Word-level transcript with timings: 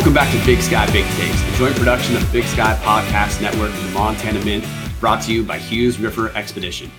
Welcome 0.00 0.14
back 0.14 0.32
to 0.32 0.46
Big 0.46 0.62
Sky 0.62 0.90
Big 0.92 1.04
Takes, 1.16 1.42
the 1.42 1.56
joint 1.58 1.76
production 1.76 2.16
of 2.16 2.24
the 2.24 2.32
Big 2.32 2.44
Sky 2.44 2.74
Podcast 2.82 3.42
Network 3.42 3.70
and 3.70 3.86
the 3.86 3.92
Montana 3.92 4.42
Mint, 4.42 4.64
brought 4.98 5.22
to 5.24 5.32
you 5.32 5.44
by 5.44 5.58
Hughes 5.58 6.00
River 6.00 6.30
Expedition. 6.34 6.90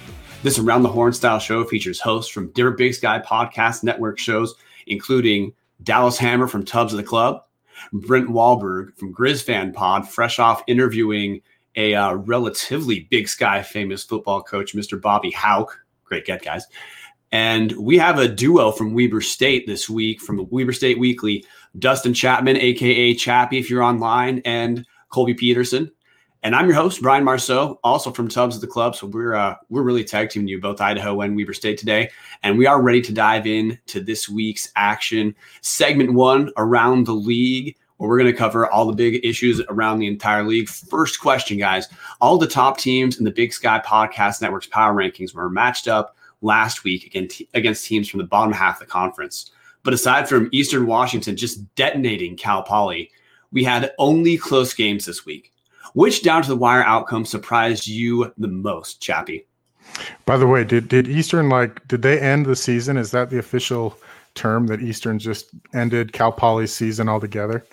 This 0.43 0.59
Around 0.59 0.83
the 0.83 0.89
Horn 0.89 1.11
style 1.11 1.39
show 1.39 1.64
features 1.64 2.00
hosts 2.00 2.32
from 2.32 2.51
different 2.51 2.77
Big 2.77 2.93
Sky 2.93 3.19
Podcast 3.19 3.83
Network 3.83 4.19
shows, 4.19 4.54
including 4.86 5.51
Dallas 5.82 6.19
Hammer 6.19 6.45
from 6.45 6.64
Tubs 6.64 6.93
of 6.93 6.97
the 6.97 7.04
Club, 7.04 7.43
Brent 7.92 8.29
Wahlberg 8.29 8.95
from 8.97 9.11
Griz 9.11 9.42
Fan 9.42 9.73
Pod, 9.73 10.07
fresh 10.07 10.37
off 10.37 10.61
interviewing 10.68 11.42
a 11.75 11.95
uh, 11.95 12.14
relatively 12.14 13.07
Big 13.09 13.28
Sky 13.28 13.64
famous 13.64 14.04
football 14.04 14.43
coach, 14.43 14.75
Mr. 14.75 15.01
Bobby 15.01 15.31
Hauck. 15.31 15.75
Great 16.04 16.25
get, 16.25 16.43
guys. 16.43 16.68
And 17.31 17.71
we 17.78 17.97
have 17.97 18.20
a 18.20 18.28
duo 18.28 18.71
from 18.71 18.93
Weber 18.93 19.21
State 19.21 19.65
this 19.65 19.89
week 19.89 20.21
from 20.21 20.36
the 20.36 20.43
Weber 20.43 20.73
State 20.73 21.00
Weekly 21.00 21.45
Dustin 21.80 22.14
Chapman, 22.14 22.57
aka 22.57 23.14
Chappy, 23.14 23.57
if 23.57 23.70
you're 23.70 23.84
online, 23.84 24.42
and 24.46 24.86
Colby 25.10 25.34
Peterson. 25.34 25.92
And 26.43 26.56
I'm 26.56 26.66
your 26.66 26.75
host, 26.75 27.04
Brian 27.04 27.24
Marceau, 27.24 27.79
also 27.84 28.12
from 28.12 28.28
Tubs 28.28 28.56
of 28.56 28.62
the 28.62 28.68
Club. 28.68 28.96
So 28.96 29.06
we're 29.06 29.36
uh, 29.36 29.56
we're 29.70 29.84
really 29.84 30.04
tag 30.04 30.32
teaming 30.32 30.48
you, 30.48 30.60
both 30.60 30.82
Idaho 30.82 31.21
and 31.21 31.36
Weber 31.36 31.54
State 31.54 31.78
today, 31.78 32.09
and 32.42 32.58
we 32.58 32.66
are 32.66 32.81
ready 32.81 33.02
to 33.02 33.14
dive 33.14 33.45
in 33.45 33.78
to 33.88 34.02
this 34.02 34.28
week's 34.28 34.72
action. 34.76 35.36
Segment 35.62 36.14
one 36.14 36.52
around 36.58 37.06
the 37.06 37.14
league, 37.14 37.78
where 37.98 38.09
we're 38.09 38.17
going 38.17 38.32
to 38.32 38.38
cover 38.38 38.70
all 38.70 38.88
the 38.88 38.94
big 38.94 39.23
issues 39.23 39.62
around 39.70 40.00
the 40.00 40.08
entire 40.08 40.44
league. 40.44 40.67
First 40.67 41.22
question, 41.22 41.60
guys: 41.60 41.88
all 42.20 42.40
the 42.40 42.48
top 42.48 42.80
teams 42.80 43.20
in 43.20 43.23
the 43.23 43.32
Big 43.32 43.54
Sky 43.54 43.80
Podcast 43.86 44.42
Network's 44.42 44.67
power 44.67 44.95
rankings 44.95 45.36
were 45.36 45.48
matched 45.48 45.88
up 45.88 46.17
last 46.42 46.84
week 46.84 47.06
against 47.06 47.44
against 47.54 47.86
teams 47.86 48.10
from 48.10 48.17
the 48.17 48.26
bottom 48.26 48.52
half 48.52 48.82
of 48.82 48.88
the 48.88 48.92
conference. 48.92 49.52
But 49.84 49.94
aside 49.94 50.30
from 50.30 50.50
Eastern 50.52 50.86
Washington 50.86 51.36
just 51.36 51.74
detonating 51.76 52.38
Cal 52.38 52.64
Poly, 52.64 53.12
we 53.52 53.64
had 53.64 53.92
only 53.98 54.38
close 54.38 54.73
games 54.73 55.06
this 55.06 55.26
week. 55.26 55.52
Which 55.94 56.23
down 56.23 56.44
to 56.44 56.48
the 56.48 56.56
wire 56.56 56.84
outcome 56.84 57.26
surprised 57.26 57.88
you 57.88 58.34
the 58.38 58.48
most, 58.48 59.02
Chappy? 59.02 59.46
By 60.26 60.38
the 60.38 60.48
way, 60.48 60.64
did 60.64 60.88
did 60.88 61.08
Eastern 61.08 61.50
like 61.50 61.86
did 61.88 62.02
they 62.02 62.20
end 62.20 62.46
the 62.46 62.56
season? 62.56 62.98
Is 62.98 63.12
that 63.12 63.30
the 63.30 63.40
official 63.40 63.98
term 64.36 64.68
that 64.68 64.82
Eastern 64.82 65.20
just 65.20 65.50
ended 65.73 66.14
Cal 66.14 66.32
Poly's 66.32 66.73
season 66.73 67.10
altogether? 67.10 67.66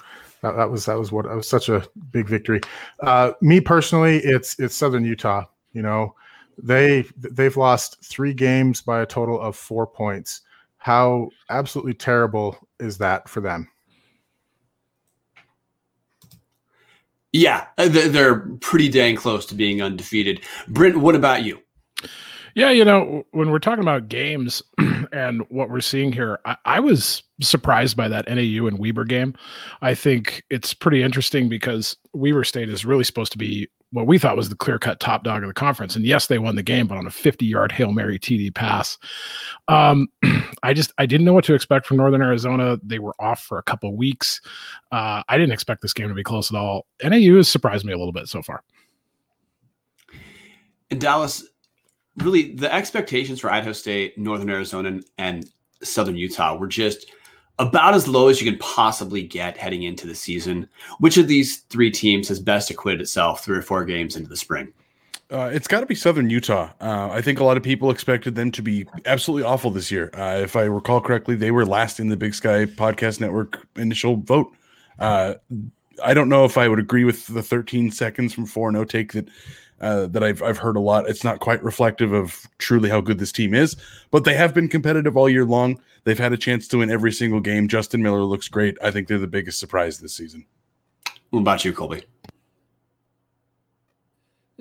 That, 0.43 0.56
that 0.56 0.70
was 0.70 0.87
that 0.87 0.98
was 0.98 1.12
what 1.12 1.27
was 1.27 1.48
such 1.48 1.69
a 1.69 1.87
big 2.11 2.27
victory. 2.27 2.61
Uh, 3.00 3.33
me 3.41 3.61
personally, 3.61 4.19
it's 4.19 4.59
it's 4.59 4.75
Southern 4.75 5.05
Utah. 5.05 5.45
You 5.72 5.83
know, 5.83 6.15
they 6.61 7.05
they've 7.17 7.56
lost 7.56 8.05
three 8.05 8.34
games 8.34 8.81
by 8.81 9.00
a 9.00 9.06
total 9.06 9.41
of 9.41 9.55
four 9.55 9.87
points. 9.87 10.41
How 10.89 11.28
absolutely 11.50 11.92
terrible 11.92 12.56
is 12.81 12.97
that 12.97 13.28
for 13.28 13.42
them? 13.42 13.69
Yeah, 17.31 17.67
uh, 17.77 17.91
they're 17.91 18.39
pretty 18.62 18.89
dang 18.89 19.14
close 19.16 19.44
to 19.47 19.55
being 19.55 19.83
undefeated. 19.83 20.47
Brent, 20.66 20.97
what 20.97 21.14
about 21.14 21.44
you? 21.44 21.59
Yeah, 22.55 22.70
you 22.70 22.86
know, 22.86 23.27
when 23.33 23.50
we're 23.50 23.59
talking 23.59 23.84
about 23.84 24.09
games 24.09 24.62
and 25.12 25.42
what 25.50 25.69
we're 25.69 25.83
seeing 25.83 26.11
here, 26.11 26.39
I, 26.47 26.56
I, 26.64 26.81
was 26.81 27.22
surprised 27.42 27.94
by 27.94 28.09
that 28.09 28.27
NAU 28.27 28.66
and 28.66 28.78
Weber 28.78 29.05
game. 29.05 29.34
I 29.83 29.94
think 29.94 30.42
it's 30.48 30.72
pretty 30.72 31.03
interesting 31.03 31.50
because 31.50 31.98
Weber 32.14 32.44
State 32.44 32.70
is 32.70 32.86
really 32.86 33.05
supposed 33.05 33.33
to 33.33 33.39
be 33.39 33.69
what 33.91 34.06
we 34.06 34.19
thought 34.19 34.36
was 34.36 34.49
the 34.49 34.56
clear 34.56 34.78
cut 34.78 35.00
top 35.00 35.25
dog 35.25 35.43
of 35.43 35.49
the 35.49 35.54
conference. 35.54 35.97
And 35.97 36.04
yes, 36.04 36.26
they 36.26 36.38
won 36.38 36.56
the 36.56 36.62
game, 36.62 36.87
but 36.87 36.99
on 36.99 37.06
a 37.06 37.10
50 37.10 37.47
yard 37.47 37.72
Hail 37.72 37.93
Mary 37.93 38.19
TD 38.19 38.54
pass. 38.54 38.99
Um, 39.69 40.09
I 40.62 40.75
just, 40.75 40.93
I 40.99 41.06
didn't 41.06 41.25
know 41.25 41.32
what 41.32 41.44
to 41.44 41.54
expect 41.54 41.87
from 41.87 41.97
Northern 41.97 42.22
Arizona. 42.22 42.78
They 42.82 42.99
were 42.99 43.15
off 43.19 43.43
for 43.43 43.59
a 43.59 43.62
couple 43.62 43.94
weeks. 43.97 44.41
Uh, 44.93 45.22
I 45.28 45.38
didn't 45.38 45.53
expect 45.53 45.82
this 45.82 45.93
game 45.93 46.09
to 46.09 46.15
be 46.15 46.22
close 46.22 46.53
at 46.53 46.56
all. 46.59 46.87
NAU 47.03 47.37
has 47.37 47.49
surprised 47.49 47.84
me 47.84 47.93
a 47.93 47.99
little 47.99 48.12
bit 48.12 48.28
so 48.28 48.43
far. 48.43 48.62
In 50.91 50.99
Dallas, 50.99 51.44
really, 52.16 52.55
the 52.55 52.72
expectations 52.72 53.41
for 53.41 53.50
Idaho 53.50 53.72
State, 53.72 54.19
Northern 54.19 54.50
Arizona, 54.50 55.00
and 55.19 55.49
Southern 55.82 56.16
Utah 56.16 56.56
were 56.56 56.66
just 56.66 57.10
about 57.58 57.94
as 57.94 58.06
low 58.06 58.28
as 58.28 58.41
you 58.41 58.50
can 58.50 58.58
possibly 58.60 59.22
get 59.22 59.56
heading 59.56 59.82
into 59.82 60.06
the 60.06 60.14
season. 60.14 60.69
Which 60.98 61.16
of 61.16 61.28
these 61.28 61.58
three 61.69 61.91
teams 61.91 62.28
has 62.28 62.41
best 62.41 62.70
acquitted 62.70 63.00
itself 63.00 63.44
three 63.44 63.58
or 63.58 63.62
four 63.62 63.84
games 63.84 64.16
into 64.16 64.28
the 64.28 64.36
spring? 64.36 64.72
Uh, 65.30 65.50
it's 65.52 65.69
got 65.69 65.80
to 65.80 65.86
be 65.86 65.94
Southern 65.94 66.30
Utah. 66.30 66.70
Uh, 66.80 67.10
I 67.10 67.20
think 67.20 67.38
a 67.38 67.44
lot 67.44 67.58
of 67.58 67.62
people 67.62 67.91
expected 67.91 68.34
them 68.34 68.50
to 68.52 68.62
be 68.62 68.86
absolutely 69.04 69.46
awful 69.46 69.70
this 69.70 69.91
year. 69.91 70.10
Uh, 70.14 70.41
if 70.42 70.56
I 70.56 70.62
recall 70.62 71.02
correctly, 71.02 71.34
they 71.34 71.50
were 71.50 71.66
last 71.66 72.00
in 72.00 72.08
the 72.08 72.16
Big 72.16 72.34
Sky 72.34 72.64
Podcast 72.64 73.20
Network 73.20 73.66
initial 73.76 74.16
vote. 74.16 74.54
Uh, 74.98 75.34
I 76.02 76.14
don't 76.14 76.30
know 76.30 76.46
if 76.46 76.56
I 76.56 76.66
would 76.69 76.78
agree 76.78 77.04
with 77.04 77.26
the 77.26 77.42
13 77.42 77.90
seconds 77.90 78.32
from 78.32 78.46
4 78.46 78.72
0 78.72 78.84
take 78.84 79.12
that 79.12 79.28
uh, 79.81 80.06
that 80.06 80.22
I've 80.22 80.43
I've 80.43 80.59
heard 80.59 80.77
a 80.77 80.81
lot. 80.81 81.09
It's 81.09 81.25
not 81.25 81.41
quite 81.41 81.62
reflective 81.62 82.12
of 82.12 82.47
truly 82.59 82.89
how 82.89 83.00
good 83.00 83.19
this 83.19 83.33
team 83.33 83.55
is, 83.55 83.77
but 84.11 84.25
they 84.25 84.34
have 84.34 84.55
been 84.55 84.69
competitive 84.69 85.16
all 85.16 85.28
year 85.28 85.44
long. 85.44 85.81
They've 86.05 86.19
had 86.19 86.33
a 86.33 86.39
chance 86.39 86.66
to 86.69 86.78
win 86.78 86.91
every 86.91 87.12
single 87.12 87.41
game. 87.41 87.69
Justin 87.69 88.03
Miller 88.03 88.22
looks 88.22 88.49
great. 88.49 88.77
I 88.83 88.91
think 88.91 89.09
they're 89.09 89.19
the 89.19 89.27
biggest 89.27 89.59
surprise 89.59 89.99
this 89.99 90.15
season. 90.15 90.47
What 91.31 91.41
about 91.41 91.65
you, 91.65 91.72
Colby? 91.72 92.05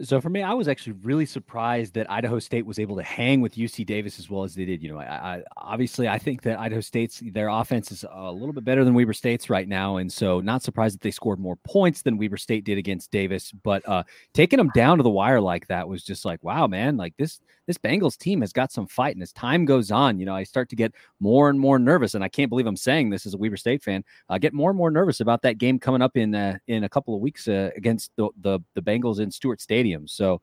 So 0.03 0.21
for 0.21 0.29
me, 0.29 0.43
I 0.43 0.53
was 0.53 0.67
actually 0.67 0.93
really 1.01 1.25
surprised 1.25 1.95
that 1.95 2.09
Idaho 2.11 2.37
State 2.37 2.67
was 2.67 2.77
able 2.77 2.95
to 2.97 3.03
hang 3.03 3.41
with 3.41 3.55
UC 3.55 3.83
Davis 3.83 4.19
as 4.19 4.29
well 4.29 4.43
as 4.43 4.53
they 4.53 4.63
did. 4.63 4.83
You 4.83 4.93
know, 4.93 4.99
I, 4.99 5.37
I, 5.37 5.43
obviously 5.57 6.07
I 6.07 6.19
think 6.19 6.43
that 6.43 6.59
Idaho 6.59 6.81
State's 6.81 7.19
their 7.31 7.47
offense 7.47 7.91
is 7.91 8.05
a 8.07 8.31
little 8.31 8.53
bit 8.53 8.63
better 8.63 8.85
than 8.85 8.93
Weber 8.93 9.13
State's 9.13 9.49
right 9.49 9.67
now, 9.67 9.97
and 9.97 10.13
so 10.13 10.39
not 10.39 10.61
surprised 10.61 10.93
that 10.93 11.01
they 11.01 11.09
scored 11.09 11.39
more 11.39 11.55
points 11.63 12.03
than 12.03 12.15
Weber 12.15 12.37
State 12.37 12.63
did 12.63 12.77
against 12.77 13.09
Davis. 13.09 13.51
But 13.51 13.87
uh, 13.89 14.03
taking 14.35 14.57
them 14.57 14.69
down 14.75 14.97
to 14.97 15.03
the 15.03 15.09
wire 15.09 15.41
like 15.41 15.65
that 15.67 15.87
was 15.87 16.03
just 16.03 16.25
like, 16.25 16.43
wow, 16.43 16.67
man! 16.67 16.95
Like 16.95 17.15
this 17.17 17.39
this 17.65 17.79
Bengals 17.79 18.17
team 18.17 18.41
has 18.41 18.53
got 18.53 18.71
some 18.71 18.85
fight, 18.85 19.15
and 19.15 19.23
as 19.23 19.33
time 19.33 19.65
goes 19.65 19.89
on, 19.89 20.19
you 20.19 20.27
know, 20.27 20.35
I 20.35 20.43
start 20.43 20.69
to 20.69 20.75
get 20.75 20.93
more 21.19 21.49
and 21.49 21.59
more 21.59 21.79
nervous, 21.79 22.13
and 22.13 22.23
I 22.23 22.29
can't 22.29 22.49
believe 22.49 22.67
I'm 22.67 22.77
saying 22.77 23.09
this 23.09 23.25
as 23.25 23.33
a 23.33 23.37
Weber 23.37 23.57
State 23.57 23.81
fan. 23.81 24.03
I 24.29 24.37
get 24.37 24.53
more 24.53 24.69
and 24.69 24.77
more 24.77 24.91
nervous 24.91 25.21
about 25.21 25.41
that 25.41 25.57
game 25.57 25.79
coming 25.79 26.03
up 26.03 26.17
in 26.17 26.35
uh, 26.35 26.59
in 26.67 26.83
a 26.83 26.89
couple 26.89 27.15
of 27.15 27.21
weeks 27.21 27.47
uh, 27.47 27.71
against 27.75 28.11
the, 28.15 28.29
the 28.41 28.59
the 28.75 28.81
Bengals 28.83 29.19
in 29.19 29.31
Stewart 29.31 29.59
Stadium 29.59 29.86
stadiums. 29.87 30.11
So, 30.11 30.41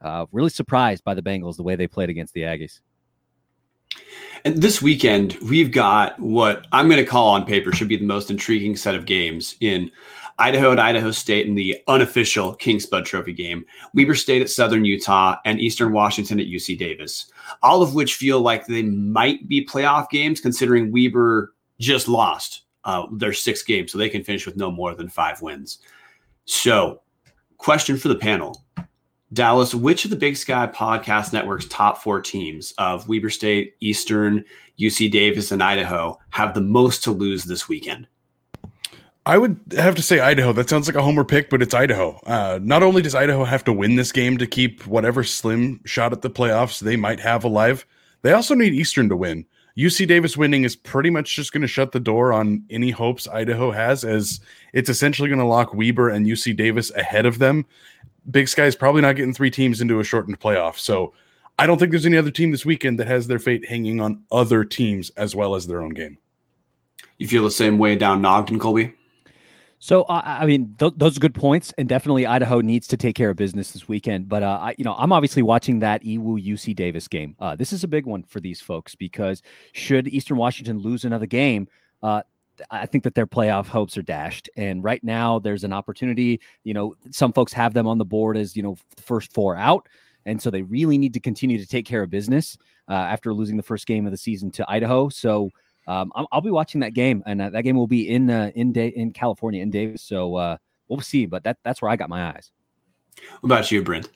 uh, 0.00 0.26
really 0.32 0.50
surprised 0.50 1.04
by 1.04 1.14
the 1.14 1.22
Bengals 1.22 1.56
the 1.56 1.62
way 1.62 1.76
they 1.76 1.86
played 1.86 2.10
against 2.10 2.34
the 2.34 2.42
Aggies. 2.42 2.80
And 4.44 4.56
this 4.56 4.82
weekend, 4.82 5.36
we've 5.48 5.70
got 5.70 6.18
what 6.18 6.66
I'm 6.72 6.88
going 6.88 7.02
to 7.02 7.08
call 7.08 7.28
on 7.28 7.44
paper 7.44 7.72
should 7.72 7.88
be 7.88 7.96
the 7.96 8.04
most 8.04 8.30
intriguing 8.30 8.74
set 8.74 8.94
of 8.94 9.06
games 9.06 9.54
in 9.60 9.90
Idaho 10.38 10.72
and 10.72 10.80
Idaho 10.80 11.12
State 11.12 11.46
in 11.46 11.54
the 11.54 11.80
unofficial 11.86 12.54
King 12.54 12.80
Spud 12.80 13.04
Trophy 13.04 13.32
game, 13.32 13.64
Weber 13.94 14.14
State 14.14 14.42
at 14.42 14.50
Southern 14.50 14.84
Utah, 14.84 15.36
and 15.44 15.60
Eastern 15.60 15.92
Washington 15.92 16.40
at 16.40 16.46
UC 16.46 16.78
Davis. 16.78 17.30
All 17.62 17.82
of 17.82 17.94
which 17.94 18.16
feel 18.16 18.40
like 18.40 18.66
they 18.66 18.82
might 18.82 19.46
be 19.46 19.64
playoff 19.64 20.08
games, 20.10 20.40
considering 20.40 20.90
Weber 20.90 21.54
just 21.78 22.08
lost 22.08 22.62
uh, 22.84 23.06
their 23.12 23.32
six 23.32 23.62
games, 23.62 23.92
so 23.92 23.98
they 23.98 24.08
can 24.08 24.24
finish 24.24 24.46
with 24.46 24.56
no 24.56 24.70
more 24.70 24.94
than 24.94 25.08
five 25.08 25.40
wins. 25.42 25.78
So, 26.44 27.01
question 27.62 27.96
for 27.96 28.08
the 28.08 28.16
panel 28.16 28.64
Dallas, 29.32 29.74
which 29.74 30.04
of 30.04 30.10
the 30.10 30.16
Big 30.16 30.36
Sky 30.36 30.66
Podcast 30.66 31.32
Network's 31.32 31.66
top 31.66 32.02
four 32.02 32.20
teams 32.20 32.74
of 32.76 33.08
Weber 33.08 33.30
State, 33.30 33.76
Eastern, 33.80 34.44
UC 34.78 35.10
Davis, 35.10 35.50
and 35.50 35.62
Idaho 35.62 36.18
have 36.30 36.52
the 36.52 36.60
most 36.60 37.02
to 37.04 37.12
lose 37.12 37.44
this 37.44 37.66
weekend? 37.66 38.06
I 39.24 39.38
would 39.38 39.58
have 39.76 39.94
to 39.94 40.02
say 40.02 40.18
Idaho. 40.18 40.52
That 40.52 40.68
sounds 40.68 40.86
like 40.86 40.96
a 40.96 41.02
homer 41.02 41.24
pick, 41.24 41.48
but 41.48 41.62
it's 41.62 41.72
Idaho. 41.72 42.20
Uh, 42.26 42.58
not 42.60 42.82
only 42.82 43.00
does 43.00 43.14
Idaho 43.14 43.44
have 43.44 43.64
to 43.64 43.72
win 43.72 43.94
this 43.94 44.12
game 44.12 44.36
to 44.38 44.46
keep 44.46 44.84
whatever 44.86 45.22
slim 45.22 45.80
shot 45.86 46.12
at 46.12 46.22
the 46.22 46.28
playoffs 46.28 46.80
they 46.80 46.96
might 46.96 47.20
have 47.20 47.44
alive, 47.44 47.86
they 48.22 48.32
also 48.32 48.54
need 48.54 48.74
Eastern 48.74 49.08
to 49.08 49.16
win. 49.16 49.46
UC 49.76 50.06
Davis 50.06 50.36
winning 50.36 50.64
is 50.64 50.76
pretty 50.76 51.10
much 51.10 51.34
just 51.34 51.52
going 51.52 51.62
to 51.62 51.66
shut 51.66 51.92
the 51.92 52.00
door 52.00 52.32
on 52.32 52.62
any 52.70 52.90
hopes 52.90 53.26
Idaho 53.28 53.70
has, 53.70 54.04
as 54.04 54.40
it's 54.72 54.90
essentially 54.90 55.28
going 55.28 55.38
to 55.38 55.46
lock 55.46 55.74
Weber 55.74 56.10
and 56.10 56.26
UC 56.26 56.56
Davis 56.56 56.90
ahead 56.92 57.26
of 57.26 57.38
them. 57.38 57.64
Big 58.30 58.48
Sky 58.48 58.66
is 58.66 58.76
probably 58.76 59.02
not 59.02 59.16
getting 59.16 59.34
three 59.34 59.50
teams 59.50 59.80
into 59.80 59.98
a 59.98 60.04
shortened 60.04 60.38
playoff. 60.40 60.78
So 60.78 61.14
I 61.58 61.66
don't 61.66 61.78
think 61.78 61.90
there's 61.90 62.06
any 62.06 62.18
other 62.18 62.30
team 62.30 62.50
this 62.50 62.66
weekend 62.66 62.98
that 62.98 63.06
has 63.06 63.26
their 63.26 63.38
fate 63.38 63.68
hanging 63.68 64.00
on 64.00 64.22
other 64.30 64.64
teams 64.64 65.10
as 65.10 65.34
well 65.34 65.54
as 65.54 65.66
their 65.66 65.82
own 65.82 65.90
game. 65.90 66.18
You 67.18 67.26
feel 67.28 67.44
the 67.44 67.50
same 67.50 67.78
way 67.78 67.96
down 67.96 68.24
Ogden, 68.24 68.58
Colby? 68.58 68.94
So 69.82 70.02
uh, 70.02 70.22
I 70.24 70.46
mean, 70.46 70.76
th- 70.78 70.92
those 70.96 71.16
are 71.16 71.20
good 71.20 71.34
points, 71.34 71.74
and 71.76 71.88
definitely 71.88 72.24
Idaho 72.24 72.60
needs 72.60 72.86
to 72.86 72.96
take 72.96 73.16
care 73.16 73.30
of 73.30 73.36
business 73.36 73.72
this 73.72 73.88
weekend. 73.88 74.28
But 74.28 74.44
uh, 74.44 74.58
I, 74.62 74.74
you 74.78 74.84
know, 74.84 74.94
I'm 74.96 75.10
obviously 75.10 75.42
watching 75.42 75.80
that 75.80 76.04
EWU 76.04 76.40
UC 76.40 76.76
Davis 76.76 77.08
game. 77.08 77.34
Uh, 77.40 77.56
this 77.56 77.72
is 77.72 77.82
a 77.82 77.88
big 77.88 78.06
one 78.06 78.22
for 78.22 78.38
these 78.38 78.60
folks 78.60 78.94
because 78.94 79.42
should 79.72 80.06
Eastern 80.06 80.36
Washington 80.36 80.78
lose 80.78 81.04
another 81.04 81.26
game, 81.26 81.66
uh, 82.00 82.22
I 82.70 82.86
think 82.86 83.02
that 83.02 83.16
their 83.16 83.26
playoff 83.26 83.66
hopes 83.66 83.98
are 83.98 84.02
dashed. 84.02 84.48
And 84.56 84.84
right 84.84 85.02
now, 85.02 85.40
there's 85.40 85.64
an 85.64 85.72
opportunity. 85.72 86.40
You 86.62 86.74
know, 86.74 86.94
some 87.10 87.32
folks 87.32 87.52
have 87.52 87.74
them 87.74 87.88
on 87.88 87.98
the 87.98 88.04
board 88.04 88.36
as 88.36 88.56
you 88.56 88.62
know 88.62 88.76
first 88.98 89.32
four 89.32 89.56
out, 89.56 89.88
and 90.26 90.40
so 90.40 90.48
they 90.48 90.62
really 90.62 90.96
need 90.96 91.14
to 91.14 91.20
continue 91.20 91.58
to 91.58 91.66
take 91.66 91.86
care 91.86 92.04
of 92.04 92.10
business 92.10 92.56
uh, 92.88 92.92
after 92.92 93.34
losing 93.34 93.56
the 93.56 93.64
first 93.64 93.88
game 93.88 94.06
of 94.06 94.12
the 94.12 94.16
season 94.16 94.52
to 94.52 94.64
Idaho. 94.70 95.08
So 95.08 95.50
um, 95.86 96.12
I'll, 96.14 96.28
I'll, 96.32 96.40
be 96.40 96.50
watching 96.50 96.80
that 96.80 96.94
game, 96.94 97.22
and 97.26 97.42
uh, 97.42 97.50
that 97.50 97.62
game 97.62 97.76
will 97.76 97.86
be 97.86 98.08
in 98.08 98.30
uh, 98.30 98.50
in 98.54 98.72
da- 98.72 98.92
in 98.94 99.12
California 99.12 99.62
in 99.62 99.70
Davis. 99.70 100.02
So 100.02 100.36
uh, 100.36 100.56
we'll 100.88 101.00
see, 101.00 101.26
but 101.26 101.44
that 101.44 101.58
that's 101.64 101.82
where 101.82 101.90
I 101.90 101.96
got 101.96 102.08
my 102.08 102.28
eyes. 102.28 102.50
What 103.40 103.48
about 103.48 103.70
you, 103.70 103.82
Brent? 103.82 104.08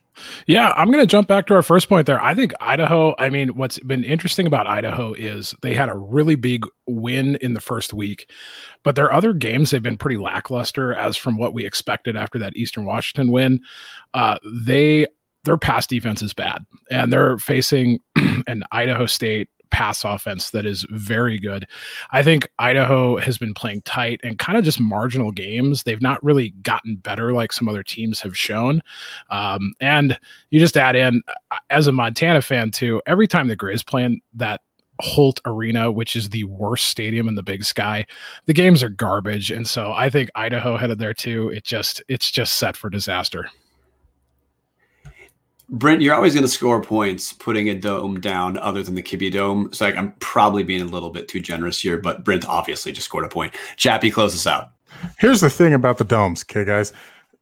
Yeah, 0.47 0.73
I'm 0.77 0.91
going 0.91 1.03
to 1.03 1.07
jump 1.07 1.29
back 1.29 1.47
to 1.47 1.55
our 1.55 1.63
first 1.63 1.89
point 1.89 2.07
there. 2.07 2.23
I 2.23 2.35
think 2.35 2.55
Idaho, 2.61 3.15
I 3.19 3.29
mean, 3.29 3.51
what's 3.51 3.79
been 3.81 4.03
interesting 4.03 4.47
about 4.47 4.67
Idaho 4.67 5.13
is 5.13 5.55
they 5.61 5.75
had 5.75 5.89
a 5.89 5.97
really 5.97 6.37
big 6.37 6.67
win 6.87 7.37
in 7.37 7.53
the 7.53 7.61
first 7.61 7.93
week, 7.93 8.31
but 8.83 8.97
their 8.97 9.13
other 9.13 9.35
games, 9.35 9.71
they've 9.71 9.83
been 9.83 9.99
pretty 9.99 10.17
lackluster 10.17 10.95
as 10.95 11.17
from 11.19 11.37
what 11.37 11.53
we 11.53 11.67
expected 11.67 12.17
after 12.17 12.39
that 12.39 12.57
Eastern 12.57 12.87
Washington 12.87 13.31
win. 13.31 13.61
Uh, 14.15 14.39
they 14.45 15.07
their 15.45 15.57
pass 15.59 15.87
defense 15.87 16.23
is 16.23 16.35
bad, 16.35 16.65
and 16.91 17.13
they're 17.13 17.39
facing 17.39 18.01
an 18.47 18.65
Idaho 18.73 19.07
State 19.07 19.49
pass 19.71 20.05
offense 20.05 20.51
that 20.51 20.67
is 20.67 20.87
very 20.91 21.39
good. 21.39 21.67
I 22.11 22.23
think 22.23 22.49
Idaho 22.59 23.17
has 23.19 23.39
been 23.39 23.55
playing 23.55 23.83
tight 23.83 24.21
and 24.23 24.39
kind 24.39 24.57
of 24.57 24.65
just 24.65 24.81
marginal 24.81 25.33
games. 25.33 25.83
They've 25.83 26.03
not 26.03 26.23
really 26.23 26.51
gotten 26.63 26.97
better 26.97 27.33
like 27.33 27.53
some 27.53 27.69
other 27.69 27.83
teams 27.83 28.21
have 28.21 28.37
shown. 28.37 28.83
Um, 29.31 29.75
and 29.81 30.19
you 30.51 30.61
just 30.61 30.77
add 30.77 30.97
in, 30.97 31.23
uh, 31.51 31.57
as 31.71 31.87
a 31.87 31.93
Montana 31.93 32.43
fan 32.43 32.71
too, 32.71 33.03
every 33.07 33.27
time 33.27 33.49
the 33.49 33.57
Griz 33.57 33.83
play 33.83 34.21
that 34.35 34.61
Holt 35.01 35.41
Arena, 35.45 35.91
which 35.91 36.17
is 36.17 36.31
the 36.31 36.45
worst 36.45 36.87
stadium 36.87 37.29
in 37.29 37.35
the 37.35 37.43
Big 37.43 37.65
Sky. 37.65 38.07
The 38.47 38.55
games 38.55 38.83
are 38.83 38.89
garbage, 38.89 39.51
and 39.51 39.67
so 39.67 39.93
I 39.93 40.09
think 40.09 40.31
Idaho 40.35 40.77
headed 40.77 40.99
there 40.99 41.15
too. 41.15 41.51
It 41.51 41.65
just 41.65 42.03
it's 42.09 42.31
just 42.31 42.55
set 42.55 42.77
for 42.77 42.89
disaster. 42.89 43.51
Brent, 45.69 46.01
you're 46.01 46.15
always 46.15 46.33
going 46.33 46.45
to 46.45 46.49
score 46.49 46.81
points 46.81 47.33
putting 47.33 47.69
a 47.71 47.75
dome 47.75 48.21
down 48.21 48.57
other 48.59 48.83
than 48.83 48.95
the 48.95 49.03
Kibbie 49.03 49.33
Dome. 49.33 49.73
So 49.73 49.85
like, 49.85 49.97
I'm 49.97 50.13
probably 50.21 50.63
being 50.63 50.83
a 50.83 50.87
little 50.87 51.11
bit 51.11 51.27
too 51.27 51.41
generous 51.41 51.81
here, 51.81 51.99
but 51.99 52.23
Brent 52.23 52.47
obviously 52.49 52.93
just 52.93 53.07
scored 53.07 53.25
a 53.25 53.29
point. 53.29 53.55
Chappy, 53.77 54.11
close 54.11 54.35
us 54.35 54.47
out. 54.47 54.71
Here's 55.19 55.41
the 55.41 55.51
thing 55.51 55.75
about 55.75 55.99
the 55.99 56.05
domes, 56.05 56.45
okay, 56.45 56.65
guys. 56.65 56.93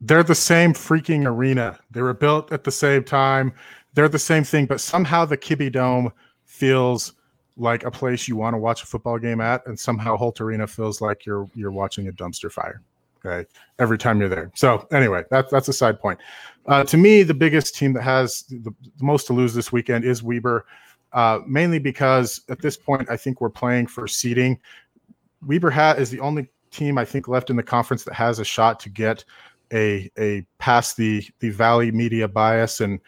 They're 0.00 0.22
the 0.22 0.34
same 0.34 0.72
freaking 0.72 1.26
arena. 1.26 1.78
They 1.90 2.02
were 2.02 2.14
built 2.14 2.50
at 2.50 2.64
the 2.64 2.72
same 2.72 3.04
time. 3.04 3.52
They're 3.94 4.08
the 4.08 4.18
same 4.18 4.42
thing, 4.42 4.66
but 4.66 4.80
somehow 4.80 5.24
the 5.24 5.36
Kibbie 5.36 5.70
Dome 5.70 6.12
feels 6.44 7.12
like 7.56 7.84
a 7.84 7.90
place 7.90 8.26
you 8.26 8.36
want 8.36 8.54
to 8.54 8.58
watch 8.58 8.82
a 8.82 8.86
football 8.86 9.18
game 9.18 9.40
at, 9.40 9.64
and 9.66 9.78
somehow 9.78 10.16
Holt 10.16 10.40
Arena 10.40 10.66
feels 10.66 11.00
like 11.00 11.24
you're 11.24 11.48
you're 11.54 11.70
watching 11.70 12.08
a 12.08 12.12
dumpster 12.12 12.50
fire. 12.50 12.82
Okay, 13.24 13.48
every 13.78 13.96
time 13.96 14.20
you're 14.20 14.28
there. 14.28 14.50
So 14.54 14.86
anyway, 14.90 15.22
that's 15.30 15.50
that's 15.50 15.68
a 15.68 15.72
side 15.72 16.00
point. 16.00 16.18
Uh, 16.66 16.84
to 16.84 16.96
me, 16.96 17.22
the 17.22 17.34
biggest 17.34 17.74
team 17.74 17.92
that 17.92 18.02
has 18.02 18.42
the, 18.42 18.72
the, 18.82 19.04
most 19.04 19.26
to 19.26 19.32
lose 19.32 19.52
this 19.54 19.70
weekend 19.70 20.04
is 20.04 20.22
Weber, 20.22 20.66
uh, 21.12 21.40
mainly 21.46 21.78
because 21.78 22.40
at 22.48 22.60
this 22.60 22.76
point, 22.76 23.10
I 23.10 23.16
think 23.16 23.40
we're 23.40 23.50
playing 23.50 23.86
for 23.86 24.08
seeding. 24.08 24.58
Weber 25.46 25.70
hat 25.70 25.98
is 25.98 26.10
the 26.10 26.20
only 26.20 26.48
team 26.70 26.96
I 26.96 27.04
think 27.04 27.28
left 27.28 27.50
in 27.50 27.56
the 27.56 27.62
conference 27.62 28.04
that 28.04 28.14
has 28.14 28.38
a 28.38 28.44
shot 28.44 28.80
to 28.80 28.88
get 28.88 29.24
a 29.72 30.10
a 30.18 30.46
past 30.58 30.96
the 30.96 31.26
the 31.40 31.50
Valley 31.50 31.90
media 31.90 32.28
bias 32.28 32.80
and 32.80 32.98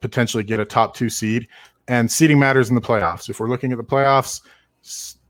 potentially 0.00 0.42
get 0.42 0.60
a 0.60 0.64
top 0.64 0.94
two 0.94 1.08
seed. 1.08 1.46
And 1.86 2.10
seeding 2.10 2.38
matters 2.38 2.68
in 2.68 2.74
the 2.74 2.80
playoffs. 2.80 3.28
If 3.28 3.40
we're 3.40 3.48
looking 3.48 3.70
at 3.70 3.78
the 3.78 3.84
playoffs, 3.84 4.40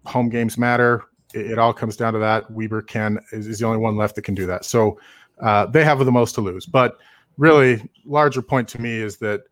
home 0.06 0.28
games 0.28 0.56
matter. 0.56 1.04
It, 1.34 1.52
it 1.52 1.58
all 1.58 1.72
comes 1.72 1.96
down 1.96 2.12
to 2.14 2.18
that. 2.20 2.50
Weber 2.50 2.82
can 2.82 3.18
is, 3.32 3.46
is, 3.46 3.58
the 3.58 3.66
only 3.66 3.78
one 3.78 3.96
left 3.96 4.14
that 4.16 4.22
can 4.22 4.34
do 4.34 4.46
that. 4.46 4.64
So 4.64 4.98
uh, 5.40 5.66
they 5.66 5.84
have 5.84 5.98
the 5.98 6.12
most 6.12 6.34
to 6.36 6.40
lose, 6.40 6.66
but 6.66 6.98
really 7.36 7.88
larger 8.04 8.42
point 8.42 8.68
to 8.68 8.80
me 8.80 8.92
is 8.92 9.16
that 9.18 9.42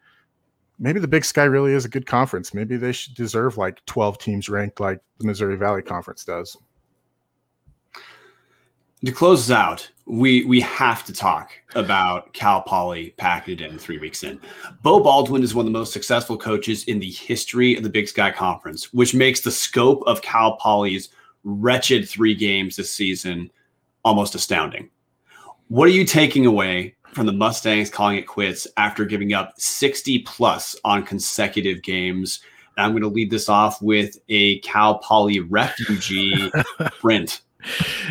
maybe 0.79 1.00
the 1.00 1.08
Big 1.08 1.25
Sky 1.25 1.44
really 1.44 1.73
is 1.73 1.84
a 1.84 1.88
good 1.88 2.06
conference. 2.06 2.52
Maybe 2.52 2.76
they 2.76 2.93
should 2.93 3.14
deserve 3.14 3.56
like 3.56 3.84
12 3.87 4.19
teams 4.19 4.49
ranked 4.49 4.81
like 4.81 5.00
the 5.19 5.26
Missouri 5.26 5.56
Valley 5.56 5.82
Conference 5.82 6.25
does. 6.25 6.56
To 9.05 9.11
close 9.11 9.50
us 9.50 9.56
out, 9.56 9.90
we 10.06 10.44
we 10.44 10.61
have 10.61 11.05
to 11.06 11.12
talk 11.12 11.50
about 11.75 12.32
Cal 12.34 12.62
Poly 12.62 13.11
packed 13.17 13.49
in 13.49 13.76
three 13.76 13.99
weeks 13.99 14.23
in. 14.23 14.40
Beau 14.82 15.00
Baldwin 15.00 15.43
is 15.43 15.56
one 15.56 15.67
of 15.67 15.73
the 15.73 15.79
most 15.79 15.93
successful 15.93 16.37
coaches 16.37 16.84
in 16.84 17.00
the 17.00 17.11
history 17.11 17.75
of 17.75 17.82
the 17.82 17.90
Big 17.90 18.06
Sky 18.06 18.31
Conference, 18.31 18.93
which 18.93 19.12
makes 19.12 19.40
the 19.40 19.50
scope 19.50 20.05
of 20.06 20.23
Cal 20.23 20.56
Poly's 20.56 21.08
wretched 21.43 22.08
three 22.08 22.34
games 22.34 22.76
this 22.76 22.93
season 22.93 23.50
almost 24.05 24.37
astounding. 24.37 24.88
What 25.67 25.88
are 25.88 25.93
you 25.93 26.05
taking 26.05 26.46
away 26.46 26.94
from 27.12 27.26
the 27.26 27.32
Mustangs 27.32 27.91
calling 27.91 28.17
it 28.17 28.26
quits 28.26 28.67
after 28.76 29.05
giving 29.05 29.32
up 29.32 29.55
60 29.59 30.20
plus 30.20 30.76
on 30.85 31.05
consecutive 31.05 31.82
games. 31.82 32.41
And 32.76 32.87
I'm 32.87 32.93
going 32.93 33.03
to 33.03 33.09
lead 33.09 33.31
this 33.31 33.49
off 33.49 33.81
with 33.82 34.19
a 34.29 34.59
Cal 34.61 34.99
Poly 34.99 35.41
refugee, 35.41 36.50
Brent. 37.03 37.43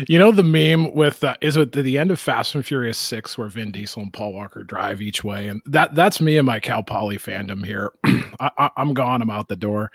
You 0.08 0.18
know 0.18 0.32
the 0.32 0.42
meme 0.42 0.94
with 0.94 1.22
uh, 1.22 1.36
is 1.42 1.58
it 1.58 1.72
the 1.72 1.98
end 1.98 2.10
of 2.10 2.18
Fast 2.18 2.54
and 2.54 2.64
Furious 2.64 2.96
Six 2.96 3.36
where 3.36 3.48
Vin 3.48 3.70
Diesel 3.70 4.02
and 4.02 4.12
Paul 4.12 4.32
Walker 4.32 4.62
drive 4.62 5.02
each 5.02 5.24
way, 5.24 5.48
and 5.48 5.60
that 5.66 5.94
that's 5.94 6.22
me 6.22 6.38
and 6.38 6.46
my 6.46 6.58
Cal 6.58 6.82
Poly 6.82 7.18
fandom 7.18 7.62
here. 7.62 7.92
I, 8.40 8.70
am 8.78 8.94
gone. 8.94 9.20
I'm 9.20 9.28
out 9.28 9.48
the 9.48 9.56
door. 9.56 9.92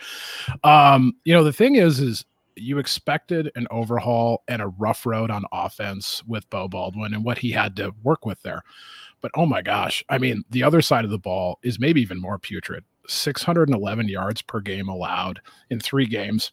Um, 0.63 1.15
you 1.25 1.33
know 1.33 1.43
the 1.43 1.51
thing 1.51 1.73
is, 1.73 1.99
is 1.99 2.23
you 2.57 2.79
expected 2.79 3.51
an 3.55 3.67
overhaul 3.71 4.43
and 4.47 4.61
a 4.61 4.67
rough 4.67 5.05
road 5.05 5.31
on 5.31 5.45
offense 5.51 6.23
with 6.25 6.49
Beau 6.49 6.67
Baldwin 6.67 7.13
and 7.13 7.23
what 7.23 7.37
he 7.37 7.51
had 7.51 7.75
to 7.77 7.93
work 8.03 8.25
with 8.25 8.41
there. 8.41 8.63
But 9.21 9.31
oh 9.35 9.45
my 9.45 9.61
gosh, 9.61 10.03
I 10.09 10.17
mean, 10.17 10.43
the 10.49 10.63
other 10.63 10.81
side 10.81 11.05
of 11.05 11.11
the 11.11 11.17
ball 11.17 11.59
is 11.63 11.79
maybe 11.79 12.01
even 12.01 12.21
more 12.21 12.37
putrid. 12.37 12.83
611 13.07 14.09
yards 14.09 14.41
per 14.41 14.59
game 14.59 14.89
allowed 14.89 15.39
in 15.69 15.79
three 15.79 16.05
games. 16.05 16.51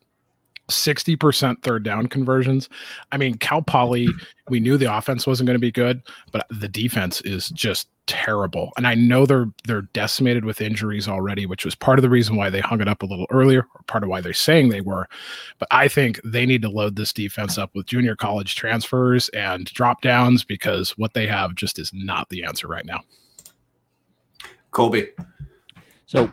60% 0.69 1.63
third 1.63 1.83
down 1.83 2.07
conversions. 2.07 2.69
I 3.13 3.17
mean, 3.17 3.35
Cal 3.35 3.63
Poly, 3.63 4.09
we 4.49 4.61
knew 4.61 4.77
the 4.77 4.95
offense 4.95 5.27
wasn't 5.27 5.47
going 5.47 5.57
to 5.57 5.61
be 5.61 5.73
good, 5.73 6.03
but 6.33 6.47
the 6.51 6.69
defense 6.69 7.21
is 7.23 7.49
just 7.51 7.89
terrible. 8.07 8.71
And 8.77 8.87
I 8.87 8.95
know 8.95 9.25
they're 9.25 9.47
they're 9.67 9.83
decimated 9.83 10.45
with 10.45 10.61
injuries 10.61 11.09
already, 11.09 11.47
which 11.47 11.65
was 11.65 11.75
part 11.75 11.99
of 11.99 12.03
the 12.03 12.11
reason 12.11 12.37
why 12.37 12.51
they 12.51 12.61
hung 12.61 12.81
it 12.81 12.89
up 12.89 13.03
a 13.03 13.07
little 13.07 13.27
earlier, 13.31 13.67
or 13.75 13.81
part 13.87 14.03
of 14.03 14.11
why 14.11 14.21
they're 14.21 14.33
saying 14.33 14.69
they 14.69 14.81
were. 14.81 15.07
But 15.59 15.69
I 15.71 15.89
think 15.89 16.21
they 16.25 16.47
need 16.47 16.63
to 16.63 16.71
load 16.71 16.97
this 16.97 17.13
defense 17.13 17.57
up 17.59 17.71
with 17.75 17.87
junior 17.87 18.17
college 18.17 18.57
transfers 18.57 19.29
and 19.31 19.67
drop 19.67 20.03
downs 20.03 20.45
because 20.45 20.97
what 20.99 21.15
they 21.15 21.27
have 21.27 21.55
just 21.55 21.79
is 21.79 21.91
not 21.95 22.29
the 22.29 22.45
answer 22.45 22.69
right 22.69 22.87
now. 22.87 23.01
Colby. 24.71 25.09
So 26.07 26.31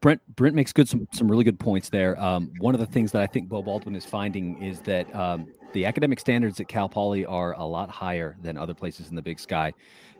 Brent 0.00 0.20
Brent 0.36 0.54
makes 0.54 0.72
good 0.72 0.88
some 0.88 1.06
some 1.12 1.30
really 1.30 1.44
good 1.44 1.58
points 1.58 1.88
there. 1.88 2.20
Um, 2.20 2.52
one 2.58 2.74
of 2.74 2.80
the 2.80 2.86
things 2.86 3.12
that 3.12 3.22
I 3.22 3.26
think 3.26 3.48
Beau 3.48 3.62
Baldwin 3.62 3.94
is 3.94 4.04
finding 4.04 4.62
is 4.62 4.80
that 4.82 5.14
um, 5.14 5.46
the 5.72 5.86
academic 5.86 6.20
standards 6.20 6.60
at 6.60 6.68
Cal 6.68 6.88
Poly 6.88 7.24
are 7.24 7.52
a 7.54 7.64
lot 7.64 7.90
higher 7.90 8.36
than 8.42 8.56
other 8.56 8.74
places 8.74 9.08
in 9.08 9.16
the 9.16 9.22
Big 9.22 9.40
Sky 9.40 9.72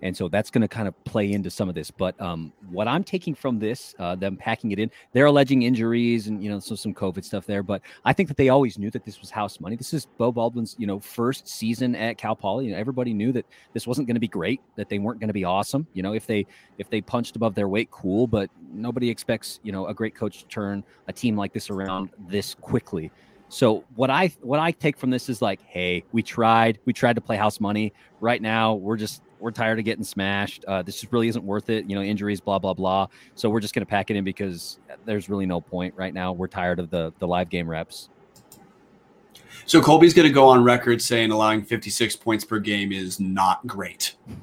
and 0.03 0.17
so 0.17 0.29
that's 0.29 0.51
going 0.51 0.63
to 0.63 0.69
kind 0.69 0.89
of 0.89 1.05
play 1.05 1.33
into 1.33 1.49
some 1.49 1.69
of 1.69 1.75
this. 1.75 1.91
But 1.91 2.21
um, 2.21 2.53
what 2.71 2.89
I'm 2.89 3.05
taking 3.05 3.35
from 3.35 3.59
this, 3.59 3.95
uh, 3.99 4.17
them 4.17 4.37
packing 4.37 4.73
it 4.73 4.79
in, 4.79 4.91
they're 5.13 5.27
alleging 5.27 5.63
injuries 5.63 6.27
and 6.27 6.43
you 6.43 6.51
know 6.51 6.59
so 6.59 6.75
some 6.75 6.93
COVID 6.93 7.25
stuff 7.25 7.47
there. 7.47 7.63
But 7.63 7.83
I 8.05 8.13
think 8.13 8.29
that 8.29 8.37
they 8.37 8.49
always 8.49 8.79
knew 8.79 8.91
that 8.91 9.05
this 9.05 9.21
was 9.21 9.31
house 9.31 9.61
money. 9.61 9.77
This 9.77 9.95
is 9.95 10.07
Beau 10.19 10.33
Baldwin's 10.33 10.75
you 10.79 10.87
know 10.87 10.99
first 10.99 11.49
season 11.49 11.95
at 11.95 12.19
Cal 12.19 12.35
Poly. 12.35 12.75
Everybody 12.75 13.15
knew 13.15 13.33
that 13.33 13.47
this 13.73 13.87
wasn't 13.87 14.09
going 14.09 14.17
to 14.17 14.21
be 14.21 14.29
great, 14.29 14.61
that 14.77 14.89
they 14.89 14.99
weren't 14.99 15.21
going 15.21 15.29
to 15.29 15.35
be 15.35 15.45
awesome. 15.45 15.87
You 15.95 16.03
know, 16.03 16.13
if 16.13 16.27
they 16.27 16.47
if 16.79 16.91
they 16.91 17.01
punched 17.01 17.37
above 17.37 17.55
their 17.55 17.69
weight, 17.69 17.91
cool. 17.91 18.27
But 18.27 18.51
nobody 18.73 19.09
expects 19.09 19.61
you 19.63 19.71
know 19.71 19.87
a 19.87 19.95
great 19.95 20.17
coach 20.17 20.41
to 20.41 20.47
turn 20.49 20.83
a 21.07 21.13
team 21.13 21.37
like 21.37 21.53
this 21.53 21.71
around 21.71 22.11
this 22.29 22.55
quickly. 22.55 23.13
So 23.53 23.85
what 23.97 24.09
I 24.09 24.29
what 24.41 24.61
I 24.61 24.71
take 24.71 24.97
from 24.97 25.11
this 25.11 25.29
is 25.29 25.43
like, 25.43 25.61
hey, 25.67 26.05
we 26.13 26.23
tried, 26.23 26.79
we 26.87 26.95
tried 26.95 27.17
to 27.17 27.21
play 27.21 27.37
house 27.37 27.61
money. 27.61 27.93
Right 28.19 28.41
now, 28.41 28.73
we're 28.73 28.97
just 28.97 29.21
we're 29.41 29.51
tired 29.51 29.79
of 29.79 29.85
getting 29.85 30.05
smashed. 30.05 30.65
Uh, 30.65 30.81
this 30.81 31.03
just 31.03 31.13
really 31.13 31.29
isn't 31.29 31.45
worth 31.45 31.69
it. 31.69 31.85
You 31.85 31.95
know, 31.95 32.01
injuries, 32.01 32.41
blah 32.41 32.59
blah 32.59 32.73
blah. 32.73 33.09
So 33.35 33.51
we're 33.51 33.61
just 33.61 33.75
going 33.75 33.85
to 33.85 33.91
pack 33.91 34.11
it 34.11 34.17
in 34.17 34.25
because 34.25 34.79
there's 35.05 35.29
really 35.29 35.45
no 35.45 35.61
point 35.61 35.93
right 35.99 36.15
now. 36.15 36.33
We're 36.33 36.47
tired 36.47 36.79
of 36.79 36.89
the 36.89 37.13
the 37.19 37.27
live 37.27 37.51
game 37.51 37.69
reps. 37.69 38.09
So 39.67 39.83
Colby's 39.83 40.15
going 40.15 40.27
to 40.27 40.33
go 40.33 40.49
on 40.49 40.65
record 40.65 41.03
saying 41.03 41.31
allowing 41.31 41.63
56 41.63 42.17
points 42.17 42.47
per 42.47 42.59
game 42.59 42.91
is 42.91 43.21
not 43.21 43.67
great. 43.67 44.17
Pretty 44.25 44.41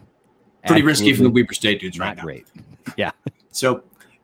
Absolutely 0.65 0.87
risky 0.87 1.13
from 1.13 1.23
the 1.23 1.31
Weber 1.31 1.55
State 1.55 1.81
dudes 1.81 1.97
right 1.97 2.15
now. 2.15 2.21
Great. 2.21 2.45
Yeah. 2.95 3.09
So 3.49 3.81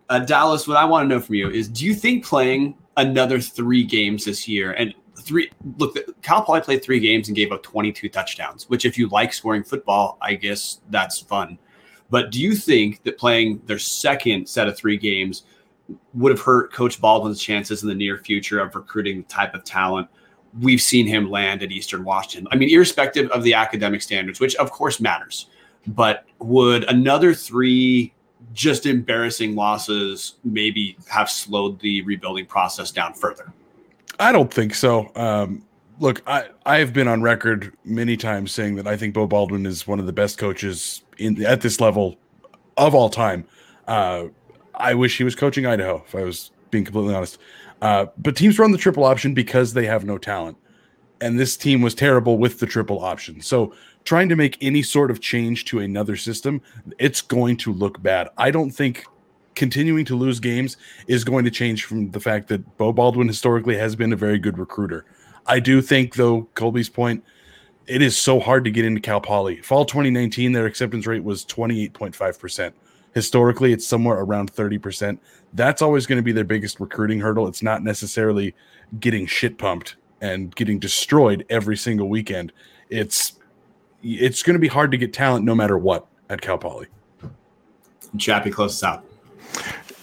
uh, 0.09 0.19
Dallas, 0.19 0.67
what 0.67 0.77
I 0.77 0.85
want 0.85 1.05
to 1.05 1.15
know 1.15 1.19
from 1.19 1.33
you 1.33 1.49
is: 1.49 1.67
Do 1.67 1.87
you 1.87 1.95
think 1.95 2.23
playing 2.23 2.77
another 2.97 3.39
three 3.39 3.83
games 3.83 4.25
this 4.25 4.47
year. 4.47 4.73
And 4.73 4.93
three 5.17 5.49
look 5.77 5.97
cal 6.21 6.41
poly 6.43 6.61
played 6.61 6.83
three 6.83 6.99
games 6.99 7.27
and 7.27 7.35
gave 7.35 7.51
up 7.51 7.63
22 7.63 8.09
touchdowns 8.09 8.69
which 8.69 8.85
if 8.85 8.97
you 8.97 9.07
like 9.09 9.33
scoring 9.33 9.63
football 9.63 10.17
i 10.21 10.33
guess 10.33 10.81
that's 10.89 11.19
fun. 11.19 11.57
But 12.11 12.31
do 12.31 12.39
you 12.39 12.53
think 12.53 13.03
that 13.03 13.17
playing 13.17 13.61
their 13.65 13.79
second 13.79 14.47
set 14.47 14.67
of 14.67 14.77
three 14.77 14.97
games 14.97 15.43
would 16.13 16.31
have 16.31 16.41
hurt 16.41 16.71
coach 16.73 16.99
baldwin's 16.99 17.41
chances 17.41 17.81
in 17.81 17.89
the 17.89 17.95
near 17.95 18.17
future 18.17 18.59
of 18.59 18.75
recruiting 18.75 19.17
the 19.17 19.27
type 19.27 19.55
of 19.55 19.63
talent 19.63 20.07
we've 20.61 20.81
seen 20.81 21.07
him 21.07 21.29
land 21.29 21.63
at 21.63 21.71
eastern 21.71 22.03
washington? 22.03 22.47
I 22.51 22.57
mean 22.57 22.69
irrespective 22.69 23.29
of 23.31 23.43
the 23.43 23.53
academic 23.53 24.01
standards 24.01 24.39
which 24.39 24.55
of 24.55 24.71
course 24.71 24.99
matters 24.99 25.47
but 25.87 26.25
would 26.39 26.83
another 26.85 27.33
three 27.33 28.13
just 28.55 28.87
embarrassing 28.87 29.53
losses 29.53 30.35
maybe 30.43 30.97
have 31.07 31.29
slowed 31.29 31.79
the 31.81 32.01
rebuilding 32.01 32.47
process 32.47 32.89
down 32.89 33.13
further 33.13 33.53
I 34.19 34.31
don't 34.31 34.53
think 34.53 34.73
so. 34.73 35.11
Um, 35.15 35.65
look, 35.99 36.21
I 36.27 36.47
I 36.65 36.77
have 36.79 36.93
been 36.93 37.07
on 37.07 37.21
record 37.21 37.73
many 37.83 38.17
times 38.17 38.51
saying 38.51 38.75
that 38.75 38.87
I 38.87 38.97
think 38.97 39.13
Beau 39.13 39.27
Baldwin 39.27 39.65
is 39.65 39.87
one 39.87 39.99
of 39.99 40.05
the 40.05 40.13
best 40.13 40.37
coaches 40.37 41.03
in 41.17 41.43
at 41.45 41.61
this 41.61 41.79
level 41.81 42.17
of 42.77 42.95
all 42.95 43.09
time. 43.09 43.45
Uh, 43.87 44.25
I 44.75 44.93
wish 44.93 45.17
he 45.17 45.23
was 45.23 45.35
coaching 45.35 45.65
Idaho, 45.65 46.03
if 46.05 46.15
I 46.15 46.23
was 46.23 46.51
being 46.69 46.83
completely 46.83 47.15
honest. 47.15 47.37
Uh, 47.81 48.07
but 48.17 48.35
teams 48.35 48.57
run 48.57 48.71
the 48.71 48.77
triple 48.77 49.03
option 49.03 49.33
because 49.33 49.73
they 49.73 49.85
have 49.85 50.05
no 50.05 50.17
talent, 50.17 50.57
and 51.21 51.39
this 51.39 51.55
team 51.55 51.81
was 51.81 51.93
terrible 51.93 52.37
with 52.37 52.59
the 52.59 52.65
triple 52.65 53.03
option. 53.03 53.41
So 53.41 53.73
trying 54.05 54.29
to 54.29 54.35
make 54.35 54.57
any 54.61 54.83
sort 54.83 55.11
of 55.11 55.19
change 55.19 55.65
to 55.65 55.79
another 55.79 56.15
system, 56.15 56.61
it's 56.97 57.21
going 57.21 57.57
to 57.57 57.73
look 57.73 58.01
bad. 58.01 58.29
I 58.37 58.51
don't 58.51 58.71
think 58.71 59.05
continuing 59.55 60.05
to 60.05 60.15
lose 60.15 60.39
games 60.39 60.77
is 61.07 61.23
going 61.23 61.43
to 61.45 61.51
change 61.51 61.85
from 61.85 62.11
the 62.11 62.19
fact 62.19 62.47
that 62.49 62.77
Beau 62.77 62.93
Baldwin 62.93 63.27
historically 63.27 63.77
has 63.77 63.95
been 63.95 64.13
a 64.13 64.17
very 64.17 64.37
good 64.37 64.57
recruiter. 64.57 65.05
I 65.47 65.59
do 65.59 65.81
think, 65.81 66.15
though, 66.15 66.43
Colby's 66.55 66.89
point, 66.89 67.23
it 67.87 68.01
is 68.01 68.17
so 68.17 68.39
hard 68.39 68.63
to 68.65 68.71
get 68.71 68.85
into 68.85 69.01
Cal 69.01 69.21
Poly. 69.21 69.61
Fall 69.61 69.85
2019, 69.85 70.51
their 70.51 70.65
acceptance 70.65 71.05
rate 71.05 71.23
was 71.23 71.45
28.5%. 71.45 72.73
Historically, 73.13 73.71
it's 73.71 73.87
somewhere 73.87 74.19
around 74.19 74.53
30%. 74.53 75.17
That's 75.53 75.81
always 75.81 76.05
going 76.05 76.17
to 76.17 76.23
be 76.23 76.31
their 76.31 76.43
biggest 76.43 76.79
recruiting 76.79 77.19
hurdle. 77.19 77.47
It's 77.47 77.63
not 77.63 77.83
necessarily 77.83 78.55
getting 78.99 79.25
shit 79.25 79.57
pumped 79.57 79.95
and 80.19 80.53
getting 80.55 80.79
destroyed 80.79 81.45
every 81.49 81.77
single 81.77 82.09
weekend. 82.09 82.51
It's 82.89 83.34
it's 84.05 84.43
going 84.43 84.53
to 84.53 84.59
be 84.59 84.67
hard 84.67 84.91
to 84.91 84.97
get 84.97 85.13
talent 85.13 85.43
no 85.43 85.55
matter 85.55 85.77
what 85.77 86.05
at 86.29 86.39
Cal 86.39 86.57
Poly. 86.57 86.87
Chappy, 88.17 88.51
close 88.51 88.71
us 88.71 88.83
out. 88.83 89.03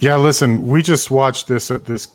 Yeah, 0.01 0.17
listen, 0.17 0.67
we 0.67 0.83
just 0.83 1.11
watched 1.11 1.47
this 1.47 1.71
at 1.71 1.85
this. 1.85 2.09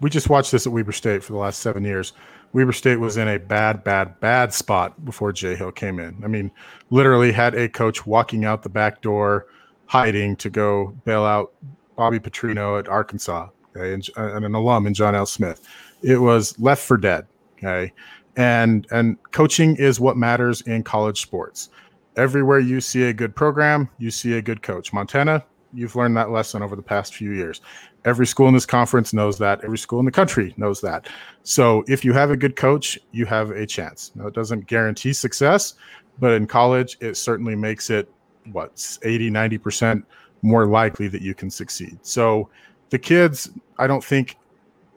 We 0.00 0.08
just 0.10 0.30
watched 0.30 0.50
this 0.50 0.66
at 0.66 0.72
Weber 0.72 0.92
State 0.92 1.22
for 1.22 1.34
the 1.34 1.38
last 1.38 1.60
seven 1.60 1.84
years. 1.84 2.14
Weber 2.54 2.72
State 2.72 2.98
was 2.98 3.16
in 3.16 3.28
a 3.28 3.38
bad, 3.38 3.84
bad, 3.84 4.18
bad 4.20 4.54
spot 4.54 5.04
before 5.04 5.32
Jay 5.32 5.54
Hill 5.54 5.70
came 5.70 5.98
in. 5.98 6.16
I 6.24 6.28
mean, 6.28 6.50
literally 6.90 7.32
had 7.32 7.54
a 7.54 7.68
coach 7.68 8.06
walking 8.06 8.44
out 8.44 8.62
the 8.62 8.68
back 8.68 9.02
door, 9.02 9.46
hiding 9.86 10.36
to 10.36 10.50
go 10.50 10.94
bail 11.04 11.24
out 11.24 11.52
Bobby 11.96 12.18
Petrino 12.18 12.78
at 12.78 12.88
Arkansas, 12.88 13.48
okay, 13.76 13.92
and, 13.92 14.08
and 14.16 14.44
an 14.44 14.54
alum 14.54 14.86
in 14.86 14.94
John 14.94 15.14
L. 15.14 15.26
Smith. 15.26 15.66
It 16.02 16.16
was 16.18 16.58
left 16.58 16.82
for 16.82 16.96
dead. 16.96 17.26
Okay, 17.58 17.92
and 18.36 18.86
and 18.90 19.16
coaching 19.32 19.76
is 19.76 20.00
what 20.00 20.16
matters 20.16 20.60
in 20.62 20.82
college 20.82 21.20
sports. 21.20 21.70
Everywhere 22.16 22.60
you 22.60 22.80
see 22.80 23.04
a 23.04 23.12
good 23.12 23.34
program, 23.34 23.88
you 23.98 24.10
see 24.10 24.34
a 24.34 24.42
good 24.42 24.62
coach. 24.62 24.92
Montana, 24.92 25.44
you've 25.72 25.96
learned 25.96 26.16
that 26.16 26.30
lesson 26.30 26.62
over 26.62 26.76
the 26.76 26.82
past 26.82 27.14
few 27.14 27.32
years. 27.32 27.60
Every 28.04 28.26
school 28.26 28.48
in 28.48 28.54
this 28.54 28.66
conference 28.66 29.12
knows 29.12 29.38
that. 29.38 29.64
Every 29.64 29.78
school 29.78 29.98
in 29.98 30.04
the 30.04 30.12
country 30.12 30.54
knows 30.56 30.80
that. 30.82 31.08
So 31.42 31.84
if 31.88 32.04
you 32.04 32.12
have 32.12 32.30
a 32.30 32.36
good 32.36 32.54
coach, 32.54 32.98
you 33.12 33.26
have 33.26 33.50
a 33.50 33.66
chance. 33.66 34.12
Now, 34.14 34.26
it 34.26 34.34
doesn't 34.34 34.66
guarantee 34.66 35.12
success, 35.12 35.74
but 36.18 36.32
in 36.32 36.46
college, 36.46 36.96
it 37.00 37.16
certainly 37.16 37.56
makes 37.56 37.90
it 37.90 38.10
what 38.52 38.98
80, 39.02 39.30
90% 39.30 40.04
more 40.42 40.66
likely 40.66 41.08
that 41.08 41.22
you 41.22 41.34
can 41.34 41.50
succeed. 41.50 41.98
So 42.02 42.50
the 42.90 42.98
kids, 42.98 43.50
I 43.78 43.86
don't 43.86 44.04
think, 44.04 44.36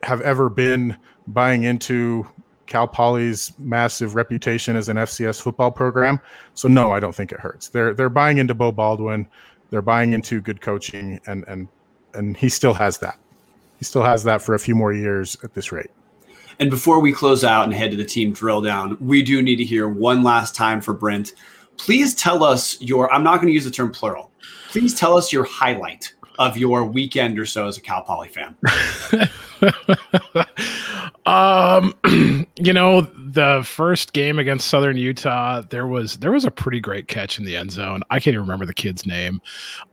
have 0.04 0.22
ever 0.22 0.50
been 0.50 0.96
buying 1.28 1.64
into 1.64 2.28
Cal 2.68 2.88
Poly's 2.88 3.54
massive 3.58 4.16
reputation 4.16 4.76
as 4.76 4.90
an 4.90 4.98
FCS 4.98 5.42
football 5.42 5.72
program. 5.72 6.20
So 6.54 6.68
no, 6.68 6.92
I 6.92 7.00
don't 7.00 7.16
think 7.16 7.32
it 7.32 7.40
hurts. 7.40 7.70
They're 7.70 7.94
they're 7.94 8.10
buying 8.10 8.38
into 8.38 8.54
Beau 8.54 8.72
Baldwin. 8.72 9.28
They're 9.70 9.82
buying 9.82 10.14
into 10.14 10.42
good 10.42 10.62
coaching, 10.62 11.20
and 11.26 11.44
and 11.48 11.68
and 12.14 12.38
he 12.38 12.50
still 12.50 12.74
has 12.74 12.98
that. 13.00 13.18
He 13.80 13.86
still 13.86 14.04
has 14.04 14.24
that 14.24 14.42
for 14.42 14.56
a 14.56 14.60
few 14.60 14.76
more 14.76 14.94
years 14.94 15.38
at 15.44 15.54
this 15.54 15.72
rate. 15.72 15.92
And 16.60 16.70
before 16.70 17.00
we 17.00 17.12
close 17.14 17.44
out 17.44 17.66
and 17.66 17.74
head 17.74 17.92
to 17.92 17.98
the 17.98 18.06
team 18.06 18.34
drill 18.34 18.62
down, 18.62 18.98
we 19.00 19.22
do 19.22 19.42
need 19.42 19.58
to 19.58 19.66
hear 19.66 19.88
one 19.88 20.24
last 20.24 20.56
time 20.56 20.82
for 20.82 20.94
Brent. 20.94 21.34
Please 21.78 22.16
tell 22.16 22.44
us 22.44 22.80
your. 22.82 23.12
I'm 23.14 23.24
not 23.24 23.36
going 23.36 23.48
to 23.48 23.54
use 23.54 23.66
the 23.66 23.72
term 23.72 23.92
plural. 23.92 24.32
Please 24.70 24.94
tell 24.94 25.18
us 25.18 25.32
your 25.32 25.44
highlight 25.44 26.14
of 26.40 26.58
your 26.58 26.86
weekend 26.86 27.40
or 27.40 27.46
so 27.46 27.68
as 27.68 27.78
a 27.78 27.82
Cal 27.82 28.02
Poly 28.04 28.30
fan. 28.30 28.56
um, 31.28 31.94
you 32.56 32.72
know, 32.72 33.02
the 33.02 33.62
first 33.66 34.14
game 34.14 34.40
against 34.40 34.70
Southern 34.70 34.96
Utah, 34.96 35.62
there 35.62 35.86
was 35.86 36.18
there 36.18 36.32
was 36.32 36.46
a 36.46 36.52
pretty 36.52 36.80
great 36.80 37.10
catch 37.10 37.38
in 37.38 37.44
the 37.44 37.58
end 37.58 37.72
zone. 37.72 38.02
I 38.10 38.20
can't 38.20 38.34
even 38.34 38.42
remember 38.42 38.66
the 38.66 38.74
kid's 38.74 39.06
name. 39.06 39.42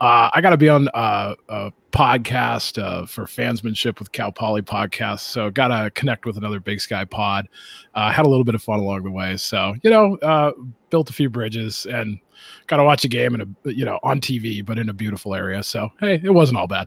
Uh, 0.01 0.31
I 0.33 0.41
got 0.41 0.51
to 0.51 0.57
be 0.57 0.69
on 0.69 0.89
uh, 0.95 1.35
a 1.49 1.73
podcast 1.91 2.81
uh, 2.81 3.05
for 3.07 3.25
fansmanship 3.25 3.99
with 3.99 4.13
Cal 4.13 4.31
Poly 4.31 4.63
podcast, 4.63 5.21
so 5.21 5.51
got 5.51 5.69
to 5.69 5.91
connect 5.91 6.25
with 6.25 6.37
another 6.37 6.61
Big 6.61 6.81
Sky 6.81 7.05
pod. 7.05 7.49
Uh, 7.95 8.13
had 8.13 8.27
a 8.27 8.29
little 8.29 8.45
bit 8.45 8.55
of 8.55 8.63
fun 8.63 8.79
along 8.79 9.03
the 9.03 9.11
way, 9.11 9.37
so 9.37 9.75
you 9.83 9.91
know, 9.91 10.17
uh, 10.19 10.53
built 10.91 11.11
a 11.11 11.13
few 11.13 11.29
bridges 11.29 11.85
and 11.87 12.21
got 12.69 12.77
to 12.77 12.85
watch 12.85 13.05
a 13.05 13.09
game 13.09 13.35
in 13.35 13.41
a 13.41 13.71
you 13.73 13.85
know 13.85 13.99
on 14.05 14.21
TV, 14.21 14.65
but 14.65 14.79
in 14.79 14.89
a 14.89 14.95
beautiful 14.95 15.35
area. 15.35 15.65
So 15.65 15.91
hey, 15.99 16.21
it 16.23 16.31
wasn't 16.31 16.59
all 16.59 16.69
bad. 16.69 16.87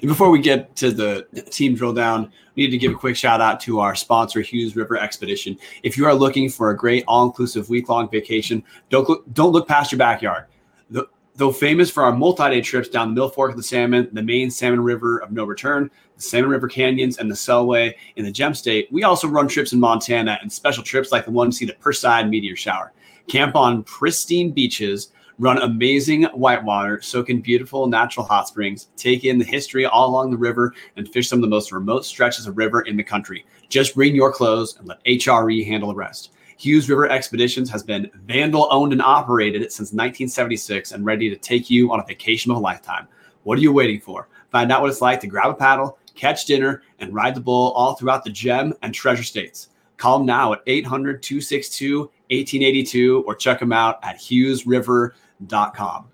And 0.00 0.08
before 0.08 0.30
we 0.30 0.40
get 0.40 0.74
to 0.76 0.90
the 0.90 1.26
team 1.50 1.74
drill 1.74 1.92
down, 1.92 2.32
we 2.54 2.64
need 2.64 2.70
to 2.70 2.78
give 2.78 2.92
a 2.92 2.96
quick 2.96 3.16
shout 3.16 3.40
out 3.40 3.60
to 3.60 3.80
our 3.80 3.94
sponsor, 3.94 4.40
Hughes 4.40 4.74
River 4.74 4.96
Expedition. 4.96 5.58
If 5.82 5.96
you 5.98 6.06
are 6.06 6.14
looking 6.14 6.48
for 6.48 6.70
a 6.70 6.76
great 6.76 7.04
all-inclusive 7.06 7.68
week-long 7.68 8.08
vacation, 8.10 8.64
don't 8.88 9.08
look, 9.08 9.24
don't 9.34 9.52
look 9.52 9.68
past 9.68 9.92
your 9.92 9.98
backyard. 9.98 10.46
The, 10.90 11.06
though 11.36 11.52
famous 11.52 11.90
for 11.90 12.02
our 12.02 12.12
multi-day 12.12 12.62
trips 12.62 12.88
down 12.88 13.08
the 13.08 13.14
Mill 13.14 13.28
Fork 13.28 13.50
of 13.50 13.56
the 13.56 13.62
Salmon, 13.62 14.08
the 14.12 14.22
main 14.22 14.50
Salmon 14.50 14.80
River 14.80 15.18
of 15.18 15.32
No 15.32 15.44
Return, 15.44 15.90
the 16.16 16.22
Salmon 16.22 16.50
River 16.50 16.68
Canyons, 16.68 17.18
and 17.18 17.30
the 17.30 17.34
Selway 17.34 17.94
in 18.16 18.24
the 18.24 18.32
Gem 18.32 18.54
State, 18.54 18.88
we 18.90 19.04
also 19.04 19.28
run 19.28 19.48
trips 19.48 19.72
in 19.72 19.80
Montana 19.80 20.38
and 20.40 20.50
special 20.50 20.82
trips 20.82 21.12
like 21.12 21.26
the 21.26 21.30
one 21.30 21.50
to 21.50 21.56
see 21.56 21.66
the 21.66 21.74
Perseid 21.74 22.28
meteor 22.28 22.56
shower. 22.56 22.92
Camp 23.28 23.54
on 23.54 23.84
pristine 23.84 24.50
beaches 24.50 25.12
run 25.40 25.56
amazing 25.62 26.24
whitewater, 26.24 27.00
soak 27.00 27.30
in 27.30 27.40
beautiful 27.40 27.86
natural 27.86 28.26
hot 28.26 28.46
springs, 28.46 28.88
take 28.94 29.24
in 29.24 29.38
the 29.38 29.44
history 29.44 29.86
all 29.86 30.10
along 30.10 30.30
the 30.30 30.36
river, 30.36 30.74
and 30.96 31.08
fish 31.08 31.30
some 31.30 31.38
of 31.38 31.40
the 31.40 31.48
most 31.48 31.72
remote 31.72 32.04
stretches 32.04 32.46
of 32.46 32.58
river 32.58 32.82
in 32.82 32.94
the 32.94 33.02
country. 33.02 33.46
Just 33.70 33.94
bring 33.94 34.14
your 34.14 34.30
clothes 34.30 34.76
and 34.76 34.86
let 34.86 35.02
HRE 35.04 35.66
handle 35.66 35.88
the 35.88 35.94
rest. 35.94 36.32
Hughes 36.58 36.90
River 36.90 37.08
Expeditions 37.08 37.70
has 37.70 37.82
been 37.82 38.10
Vandal 38.26 38.68
owned 38.70 38.92
and 38.92 39.00
operated 39.00 39.62
since 39.72 39.94
1976 39.94 40.92
and 40.92 41.06
ready 41.06 41.30
to 41.30 41.36
take 41.36 41.70
you 41.70 41.90
on 41.90 42.00
a 42.00 42.06
vacation 42.06 42.50
of 42.50 42.58
a 42.58 42.60
lifetime. 42.60 43.08
What 43.44 43.56
are 43.56 43.62
you 43.62 43.72
waiting 43.72 43.98
for? 43.98 44.28
Find 44.50 44.70
out 44.70 44.82
what 44.82 44.90
it's 44.90 45.00
like 45.00 45.20
to 45.20 45.26
grab 45.26 45.48
a 45.48 45.54
paddle, 45.54 45.96
catch 46.14 46.44
dinner, 46.44 46.82
and 46.98 47.14
ride 47.14 47.34
the 47.34 47.40
bull 47.40 47.72
all 47.72 47.94
throughout 47.94 48.24
the 48.24 48.30
Gem 48.30 48.74
and 48.82 48.92
Treasure 48.92 49.22
States. 49.22 49.70
Call 49.96 50.18
them 50.18 50.26
now 50.26 50.52
at 50.52 50.60
800 50.66 51.22
262 51.22 52.00
1882 52.00 53.24
or 53.26 53.34
check 53.34 53.58
them 53.58 53.72
out 53.72 53.98
at 54.02 54.18
hughesriver.com 54.18 55.12
com. 55.48 56.08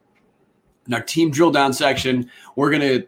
In 0.86 0.94
our 0.94 1.02
team 1.02 1.30
drill 1.30 1.50
down 1.50 1.72
section, 1.72 2.30
we're 2.54 2.70
going 2.70 2.82
to 2.82 3.06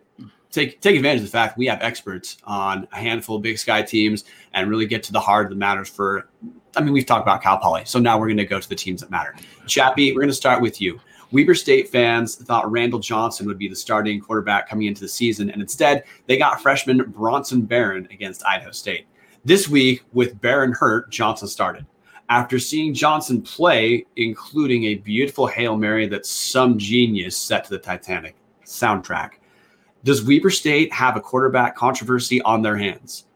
take 0.51 0.81
take 0.81 0.97
advantage 0.97 1.21
of 1.21 1.27
the 1.27 1.31
fact 1.31 1.59
we 1.59 1.67
have 1.67 1.81
experts 1.83 2.39
on 2.45 2.89
a 2.93 2.97
handful 2.97 3.37
of 3.37 3.43
Big 3.43 3.59
Sky 3.59 3.83
teams 3.83 4.25
and 4.55 4.69
really 4.69 4.87
get 4.87 5.03
to 5.05 5.13
the 5.13 5.21
heart 5.21 5.47
of 5.47 5.51
the 5.51 5.57
matters 5.57 5.89
for. 5.89 6.29
I 6.77 6.81
mean, 6.81 6.93
we've 6.93 7.07
talked 7.07 7.23
about 7.23 7.43
Cal 7.43 7.59
Poly, 7.59 7.83
so 7.87 7.99
now 7.99 8.19
we're 8.19 8.27
going 8.27 8.37
to 8.37 8.45
go 8.45 8.61
to 8.61 8.69
the 8.69 8.77
teams 8.77 9.01
that 9.01 9.11
matter. 9.11 9.35
Chappy, 9.67 10.13
we're 10.13 10.21
going 10.21 10.29
to 10.29 10.35
start 10.35 10.63
with 10.63 10.81
you. 10.81 11.01
Weber 11.31 11.55
State 11.55 11.89
fans 11.89 12.37
thought 12.37 12.71
Randall 12.71 13.01
Johnson 13.01 13.47
would 13.47 13.59
be 13.59 13.69
the 13.69 13.77
starting 13.77 14.21
quarterback 14.21 14.69
coming 14.69 14.87
into 14.87 15.01
the 15.01 15.09
season, 15.09 15.51
and 15.51 15.61
instead 15.61 16.05
they 16.27 16.39
got 16.39 16.61
freshman 16.63 17.11
Bronson 17.11 17.63
Barron 17.63 18.09
against 18.11 18.45
Idaho 18.47 18.71
State. 18.71 19.07
This 19.45 19.69
week, 19.69 20.05
with 20.13 20.41
Barron 20.41 20.73
hurt, 20.73 21.11
Johnson 21.11 21.49
started 21.49 21.87
after 22.29 22.59
seeing 22.59 22.93
Johnson 22.93 23.41
play, 23.41 24.05
including 24.17 24.85
a 24.85 24.97
beautiful 24.97 25.47
Hail 25.47 25.77
Mary 25.77 26.07
that 26.09 26.27
some 26.27 26.79
genius 26.79 27.37
set 27.37 27.65
to 27.65 27.71
the 27.71 27.79
Titanic 27.79 28.37
soundtrack. 28.65 29.33
Does 30.05 30.23
Weber 30.23 30.51
State 30.51 30.93
have 30.93 31.17
a 31.17 31.21
quarterback 31.21 31.75
controversy 31.75 32.41
on 32.43 32.63
their 32.63 32.77
hands? 32.77 33.27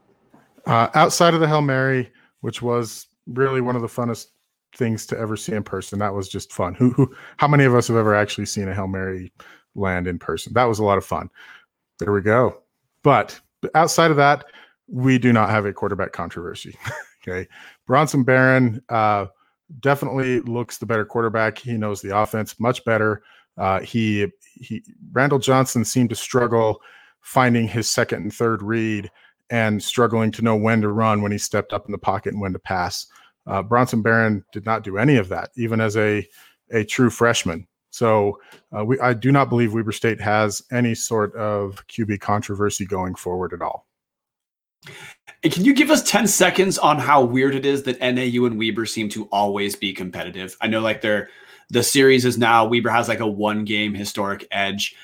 Uh, 0.66 0.88
outside 0.94 1.34
of 1.34 1.40
the 1.40 1.48
Hail 1.48 1.62
Mary, 1.62 2.12
which 2.40 2.62
was 2.62 3.06
really 3.26 3.60
one 3.60 3.76
of 3.76 3.82
the 3.82 3.88
funnest 3.88 4.28
things 4.76 5.06
to 5.06 5.18
ever 5.18 5.36
see 5.36 5.52
in 5.52 5.62
person, 5.62 5.98
that 5.98 6.14
was 6.14 6.28
just 6.28 6.52
fun. 6.52 6.74
Who, 6.74 6.90
who, 6.90 7.14
how 7.38 7.48
many 7.48 7.64
of 7.64 7.74
us 7.74 7.88
have 7.88 7.96
ever 7.96 8.14
actually 8.14 8.46
seen 8.46 8.68
a 8.68 8.74
Hail 8.74 8.86
Mary 8.86 9.32
land 9.74 10.06
in 10.06 10.18
person? 10.18 10.52
That 10.52 10.64
was 10.64 10.78
a 10.78 10.84
lot 10.84 10.98
of 10.98 11.04
fun. 11.04 11.30
There 11.98 12.12
we 12.12 12.20
go. 12.20 12.62
But 13.02 13.40
outside 13.74 14.10
of 14.10 14.16
that, 14.18 14.44
we 14.86 15.18
do 15.18 15.32
not 15.32 15.50
have 15.50 15.66
a 15.66 15.72
quarterback 15.72 16.12
controversy. 16.12 16.76
okay. 17.26 17.48
Bronson 17.86 18.22
Barron 18.22 18.82
uh, 18.88 19.26
definitely 19.80 20.40
looks 20.40 20.78
the 20.78 20.86
better 20.86 21.04
quarterback. 21.04 21.58
He 21.58 21.76
knows 21.76 22.00
the 22.00 22.16
offense 22.16 22.58
much 22.60 22.84
better. 22.84 23.22
Uh, 23.56 23.80
he 23.80 24.28
he 24.54 24.82
Randall 25.12 25.38
Johnson 25.38 25.84
seemed 25.84 26.10
to 26.10 26.16
struggle 26.16 26.80
finding 27.20 27.68
his 27.68 27.88
second 27.88 28.22
and 28.22 28.34
third 28.34 28.62
read 28.62 29.10
and 29.50 29.82
struggling 29.82 30.30
to 30.32 30.42
know 30.42 30.56
when 30.56 30.80
to 30.80 30.88
run 30.88 31.22
when 31.22 31.32
he 31.32 31.38
stepped 31.38 31.72
up 31.72 31.86
in 31.86 31.92
the 31.92 31.98
pocket 31.98 32.32
and 32.32 32.40
when 32.40 32.52
to 32.52 32.58
pass. 32.58 33.06
Uh, 33.46 33.62
Bronson 33.62 34.02
Barron 34.02 34.44
did 34.52 34.64
not 34.64 34.82
do 34.82 34.98
any 34.98 35.16
of 35.16 35.28
that, 35.28 35.50
even 35.56 35.80
as 35.80 35.96
a 35.96 36.26
a 36.70 36.84
true 36.84 37.10
freshman. 37.10 37.66
So 37.90 38.40
uh, 38.76 38.84
we 38.84 38.98
I 39.00 39.12
do 39.12 39.30
not 39.30 39.48
believe 39.48 39.74
Weber 39.74 39.92
State 39.92 40.20
has 40.20 40.62
any 40.72 40.94
sort 40.94 41.34
of 41.36 41.86
QB 41.88 42.20
controversy 42.20 42.86
going 42.86 43.14
forward 43.14 43.52
at 43.52 43.60
all. 43.60 43.86
Can 45.42 45.64
you 45.64 45.74
give 45.74 45.90
us 45.90 46.02
10 46.08 46.26
seconds 46.28 46.78
on 46.78 46.98
how 46.98 47.22
weird 47.22 47.54
it 47.54 47.66
is 47.66 47.82
that 47.84 48.00
NAU 48.00 48.46
and 48.46 48.58
Weber 48.58 48.86
seem 48.86 49.08
to 49.10 49.24
always 49.26 49.74
be 49.74 49.92
competitive? 49.92 50.56
I 50.60 50.68
know 50.68 50.80
like 50.80 51.00
they're 51.00 51.28
the 51.70 51.82
series 51.82 52.24
is 52.24 52.38
now 52.38 52.64
Weber 52.66 52.90
has 52.90 53.08
like 53.08 53.20
a 53.20 53.26
one 53.26 53.64
game 53.64 53.94
historic 53.94 54.46
edge. 54.50 54.94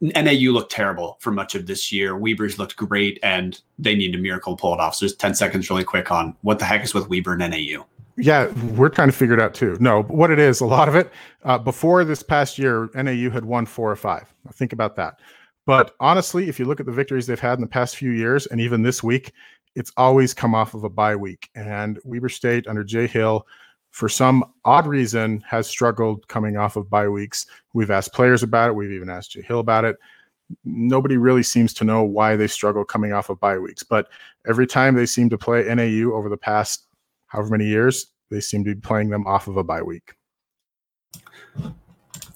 NAU 0.00 0.52
looked 0.52 0.72
terrible 0.72 1.16
for 1.20 1.30
much 1.30 1.54
of 1.54 1.66
this 1.66 1.90
year. 1.90 2.16
Weber's 2.16 2.58
looked 2.58 2.76
great 2.76 3.18
and 3.22 3.60
they 3.78 3.94
need 3.94 4.14
a 4.14 4.18
miracle 4.18 4.56
to 4.56 4.60
pull 4.60 4.74
it 4.74 4.80
off. 4.80 4.94
So 4.96 5.06
just 5.06 5.20
10 5.20 5.34
seconds 5.34 5.70
really 5.70 5.84
quick 5.84 6.10
on 6.10 6.36
what 6.42 6.58
the 6.58 6.64
heck 6.64 6.84
is 6.84 6.92
with 6.92 7.08
Weber 7.08 7.34
and 7.34 7.50
NAU. 7.50 7.86
Yeah, 8.16 8.48
we're 8.74 8.88
trying 8.88 9.08
to 9.08 9.16
figure 9.16 9.34
it 9.34 9.40
out 9.40 9.54
too. 9.54 9.76
No, 9.80 10.02
what 10.02 10.32
it 10.32 10.40
is, 10.40 10.60
a 10.60 10.66
lot 10.66 10.88
of 10.88 10.96
it, 10.96 11.10
uh, 11.44 11.56
before 11.56 12.04
this 12.04 12.22
past 12.22 12.58
year, 12.58 12.90
NAU 12.94 13.30
had 13.30 13.44
won 13.44 13.64
four 13.64 13.90
or 13.90 13.96
five. 13.96 14.32
Think 14.54 14.72
about 14.72 14.96
that. 14.96 15.20
But 15.68 15.94
honestly, 16.00 16.48
if 16.48 16.58
you 16.58 16.64
look 16.64 16.80
at 16.80 16.86
the 16.86 16.92
victories 16.92 17.26
they've 17.26 17.38
had 17.38 17.58
in 17.58 17.60
the 17.60 17.66
past 17.66 17.96
few 17.96 18.12
years, 18.12 18.46
and 18.46 18.58
even 18.58 18.80
this 18.80 19.02
week, 19.02 19.32
it's 19.74 19.92
always 19.98 20.32
come 20.32 20.54
off 20.54 20.72
of 20.72 20.82
a 20.82 20.88
bye 20.88 21.14
week. 21.14 21.50
And 21.54 21.98
Weber 22.04 22.30
State 22.30 22.66
under 22.66 22.82
Jay 22.82 23.06
Hill, 23.06 23.46
for 23.90 24.08
some 24.08 24.42
odd 24.64 24.86
reason, 24.86 25.44
has 25.46 25.66
struggled 25.66 26.26
coming 26.28 26.56
off 26.56 26.76
of 26.76 26.88
bye 26.88 27.06
weeks. 27.06 27.44
We've 27.74 27.90
asked 27.90 28.14
players 28.14 28.42
about 28.42 28.70
it. 28.70 28.76
We've 28.76 28.92
even 28.92 29.10
asked 29.10 29.32
Jay 29.32 29.42
Hill 29.42 29.60
about 29.60 29.84
it. 29.84 29.96
Nobody 30.64 31.18
really 31.18 31.42
seems 31.42 31.74
to 31.74 31.84
know 31.84 32.02
why 32.02 32.34
they 32.34 32.46
struggle 32.46 32.82
coming 32.82 33.12
off 33.12 33.28
of 33.28 33.38
bye 33.38 33.58
weeks. 33.58 33.82
But 33.82 34.08
every 34.48 34.66
time 34.66 34.94
they 34.94 35.04
seem 35.04 35.28
to 35.28 35.36
play 35.36 35.64
NAU 35.64 36.14
over 36.14 36.30
the 36.30 36.38
past 36.38 36.86
however 37.26 37.50
many 37.50 37.66
years, 37.66 38.06
they 38.30 38.40
seem 38.40 38.64
to 38.64 38.74
be 38.74 38.80
playing 38.80 39.10
them 39.10 39.26
off 39.26 39.48
of 39.48 39.58
a 39.58 39.64
bye 39.64 39.82
week. 39.82 40.14
All 41.62 41.74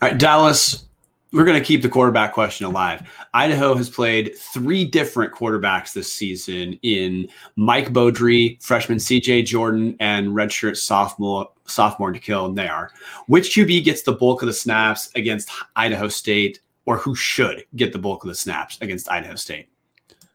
right, 0.02 0.18
Dallas, 0.18 0.84
we're 1.32 1.44
going 1.44 1.58
to 1.58 1.64
keep 1.64 1.82
the 1.82 1.88
quarterback 1.88 2.34
question 2.34 2.66
alive. 2.66 3.02
Idaho 3.32 3.74
has 3.74 3.88
played 3.88 4.36
three 4.36 4.84
different 4.84 5.32
quarterbacks 5.32 5.92
this 5.92 6.12
season 6.12 6.78
in 6.82 7.28
Mike 7.56 7.92
Beaudry, 7.92 8.62
freshman 8.62 8.98
CJ 8.98 9.46
Jordan, 9.46 9.96
and 9.98 10.28
redshirt 10.28 10.76
sophomore 10.76 11.48
sophomore 11.66 12.12
N'Keal 12.12 12.54
Naeher. 12.54 12.90
Which 13.26 13.54
QB 13.54 13.84
gets 13.84 14.02
the 14.02 14.12
bulk 14.12 14.42
of 14.42 14.46
the 14.46 14.52
snaps 14.52 15.10
against 15.14 15.50
Idaho 15.74 16.08
State, 16.08 16.60
or 16.84 16.98
who 16.98 17.14
should 17.14 17.64
get 17.76 17.92
the 17.92 17.98
bulk 17.98 18.24
of 18.24 18.28
the 18.28 18.34
snaps 18.34 18.78
against 18.80 19.10
Idaho 19.10 19.36
State? 19.36 19.68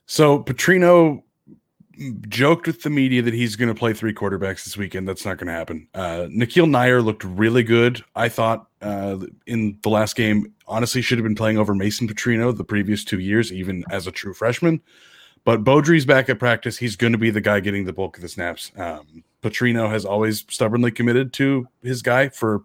So 0.08 0.42
Petrino 0.42 1.22
joked 2.28 2.68
with 2.68 2.84
the 2.84 2.90
media 2.90 3.22
that 3.22 3.34
he's 3.34 3.56
going 3.56 3.70
to 3.70 3.76
play 3.76 3.94
three 3.94 4.14
quarterbacks 4.14 4.64
this 4.64 4.78
weekend. 4.78 5.08
That's 5.08 5.26
not 5.26 5.38
going 5.38 5.48
to 5.48 5.54
happen. 5.54 5.88
Uh, 5.94 6.28
N'Keal 6.30 6.70
Naeher 6.70 7.04
looked 7.04 7.24
really 7.24 7.64
good. 7.64 8.04
I 8.16 8.30
thought 8.30 8.67
uh, 8.82 9.18
in 9.46 9.78
the 9.82 9.90
last 9.90 10.16
game, 10.16 10.54
honestly, 10.68 11.02
should 11.02 11.18
have 11.18 11.24
been 11.24 11.36
playing 11.36 11.58
over 11.58 11.74
Mason 11.74 12.08
Petrino 12.08 12.56
the 12.56 12.64
previous 12.64 13.04
two 13.04 13.20
years, 13.20 13.52
even 13.52 13.84
as 13.90 14.08
a 14.08 14.12
true 14.12 14.34
freshman. 14.34 14.82
But 15.44 15.64
Beaudry's 15.64 16.06
back 16.06 16.30
at 16.30 16.40
practice. 16.40 16.78
He's 16.78 16.96
going 16.96 17.14
to 17.14 17.18
be 17.18 17.30
the 17.30 17.42
guy 17.42 17.60
getting 17.60 17.86
the 17.86 17.94
bulk 17.94 18.18
of 18.18 18.22
the 18.22 18.30
snaps. 18.30 18.72
Um, 18.76 19.24
Petrino 19.42 19.90
has 19.90 20.04
always 20.06 20.46
stubbornly 20.50 20.92
committed 20.92 21.32
to 21.34 21.68
his 21.84 22.02
guy 22.02 22.30
for 22.30 22.64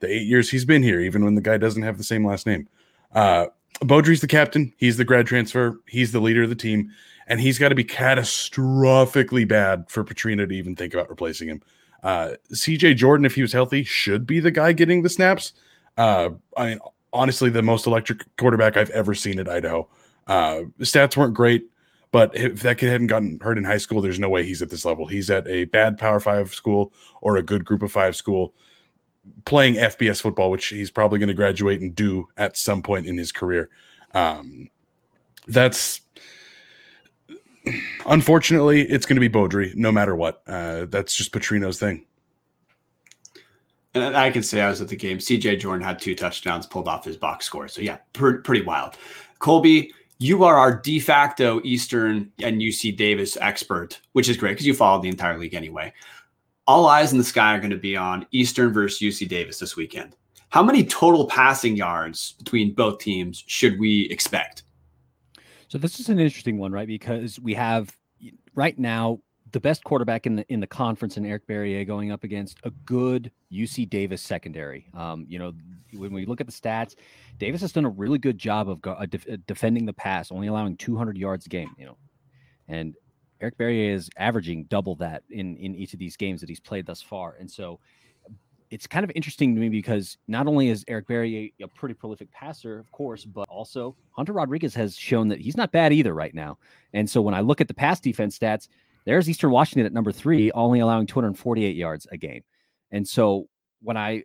the 0.00 0.10
eight 0.10 0.26
years 0.26 0.50
he's 0.50 0.64
been 0.64 0.82
here, 0.82 1.00
even 1.00 1.24
when 1.24 1.34
the 1.34 1.40
guy 1.40 1.58
doesn't 1.58 1.82
have 1.82 1.98
the 1.98 2.04
same 2.04 2.26
last 2.26 2.46
name. 2.46 2.68
Uh, 3.14 3.46
Beaudry's 3.80 4.20
the 4.20 4.26
captain. 4.26 4.72
He's 4.78 4.96
the 4.96 5.04
grad 5.04 5.26
transfer. 5.26 5.78
He's 5.86 6.12
the 6.12 6.20
leader 6.20 6.42
of 6.42 6.48
the 6.48 6.54
team 6.54 6.90
and 7.26 7.40
he's 7.40 7.58
got 7.58 7.70
to 7.70 7.74
be 7.74 7.84
catastrophically 7.84 9.46
bad 9.46 9.88
for 9.88 10.04
Petrino 10.04 10.48
to 10.48 10.54
even 10.54 10.76
think 10.76 10.94
about 10.94 11.10
replacing 11.10 11.48
him. 11.48 11.62
Uh, 12.02 12.32
CJ 12.52 12.96
Jordan, 12.96 13.26
if 13.26 13.34
he 13.34 13.42
was 13.42 13.52
healthy, 13.52 13.84
should 13.84 14.26
be 14.26 14.40
the 14.40 14.50
guy 14.50 14.72
getting 14.72 15.02
the 15.02 15.08
snaps. 15.08 15.52
Uh, 15.96 16.30
I 16.56 16.66
mean, 16.66 16.78
honestly, 17.12 17.50
the 17.50 17.62
most 17.62 17.86
electric 17.86 18.24
quarterback 18.36 18.76
I've 18.76 18.90
ever 18.90 19.14
seen 19.14 19.38
at 19.38 19.48
Idaho. 19.48 19.88
Uh, 20.26 20.62
stats 20.80 21.16
weren't 21.16 21.34
great, 21.34 21.66
but 22.10 22.36
if 22.36 22.62
that 22.62 22.78
kid 22.78 22.90
hadn't 22.90 23.06
gotten 23.08 23.38
hurt 23.40 23.58
in 23.58 23.64
high 23.64 23.78
school, 23.78 24.00
there's 24.00 24.18
no 24.18 24.28
way 24.28 24.44
he's 24.44 24.62
at 24.62 24.70
this 24.70 24.84
level. 24.84 25.06
He's 25.06 25.30
at 25.30 25.46
a 25.48 25.64
bad 25.64 25.98
Power 25.98 26.20
Five 26.20 26.54
school 26.54 26.92
or 27.20 27.36
a 27.36 27.42
good 27.42 27.64
Group 27.64 27.82
of 27.82 27.92
Five 27.92 28.16
school 28.16 28.54
playing 29.44 29.74
FBS 29.74 30.20
football, 30.20 30.50
which 30.50 30.66
he's 30.66 30.90
probably 30.90 31.18
going 31.18 31.28
to 31.28 31.34
graduate 31.34 31.80
and 31.80 31.94
do 31.94 32.28
at 32.36 32.56
some 32.56 32.82
point 32.82 33.06
in 33.06 33.18
his 33.18 33.32
career. 33.32 33.68
Um, 34.14 34.70
that's 35.48 36.00
unfortunately, 38.06 38.82
it's 38.82 39.06
going 39.06 39.20
to 39.20 39.20
be 39.20 39.28
Beaudry 39.28 39.74
no 39.74 39.90
matter 39.92 40.14
what. 40.14 40.42
Uh, 40.46 40.86
that's 40.86 41.14
just 41.14 41.32
Petrino's 41.32 41.78
thing. 41.78 42.04
And 43.94 44.16
I 44.16 44.30
can 44.30 44.42
say 44.42 44.60
I 44.60 44.68
was 44.68 44.80
at 44.82 44.88
the 44.88 44.96
game. 44.96 45.18
CJ 45.18 45.60
Jordan 45.60 45.84
had 45.84 45.98
two 45.98 46.14
touchdowns 46.14 46.66
pulled 46.66 46.86
off 46.86 47.04
his 47.04 47.16
box 47.16 47.46
score. 47.46 47.66
So, 47.66 47.80
yeah, 47.80 47.98
pr- 48.12 48.36
pretty 48.36 48.62
wild. 48.62 48.96
Colby, 49.38 49.92
you 50.18 50.44
are 50.44 50.56
our 50.56 50.74
de 50.74 51.00
facto 51.00 51.60
Eastern 51.64 52.30
and 52.42 52.60
UC 52.60 52.96
Davis 52.96 53.38
expert, 53.40 54.00
which 54.12 54.28
is 54.28 54.36
great 54.36 54.52
because 54.52 54.66
you 54.66 54.74
follow 54.74 55.00
the 55.00 55.08
entire 55.08 55.38
league 55.38 55.54
anyway. 55.54 55.92
All 56.66 56.86
eyes 56.86 57.12
in 57.12 57.18
the 57.18 57.24
sky 57.24 57.54
are 57.54 57.58
going 57.58 57.70
to 57.70 57.76
be 57.76 57.96
on 57.96 58.26
Eastern 58.32 58.72
versus 58.72 59.00
UC 59.00 59.28
Davis 59.28 59.58
this 59.58 59.76
weekend. 59.76 60.14
How 60.50 60.62
many 60.62 60.84
total 60.84 61.26
passing 61.26 61.76
yards 61.76 62.32
between 62.32 62.74
both 62.74 62.98
teams 62.98 63.44
should 63.46 63.78
we 63.78 64.08
expect? 64.10 64.62
So 65.68 65.78
this 65.78 66.00
is 66.00 66.08
an 66.08 66.18
interesting 66.18 66.58
one, 66.58 66.72
right? 66.72 66.86
Because 66.86 67.40
we 67.40 67.54
have 67.54 67.96
right 68.54 68.78
now 68.78 69.20
the 69.52 69.60
best 69.60 69.84
quarterback 69.84 70.26
in 70.26 70.36
the 70.36 70.52
in 70.52 70.60
the 70.60 70.66
conference 70.66 71.16
in 71.16 71.24
Eric 71.24 71.46
Barriere 71.46 71.86
going 71.86 72.10
up 72.10 72.24
against 72.24 72.58
a 72.64 72.70
good 72.70 73.30
UC 73.52 73.88
Davis 73.88 74.22
secondary. 74.22 74.86
Um, 74.94 75.24
you 75.28 75.38
know, 75.38 75.52
when 75.92 76.12
we 76.12 76.26
look 76.26 76.40
at 76.40 76.46
the 76.46 76.52
stats, 76.52 76.94
Davis 77.38 77.60
has 77.60 77.72
done 77.72 77.84
a 77.84 77.90
really 77.90 78.18
good 78.18 78.38
job 78.38 78.68
of 78.68 78.80
uh, 78.86 79.06
def- 79.06 79.28
uh, 79.28 79.36
defending 79.46 79.86
the 79.86 79.92
pass, 79.92 80.32
only 80.32 80.48
allowing 80.48 80.76
200 80.76 81.16
yards 81.16 81.46
a 81.46 81.48
game. 81.48 81.70
You 81.78 81.86
know, 81.86 81.96
and 82.68 82.94
Eric 83.40 83.56
Barriere 83.58 83.94
is 83.94 84.10
averaging 84.16 84.64
double 84.64 84.96
that 84.96 85.22
in 85.30 85.56
in 85.56 85.74
each 85.74 85.92
of 85.92 85.98
these 85.98 86.16
games 86.16 86.40
that 86.40 86.48
he's 86.48 86.60
played 86.60 86.86
thus 86.86 87.02
far. 87.02 87.36
And 87.38 87.50
so 87.50 87.80
it's 88.70 88.86
kind 88.86 89.04
of 89.04 89.12
interesting 89.14 89.54
to 89.54 89.60
me 89.60 89.68
because 89.68 90.18
not 90.28 90.46
only 90.46 90.68
is 90.68 90.84
Eric 90.88 91.06
Barriere 91.06 91.52
a, 91.60 91.64
a, 91.64 91.68
pretty 91.68 91.94
prolific 91.94 92.30
passer, 92.32 92.78
of 92.78 92.90
course, 92.92 93.24
but 93.24 93.48
also 93.48 93.96
Hunter 94.12 94.32
Rodriguez 94.32 94.74
has 94.74 94.96
shown 94.96 95.28
that 95.28 95.40
he's 95.40 95.56
not 95.56 95.72
bad 95.72 95.92
either 95.92 96.14
right 96.14 96.34
now. 96.34 96.58
And 96.92 97.08
so 97.08 97.20
when 97.20 97.34
I 97.34 97.40
look 97.40 97.60
at 97.60 97.68
the 97.68 97.74
pass 97.74 98.00
defense 98.00 98.38
stats, 98.38 98.68
there's 99.04 99.30
Eastern 99.30 99.50
Washington 99.50 99.86
at 99.86 99.92
number 99.92 100.12
three, 100.12 100.50
only 100.52 100.80
allowing 100.80 101.06
248 101.06 101.76
yards 101.76 102.06
a 102.10 102.16
game. 102.16 102.42
And 102.90 103.06
so 103.06 103.48
when 103.82 103.96
I 103.96 104.24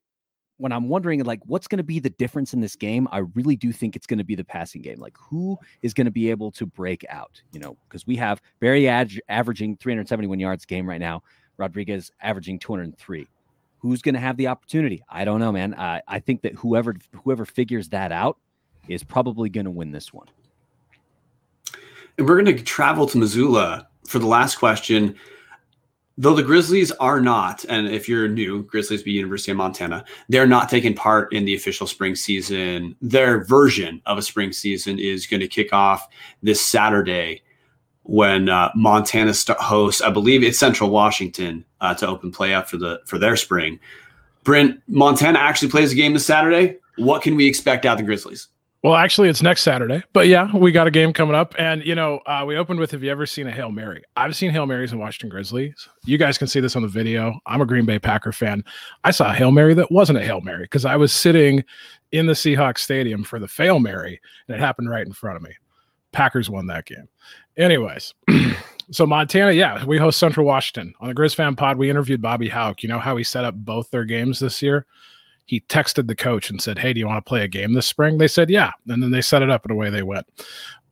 when 0.58 0.72
I'm 0.72 0.90
wondering 0.90 1.24
like 1.24 1.40
what's 1.46 1.68
going 1.68 1.80
to 1.80 1.84
be 1.84 2.00
the 2.00 2.12
difference 2.12 2.54
in 2.54 2.62
this 2.62 2.76
game, 2.76 3.08
I 3.12 3.20
really 3.34 3.56
do 3.56 3.72
think 3.72 3.96
it's 3.96 4.06
going 4.06 4.20
to 4.20 4.24
be 4.24 4.36
the 4.36 4.44
passing 4.44 4.82
game. 4.82 5.00
Like 5.00 5.18
who 5.18 5.58
is 5.82 5.94
going 5.94 6.06
to 6.06 6.12
be 6.12 6.30
able 6.30 6.52
to 6.52 6.66
break 6.66 7.04
out? 7.10 7.42
You 7.52 7.60
know, 7.60 7.78
because 7.88 8.06
we 8.06 8.16
have 8.18 8.42
Barriere 8.62 8.88
ad- 8.88 9.22
averaging 9.28 9.78
371 9.78 10.40
yards 10.40 10.64
a 10.64 10.68
game 10.68 10.88
right 10.88 11.00
now, 11.00 11.24
Rodriguez 11.58 12.12
averaging 12.22 12.60
203 12.60 13.28
Who's 13.82 14.02
going 14.02 14.14
to 14.14 14.22
have 14.22 14.38
the 14.38 14.48
opportunity? 14.48 15.04
I 15.10 15.26
don't 15.26 15.40
know, 15.40 15.52
man. 15.52 15.74
I, 15.74 16.02
I 16.08 16.20
think 16.20 16.44
that 16.44 16.54
whoever 16.54 16.96
whoever 17.24 17.46
figures 17.46 17.90
that 17.90 18.12
out 18.12 18.38
is 18.88 19.04
probably 19.04 19.50
going 19.50 19.66
to 19.66 19.72
win 19.72 19.92
this 19.92 20.14
one. 20.14 20.28
And 22.18 22.28
we're 22.28 22.42
going 22.42 22.56
to 22.56 22.64
travel 22.64 23.08
to 23.08 23.18
Missoula 23.18 23.88
for 24.08 24.20
the 24.20 24.28
last 24.28 24.56
question. 24.56 25.16
Though 26.18 26.36
the 26.36 26.44
Grizzlies 26.44 26.92
are 26.92 27.20
not, 27.20 27.66
and 27.70 27.88
if 27.88 28.08
you're 28.08 28.28
new, 28.28 28.64
Grizzlies 28.64 29.02
be 29.02 29.12
University 29.12 29.52
of 29.52 29.58
Montana, 29.58 30.06
they're 30.30 30.46
not 30.46 30.70
taking 30.70 30.94
part 30.94 31.34
in 31.34 31.46
the 31.46 31.56
official 31.56 31.88
spring 31.88 32.14
season. 32.16 32.96
Their 33.02 33.44
version 33.46 34.02
of 34.06 34.20
a 34.20 34.22
spring 34.22 34.52
season 34.52 35.00
is 35.00 35.26
going 35.26 35.40
to 35.40 35.48
kick 35.48 35.74
off 35.74 36.08
this 36.44 36.64
Saturday 36.64 37.42
when 38.04 38.50
uh, 38.50 38.72
Montana 38.76 39.34
st- 39.34 39.58
hosts, 39.60 40.02
I 40.02 40.10
believe 40.10 40.44
it's 40.44 40.60
Central 40.60 40.90
Washington 40.90 41.66
uh, 41.82 41.94
to 41.96 42.08
open 42.08 42.32
play 42.32 42.54
up 42.54 42.70
for 42.70 42.78
the 42.78 43.02
for 43.06 43.18
their 43.18 43.36
spring. 43.36 43.80
Brent, 44.44 44.82
Montana 44.88 45.40
actually 45.40 45.70
plays 45.70 45.92
a 45.92 45.96
game 45.96 46.14
this 46.14 46.26
Saturday. 46.26 46.78
What 46.98 47.22
can 47.22 47.36
we 47.36 47.48
expect 47.48 47.86
out 47.86 47.94
of 47.94 47.98
the 48.00 48.04
Grizzlies? 48.06 48.48
Well, 48.84 48.96
actually, 48.96 49.30
it's 49.30 49.44
next 49.44 49.62
Saturday, 49.62 50.02
but 50.12 50.26
yeah, 50.26 50.56
we 50.56 50.72
got 50.72 50.88
a 50.88 50.92
game 50.92 51.14
coming 51.14 51.36
up, 51.36 51.54
and 51.60 51.86
you 51.86 51.94
know, 51.94 52.20
uh, 52.26 52.44
we 52.48 52.58
opened 52.58 52.80
with 52.80 52.90
"Have 52.90 53.04
you 53.04 53.12
ever 53.12 53.28
seen 53.28 53.46
a 53.46 53.52
hail 53.52 53.70
mary?" 53.70 54.02
I've 54.18 54.36
seen 54.36 54.50
hail 54.50 54.66
marys 54.66 54.92
in 54.92 54.98
Washington 54.98 55.30
Grizzlies. 55.30 55.88
You 56.04 56.18
guys 56.18 56.40
can 56.40 56.48
see 56.48 56.60
this 56.60 56.76
on 56.76 56.82
the 56.82 56.88
video. 56.88 57.40
I'm 57.46 57.62
a 57.62 57.66
Green 57.68 57.86
Bay 57.86 58.00
Packer 58.00 58.32
fan. 58.32 58.64
I 59.04 59.12
saw 59.12 59.30
a 59.30 59.36
hail 59.36 59.52
mary 59.52 59.76
that 59.76 59.92
wasn't 59.92 60.18
a 60.18 60.24
hail 60.24 60.42
mary 60.42 60.64
because 60.64 60.86
I 60.86 60.96
was 60.96 61.14
sitting 61.14 61.64
in 62.12 62.26
the 62.26 62.34
Seahawks 62.34 62.80
stadium 62.80 63.24
for 63.24 63.38
the 63.38 63.48
fail 63.48 63.80
mary, 63.80 64.20
and 64.48 64.58
it 64.58 64.60
happened 64.60 64.90
right 64.90 65.06
in 65.06 65.14
front 65.14 65.38
of 65.38 65.44
me. 65.44 65.52
Packers 66.12 66.50
won 66.50 66.66
that 66.68 66.86
game. 66.86 67.08
Anyways, 67.58 68.14
so 68.92 69.06
Montana, 69.06 69.52
yeah, 69.52 69.84
we 69.86 69.98
host 69.98 70.20
Central 70.20 70.46
Washington 70.46 70.94
on 71.00 71.08
the 71.08 71.14
Griz 71.14 71.34
Fan 71.34 71.56
Pod. 71.56 71.78
We 71.78 71.90
interviewed 71.90 72.22
Bobby 72.22 72.50
Hauck. 72.50 72.84
You 72.84 72.90
know 72.90 73.00
how 73.00 73.18
he 73.18 73.24
set 73.24 73.46
up 73.46 73.56
both 73.56 73.92
their 73.92 74.06
games 74.06 74.40
this 74.40 74.62
year? 74.62 74.86
He 75.46 75.60
texted 75.62 76.08
the 76.08 76.16
coach 76.16 76.50
and 76.50 76.62
said, 76.62 76.78
"Hey, 76.78 76.94
do 76.94 77.00
you 77.00 77.08
want 77.08 77.24
to 77.24 77.28
play 77.28 77.44
a 77.44 77.48
game 77.48 77.74
this 77.74 77.88
spring?" 77.88 78.18
They 78.18 78.28
said, 78.28 78.50
"Yeah," 78.50 78.72
and 78.88 79.04
then 79.04 79.12
they 79.12 79.22
set 79.22 79.42
it 79.42 79.50
up, 79.50 79.66
and 79.66 79.72
away 79.72 79.90
they 79.90 80.04
went. 80.04 80.26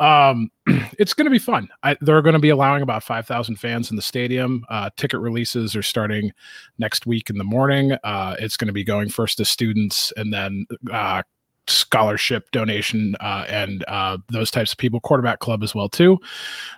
Um, 0.02 0.52
it's 0.98 1.14
going 1.14 1.26
to 1.26 1.32
be 1.32 1.40
fun. 1.40 1.70
I, 1.84 1.96
they're 2.02 2.22
going 2.22 2.34
to 2.34 2.40
be 2.40 2.50
allowing 2.50 2.82
about 2.82 3.04
five 3.04 3.26
thousand 3.26 3.56
fans 3.56 3.90
in 3.90 3.96
the 3.96 4.02
stadium. 4.02 4.66
Uh, 4.70 4.90
ticket 4.98 5.22
releases 5.22 5.78
are 5.78 5.84
starting 5.84 6.34
next 6.78 7.06
week 7.06 7.30
in 7.30 7.38
the 7.38 7.44
morning. 7.44 7.94
Uh, 8.04 8.36
it's 8.40 8.58
going 8.58 8.68
to 8.68 8.74
be 8.74 8.84
going 8.84 9.10
first 9.10 9.38
to 9.38 9.46
students, 9.46 10.12
and 10.18 10.34
then 10.34 10.66
uh, 10.92 11.24
scholarship 11.70 12.50
donation 12.52 13.16
uh, 13.20 13.46
and 13.48 13.84
uh, 13.88 14.18
those 14.30 14.52
types 14.52 14.72
of 14.72 14.78
people, 14.78 15.00
quarterback 15.00 15.40
club 15.40 15.64
as 15.64 15.74
well 15.74 15.90
too. 15.90 16.20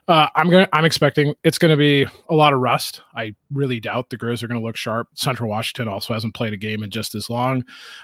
Uh, 0.08 0.28
I'm 0.36 0.50
gonna 0.50 0.68
I'm 0.74 0.86
expecting 0.86 1.34
it's 1.44 1.58
to 1.72 1.78
be 1.78 2.06
a 2.30 2.36
lot 2.36 2.54
of 2.54 2.60
rust. 2.60 3.02
I 3.16 3.36
really 3.52 3.80
doubt 3.80 4.10
the 4.10 4.18
Griz 4.18 4.44
are 4.44 4.48
to 4.60 4.66
look 4.66 4.76
sharp. 4.76 5.08
Central 5.14 5.50
Washington 5.50 5.88
also 5.88 6.14
hasn't 6.14 6.34
played 6.34 6.54
a 6.54 6.58
game 6.58 6.84
in 6.84 6.90
just 6.90 7.16
as 7.16 7.30
long. 7.30 7.64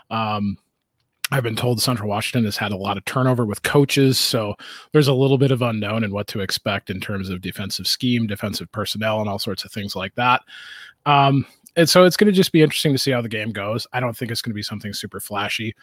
Um, 0.10 0.58
I've 1.30 1.44
been 1.44 1.58
told 1.58 1.82
Central 1.82 2.08
Washington 2.08 2.46
has 2.46 2.56
had 2.56 2.72
a 2.72 2.78
lot 2.78 2.98
of 2.98 3.04
turnover 3.04 3.46
with 3.46 3.64
coaches, 3.64 4.18
so 4.18 4.56
there's 4.94 5.10
a 5.10 5.14
little 5.14 5.38
bit 5.38 5.52
of 5.52 5.62
unknown 5.62 6.06
in 6.06 6.12
what 6.14 6.28
to 6.28 6.40
expect 6.40 6.90
in 6.90 7.02
terms 7.02 7.30
of 7.30 7.42
defensive 7.42 7.86
scheme, 7.86 8.28
defensive 8.28 8.72
personnel, 8.72 9.20
and 9.20 9.30
all 9.30 9.40
sorts 9.40 9.66
of 9.66 9.72
things 9.72 9.94
like 9.94 10.16
that. 10.16 10.42
Um, 11.06 11.46
and 11.78 11.88
so 11.88 12.04
it's 12.04 12.18
going 12.18 12.26
to 12.26 12.34
just 12.34 12.52
be 12.52 12.64
interesting 12.64 12.92
to 12.92 12.98
see 12.98 13.12
how 13.12 13.22
the 13.22 13.30
game 13.30 13.52
goes. 13.52 13.86
I 13.94 14.00
don't 14.00 14.18
think 14.18 14.32
it's 14.32 14.42
going 14.42 14.52
to 14.52 14.56
be 14.56 14.64
something 14.64 14.94
super 14.94 15.20
flashy. 15.20 15.76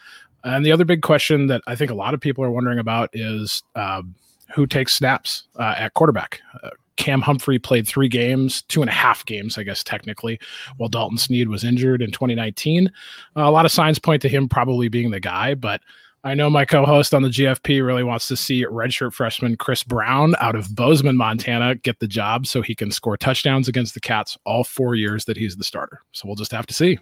And 0.43 0.65
the 0.65 0.71
other 0.71 0.85
big 0.85 1.01
question 1.01 1.47
that 1.47 1.61
I 1.67 1.75
think 1.75 1.89
a 1.89 1.95
lot 1.95 2.13
of 2.13 2.19
people 2.19 2.43
are 2.43 2.51
wondering 2.51 2.79
about 2.79 3.09
is 3.13 3.63
um, 3.75 4.13
who 4.53 4.67
takes 4.67 4.93
snaps 4.93 5.45
uh, 5.57 5.75
at 5.77 5.93
quarterback. 5.93 6.41
Uh, 6.61 6.71
Cam 6.97 7.21
Humphrey 7.21 7.59
played 7.59 7.87
three 7.87 8.09
games, 8.09 8.63
two 8.63 8.81
and 8.81 8.89
a 8.89 8.93
half 8.93 9.25
games, 9.25 9.57
I 9.57 9.63
guess, 9.63 9.83
technically, 9.83 10.39
while 10.77 10.89
Dalton 10.89 11.17
Sneed 11.17 11.47
was 11.47 11.63
injured 11.63 12.01
in 12.01 12.11
2019. 12.11 12.87
Uh, 12.87 13.41
a 13.41 13.51
lot 13.51 13.65
of 13.65 13.71
signs 13.71 13.97
point 13.97 14.21
to 14.21 14.29
him 14.29 14.47
probably 14.49 14.89
being 14.89 15.11
the 15.11 15.19
guy, 15.19 15.55
but 15.55 15.81
I 16.25 16.33
know 16.33 16.49
my 16.49 16.65
co-host 16.65 17.13
on 17.13 17.21
the 17.21 17.29
GFP 17.29 17.85
really 17.85 18.03
wants 18.03 18.27
to 18.29 18.35
see 18.35 18.65
redshirt 18.65 19.13
freshman 19.13 19.57
Chris 19.57 19.83
Brown 19.83 20.33
out 20.39 20.55
of 20.55 20.75
Bozeman, 20.75 21.17
Montana, 21.17 21.75
get 21.75 21.99
the 21.99 22.07
job 22.07 22.47
so 22.47 22.63
he 22.63 22.73
can 22.73 22.89
score 22.89 23.15
touchdowns 23.15 23.67
against 23.67 23.93
the 23.93 23.99
Cats 23.99 24.35
all 24.43 24.63
four 24.63 24.95
years 24.95 25.25
that 25.25 25.37
he's 25.37 25.55
the 25.55 25.63
starter. 25.63 26.01
So 26.13 26.27
we'll 26.27 26.35
just 26.35 26.51
have 26.51 26.65
to 26.65 26.73
see. 26.73 26.97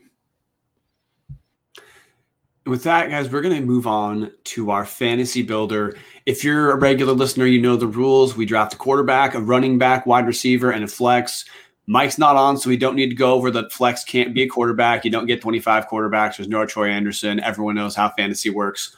With 2.66 2.84
that, 2.84 3.10
guys, 3.10 3.32
we're 3.32 3.42
going 3.42 3.56
to 3.56 3.66
move 3.66 3.88
on 3.88 4.30
to 4.44 4.72
our 4.72 4.86
fantasy 4.86 5.42
builder. 5.42 5.98
If 6.26 6.44
you're 6.44 6.72
a 6.72 6.76
regular 6.76 7.14
listener, 7.14 7.46
you 7.46 7.62
know 7.62 7.78
the 7.78 7.88
rules. 7.88 8.36
We 8.36 8.46
draft 8.46 8.74
a 8.74 8.78
quarterback, 8.78 9.36
a 9.36 9.40
running 9.40 9.78
back, 9.78 10.06
wide 10.06 10.28
receiver, 10.28 10.70
and 10.70 10.84
a 10.84 10.88
flex. 10.88 11.46
Mike's 11.86 12.18
not 12.18 12.38
on, 12.38 12.58
so 12.58 12.70
we 12.70 12.78
don't 12.78 12.96
need 12.96 13.10
to 13.10 13.16
go 13.16 13.34
over 13.34 13.52
that 13.52 13.72
flex 13.72 14.04
can't 14.06 14.34
be 14.34 14.44
a 14.44 14.48
quarterback. 14.48 15.04
You 15.04 15.12
don't 15.12 15.26
get 15.26 15.42
25 15.42 15.88
quarterbacks. 15.88 16.38
There's 16.38 16.48
no 16.48 16.66
Troy 16.66 16.90
Anderson. 16.90 17.42
Everyone 17.42 17.76
knows 17.76 17.96
how 17.96 18.10
fantasy 18.10 18.50
works. 18.50 18.96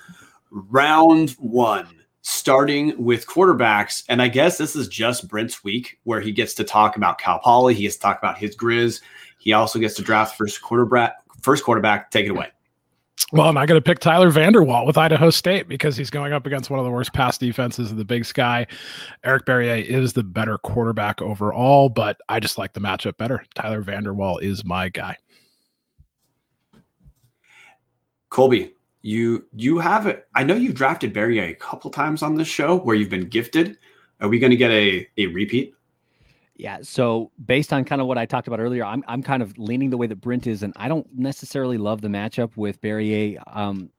Round 0.58 1.32
one, 1.32 1.88
starting 2.22 2.94
with 3.04 3.28
quarterbacks. 3.28 4.06
And 4.08 4.22
I 4.22 4.30
guess 4.30 4.58
this 4.58 4.74
is 4.74 4.88
just 4.88 5.28
Brent's 5.28 5.65
week 5.65 6.00
where 6.06 6.22
he 6.22 6.32
gets 6.32 6.54
to 6.54 6.63
talk 6.63 6.96
about 6.96 7.20
Cal 7.20 7.39
Poly. 7.39 7.74
He 7.74 7.84
gets 7.84 7.98
to 7.98 8.02
talk 8.02 8.18
about 8.20 8.38
his 8.38 8.56
Griz. 8.56 9.02
He 9.38 9.52
also 9.52 9.80
gets 9.80 9.96
to 9.96 10.02
draft 10.02 10.38
first 10.38 10.62
quarterback. 10.62 11.18
First 11.41 11.65
quarterback. 11.65 12.10
Take 12.10 12.28
it 12.28 12.32
away. 12.32 12.52
Well, 13.32 13.48
I'm 13.48 13.56
not 13.56 13.68
going 13.68 13.78
to 13.78 13.84
pick 13.84 14.00
Tyler 14.00 14.30
Vander 14.30 14.63
Waal 14.63 14.86
with 14.86 14.98
Idaho 14.98 15.30
State 15.30 15.68
because 15.68 15.98
he's 15.98 16.10
going 16.10 16.32
up 16.32 16.46
against 16.46 16.70
one 16.70 16.80
of 16.80 16.86
the 16.86 16.91
worst 16.91 17.12
pass 17.12 17.38
defenses 17.38 17.91
in 17.91 17.98
the 17.98 18.06
Big 18.06 18.24
Sky. 18.24 18.68
Eric 19.24 19.46
Barriere 19.46 19.84
is 19.84 20.13
the 20.13 20.24
better 20.24 20.58
quarterback 20.60 21.22
overall, 21.22 21.89
but 21.89 22.18
I 22.30 22.39
just 22.39 22.58
like 22.58 22.74
the 22.74 22.80
matchup 22.80 23.18
better. 23.18 23.44
Tyler 23.56 23.82
Vander 23.82 24.13
Waal 24.13 24.38
is 24.38 24.63
my 24.63 24.89
guy. 24.89 25.18
Colby, 28.30 28.75
you 29.06 29.46
you 29.56 29.78
have 29.78 30.08
it. 30.08 30.28
I 30.34 30.44
know 30.44 30.56
you've 30.56 30.74
drafted 30.74 31.13
Barriere 31.13 31.52
a 31.52 31.54
couple 31.54 31.91
times 31.91 32.24
on 32.24 32.36
this 32.36 32.48
show 32.48 32.76
where 32.80 32.96
you've 32.96 33.12
been 33.12 33.30
gifted. 33.30 33.78
Are 34.20 34.28
we 34.28 34.39
going 34.39 34.50
to 34.50 34.58
get 34.58 34.72
a 34.72 35.08
a 35.20 35.28
repeat? 35.28 35.76
Yeah. 36.56 36.80
So 36.82 37.32
based 37.46 37.72
on 37.72 37.86
kind 37.86 38.02
of 38.02 38.08
what 38.08 38.18
I 38.18 38.26
talked 38.26 38.48
about 38.48 38.60
earlier, 38.60 38.84
I'm 38.84 39.04
I'm 39.08 39.22
kind 39.22 39.44
of 39.44 39.56
leaning 39.60 39.91
the 39.91 39.98
way 39.98 40.08
that 40.08 40.22
Brent 40.22 40.48
is, 40.48 40.63
and 40.63 40.74
I 40.76 40.88
don't 40.88 41.08
necessarily 41.15 41.78
love 41.78 42.02
the 42.02 42.08
matchup 42.08 42.58
with 42.58 42.82
Barriere 42.82 43.38
um, 43.56 43.91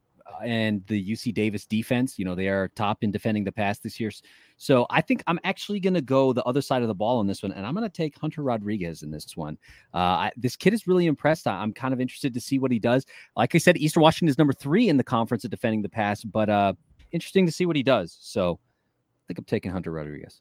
and 0.44 0.84
the 0.88 1.12
UC 1.12 1.32
Davis 1.34 1.66
defense. 1.66 2.18
You 2.18 2.24
know, 2.24 2.34
they 2.34 2.48
are 2.48 2.66
top 2.66 3.04
in 3.04 3.12
defending 3.12 3.44
the 3.44 3.52
pass 3.52 3.78
this 3.78 4.00
year. 4.00 4.10
So 4.56 4.86
I 4.88 5.00
think 5.00 5.22
I'm 5.26 5.38
actually 5.44 5.80
going 5.80 5.94
to 5.94 6.00
go 6.00 6.32
the 6.32 6.44
other 6.44 6.62
side 6.62 6.82
of 6.82 6.88
the 6.88 6.94
ball 6.94 7.18
on 7.18 7.26
this 7.26 7.42
one, 7.42 7.52
and 7.52 7.66
I'm 7.66 7.74
going 7.74 7.88
to 7.88 7.94
take 7.94 8.18
Hunter 8.18 8.42
Rodriguez 8.42 9.02
in 9.02 9.10
this 9.10 9.36
one. 9.36 9.58
Uh, 9.92 9.98
I, 9.98 10.32
this 10.36 10.56
kid 10.56 10.72
is 10.72 10.86
really 10.86 11.06
impressed. 11.06 11.46
I, 11.46 11.62
am 11.62 11.72
kind 11.72 11.92
of 11.92 12.00
interested 12.00 12.32
to 12.34 12.40
see 12.40 12.58
what 12.58 12.70
he 12.70 12.78
does. 12.78 13.04
Like 13.36 13.54
I 13.54 13.58
said, 13.58 13.76
Eastern 13.76 14.02
Washington 14.02 14.30
is 14.30 14.38
number 14.38 14.54
three 14.54 14.88
in 14.88 14.96
the 14.96 15.04
conference 15.04 15.44
at 15.44 15.50
defending 15.50 15.82
the 15.82 15.88
pass, 15.88 16.24
but 16.24 16.48
uh, 16.48 16.72
interesting 17.12 17.44
to 17.46 17.52
see 17.52 17.66
what 17.66 17.76
he 17.76 17.82
does. 17.82 18.16
So 18.20 18.58
I 18.58 19.22
think 19.28 19.38
I'm 19.38 19.44
taking 19.44 19.70
Hunter 19.70 19.92
Rodriguez. 19.92 20.40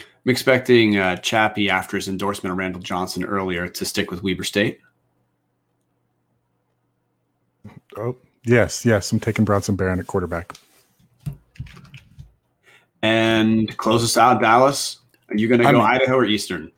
I'm 0.00 0.30
expecting 0.30 0.96
uh, 0.96 1.16
Chappy 1.16 1.70
after 1.70 1.96
his 1.96 2.08
endorsement 2.08 2.50
of 2.50 2.58
Randall 2.58 2.82
Johnson 2.82 3.24
earlier 3.24 3.68
to 3.68 3.84
stick 3.84 4.10
with 4.10 4.24
Weber 4.24 4.44
State. 4.44 4.80
Oh, 7.96 8.16
yes, 8.44 8.84
yes. 8.84 9.12
I'm 9.12 9.20
taking 9.20 9.44
Bronson 9.44 9.76
Barron 9.76 10.00
at 10.00 10.08
quarterback. 10.08 10.54
And 13.06 13.76
close 13.76 14.02
us 14.02 14.16
out, 14.16 14.40
Dallas. 14.40 14.98
Are 15.28 15.36
you 15.36 15.48
going 15.48 15.60
to 15.60 15.64
go 15.64 15.72
mean, 15.72 15.80
Idaho 15.80 16.16
or 16.16 16.24
Eastern? 16.24 16.72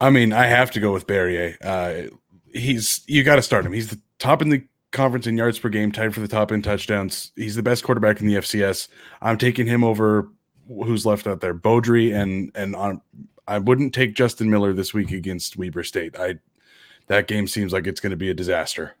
I 0.00 0.10
mean, 0.10 0.32
I 0.32 0.46
have 0.46 0.70
to 0.72 0.80
go 0.80 0.92
with 0.92 1.06
Barriere. 1.06 1.56
Uh, 1.62 2.14
he's 2.52 3.02
you 3.06 3.22
got 3.22 3.36
to 3.36 3.42
start 3.42 3.64
him. 3.64 3.72
He's 3.72 3.90
the 3.90 4.00
top 4.18 4.42
in 4.42 4.48
the 4.48 4.64
conference 4.90 5.26
in 5.26 5.36
yards 5.36 5.58
per 5.58 5.68
game, 5.68 5.92
tied 5.92 6.14
for 6.14 6.20
the 6.20 6.28
top 6.28 6.50
in 6.50 6.62
touchdowns. 6.62 7.32
He's 7.36 7.54
the 7.54 7.62
best 7.62 7.84
quarterback 7.84 8.20
in 8.20 8.26
the 8.26 8.34
FCS. 8.34 8.88
I'm 9.22 9.38
taking 9.38 9.66
him 9.66 9.84
over 9.84 10.28
who's 10.68 11.06
left 11.06 11.26
out 11.26 11.40
there, 11.40 11.54
Beaudry 11.54 12.14
and 12.14 12.50
and 12.54 12.74
on. 12.74 13.00
I 13.46 13.58
wouldn't 13.58 13.94
take 13.94 14.14
Justin 14.14 14.50
Miller 14.50 14.72
this 14.72 14.94
week 14.94 15.12
against 15.12 15.56
Weber 15.56 15.84
State. 15.84 16.18
I 16.18 16.36
that 17.06 17.28
game 17.28 17.46
seems 17.46 17.72
like 17.72 17.86
it's 17.86 18.00
going 18.00 18.10
to 18.10 18.16
be 18.16 18.30
a 18.30 18.34
disaster. 18.34 18.96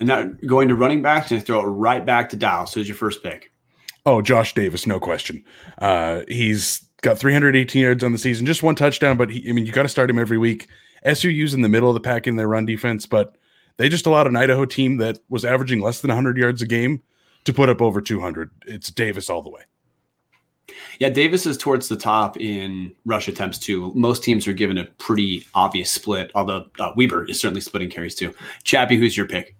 And 0.00 0.08
now 0.08 0.24
going 0.46 0.68
to 0.68 0.74
running 0.74 1.02
backs 1.02 1.30
and 1.30 1.44
throw 1.44 1.60
it 1.60 1.66
right 1.66 2.04
back 2.04 2.30
to 2.30 2.36
Dallas. 2.36 2.74
Who's 2.74 2.88
your 2.88 2.96
first 2.96 3.22
pick? 3.22 3.51
Oh, 4.04 4.20
Josh 4.20 4.54
Davis, 4.54 4.86
no 4.86 4.98
question. 4.98 5.44
Uh, 5.78 6.22
he's 6.28 6.84
got 7.02 7.18
318 7.18 7.82
yards 7.82 8.02
on 8.02 8.12
the 8.12 8.18
season, 8.18 8.46
just 8.46 8.62
one 8.62 8.74
touchdown, 8.74 9.16
but 9.16 9.30
he, 9.30 9.48
I 9.48 9.52
mean, 9.52 9.66
you 9.66 9.72
got 9.72 9.82
to 9.82 9.88
start 9.88 10.10
him 10.10 10.18
every 10.18 10.38
week. 10.38 10.68
SUU's 11.04 11.54
in 11.54 11.62
the 11.62 11.68
middle 11.68 11.88
of 11.88 11.94
the 11.94 12.00
pack 12.00 12.26
in 12.26 12.36
their 12.36 12.48
run 12.48 12.66
defense, 12.66 13.06
but 13.06 13.36
they 13.76 13.88
just 13.88 14.06
allowed 14.06 14.26
an 14.26 14.36
Idaho 14.36 14.64
team 14.64 14.98
that 14.98 15.18
was 15.28 15.44
averaging 15.44 15.80
less 15.80 16.00
than 16.00 16.08
100 16.08 16.36
yards 16.36 16.62
a 16.62 16.66
game 16.66 17.02
to 17.44 17.52
put 17.52 17.68
up 17.68 17.82
over 17.82 18.00
200. 18.00 18.50
It's 18.66 18.90
Davis 18.90 19.30
all 19.30 19.42
the 19.42 19.50
way. 19.50 19.62
Yeah, 20.98 21.08
Davis 21.08 21.46
is 21.46 21.58
towards 21.58 21.88
the 21.88 21.96
top 21.96 22.40
in 22.40 22.92
rush 23.04 23.28
attempts 23.28 23.58
too. 23.58 23.92
Most 23.94 24.22
teams 24.22 24.46
are 24.46 24.52
given 24.52 24.78
a 24.78 24.84
pretty 24.84 25.46
obvious 25.54 25.90
split, 25.90 26.30
although 26.34 26.66
uh, 26.78 26.92
Weber 26.96 27.28
is 27.28 27.40
certainly 27.40 27.60
splitting 27.60 27.90
carries 27.90 28.14
too. 28.14 28.32
Chappy, 28.62 28.96
who's 28.96 29.16
your 29.16 29.26
pick? 29.26 29.56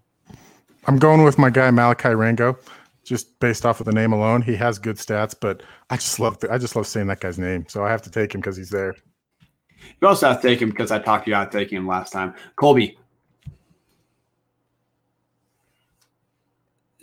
I'm 0.87 0.98
going 0.98 1.24
with 1.24 1.38
my 1.38 1.50
guy 1.50 1.70
Malachi 1.70 2.11
Rango, 2.11 2.59
just 3.05 3.38
based 3.41 3.67
off 3.67 3.81
of 3.81 3.87
the 3.87 3.93
name 3.93 4.12
alone. 4.12 4.43
He 4.43 4.57
has 4.57 4.79
good 4.79 4.97
stats, 4.97 5.35
but 5.38 5.62
I 5.91 5.97
just 5.97 6.21
love 6.21 6.38
the, 6.41 6.53
I 6.53 6.59
just 6.59 6.77
love 6.77 6.87
saying 6.87 7.09
that 7.09 7.21
guy's 7.21 7.38
name, 7.38 7.67
so 7.69 7.85
I 7.85 7.91
have 7.91 8.03
to 8.03 8.11
take 8.11 8.35
him 8.35 8.41
because 8.41 8.57
he's 8.57 8.71
there. 8.71 8.95
You 10.01 10.09
also 10.09 10.29
have 10.29 10.41
to 10.41 10.49
take 10.49 10.62
him 10.62 10.71
because 10.71 10.91
I 10.91 10.99
talked 10.99 11.27
you 11.27 11.35
out 11.35 11.51
taking 11.51 11.79
him 11.79 11.87
last 11.87 12.12
time. 12.12 12.35
Colby, 12.57 12.97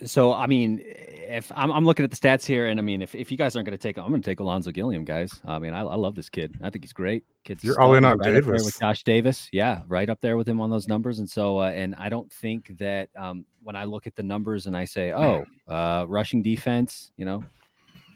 so 0.05 0.33
I 0.33 0.47
mean, 0.47 0.83
if 1.29 1.51
I'm, 1.55 1.71
I'm, 1.71 1.85
looking 1.85 2.03
at 2.03 2.09
the 2.09 2.17
stats 2.17 2.45
here, 2.45 2.67
and 2.67 2.79
I 2.79 2.83
mean, 2.83 3.01
if, 3.01 3.13
if 3.13 3.31
you 3.31 3.37
guys 3.37 3.55
aren't 3.55 3.67
going 3.67 3.77
to 3.77 3.81
take, 3.81 3.97
I'm 3.97 4.09
going 4.09 4.21
to 4.21 4.29
take 4.29 4.39
Ulonzo 4.39 4.73
Gilliam, 4.73 5.05
guys. 5.05 5.31
I 5.45 5.59
mean, 5.59 5.73
I, 5.73 5.81
I 5.81 5.95
love 5.95 6.15
this 6.15 6.29
kid. 6.29 6.57
I 6.63 6.69
think 6.69 6.83
he's 6.83 6.93
great. 6.93 7.23
Kid's 7.43 7.63
You're 7.63 7.79
all 7.79 7.93
in 7.93 8.03
on 8.03 8.17
right 8.17 8.33
Davis 8.33 8.65
with 8.65 8.79
Josh 8.79 9.03
Davis. 9.03 9.47
Yeah, 9.51 9.81
right 9.87 10.09
up 10.09 10.19
there 10.21 10.37
with 10.37 10.47
him 10.47 10.59
on 10.59 10.69
those 10.69 10.87
numbers. 10.87 11.19
And 11.19 11.29
so, 11.29 11.59
uh, 11.59 11.69
and 11.69 11.95
I 11.95 12.09
don't 12.09 12.31
think 12.31 12.77
that 12.79 13.09
um, 13.15 13.45
when 13.63 13.75
I 13.75 13.83
look 13.83 14.07
at 14.07 14.15
the 14.15 14.23
numbers 14.23 14.65
and 14.65 14.75
I 14.75 14.85
say, 14.85 15.13
oh, 15.13 15.45
uh, 15.67 16.05
rushing 16.07 16.41
defense, 16.41 17.11
you 17.15 17.25
know, 17.25 17.43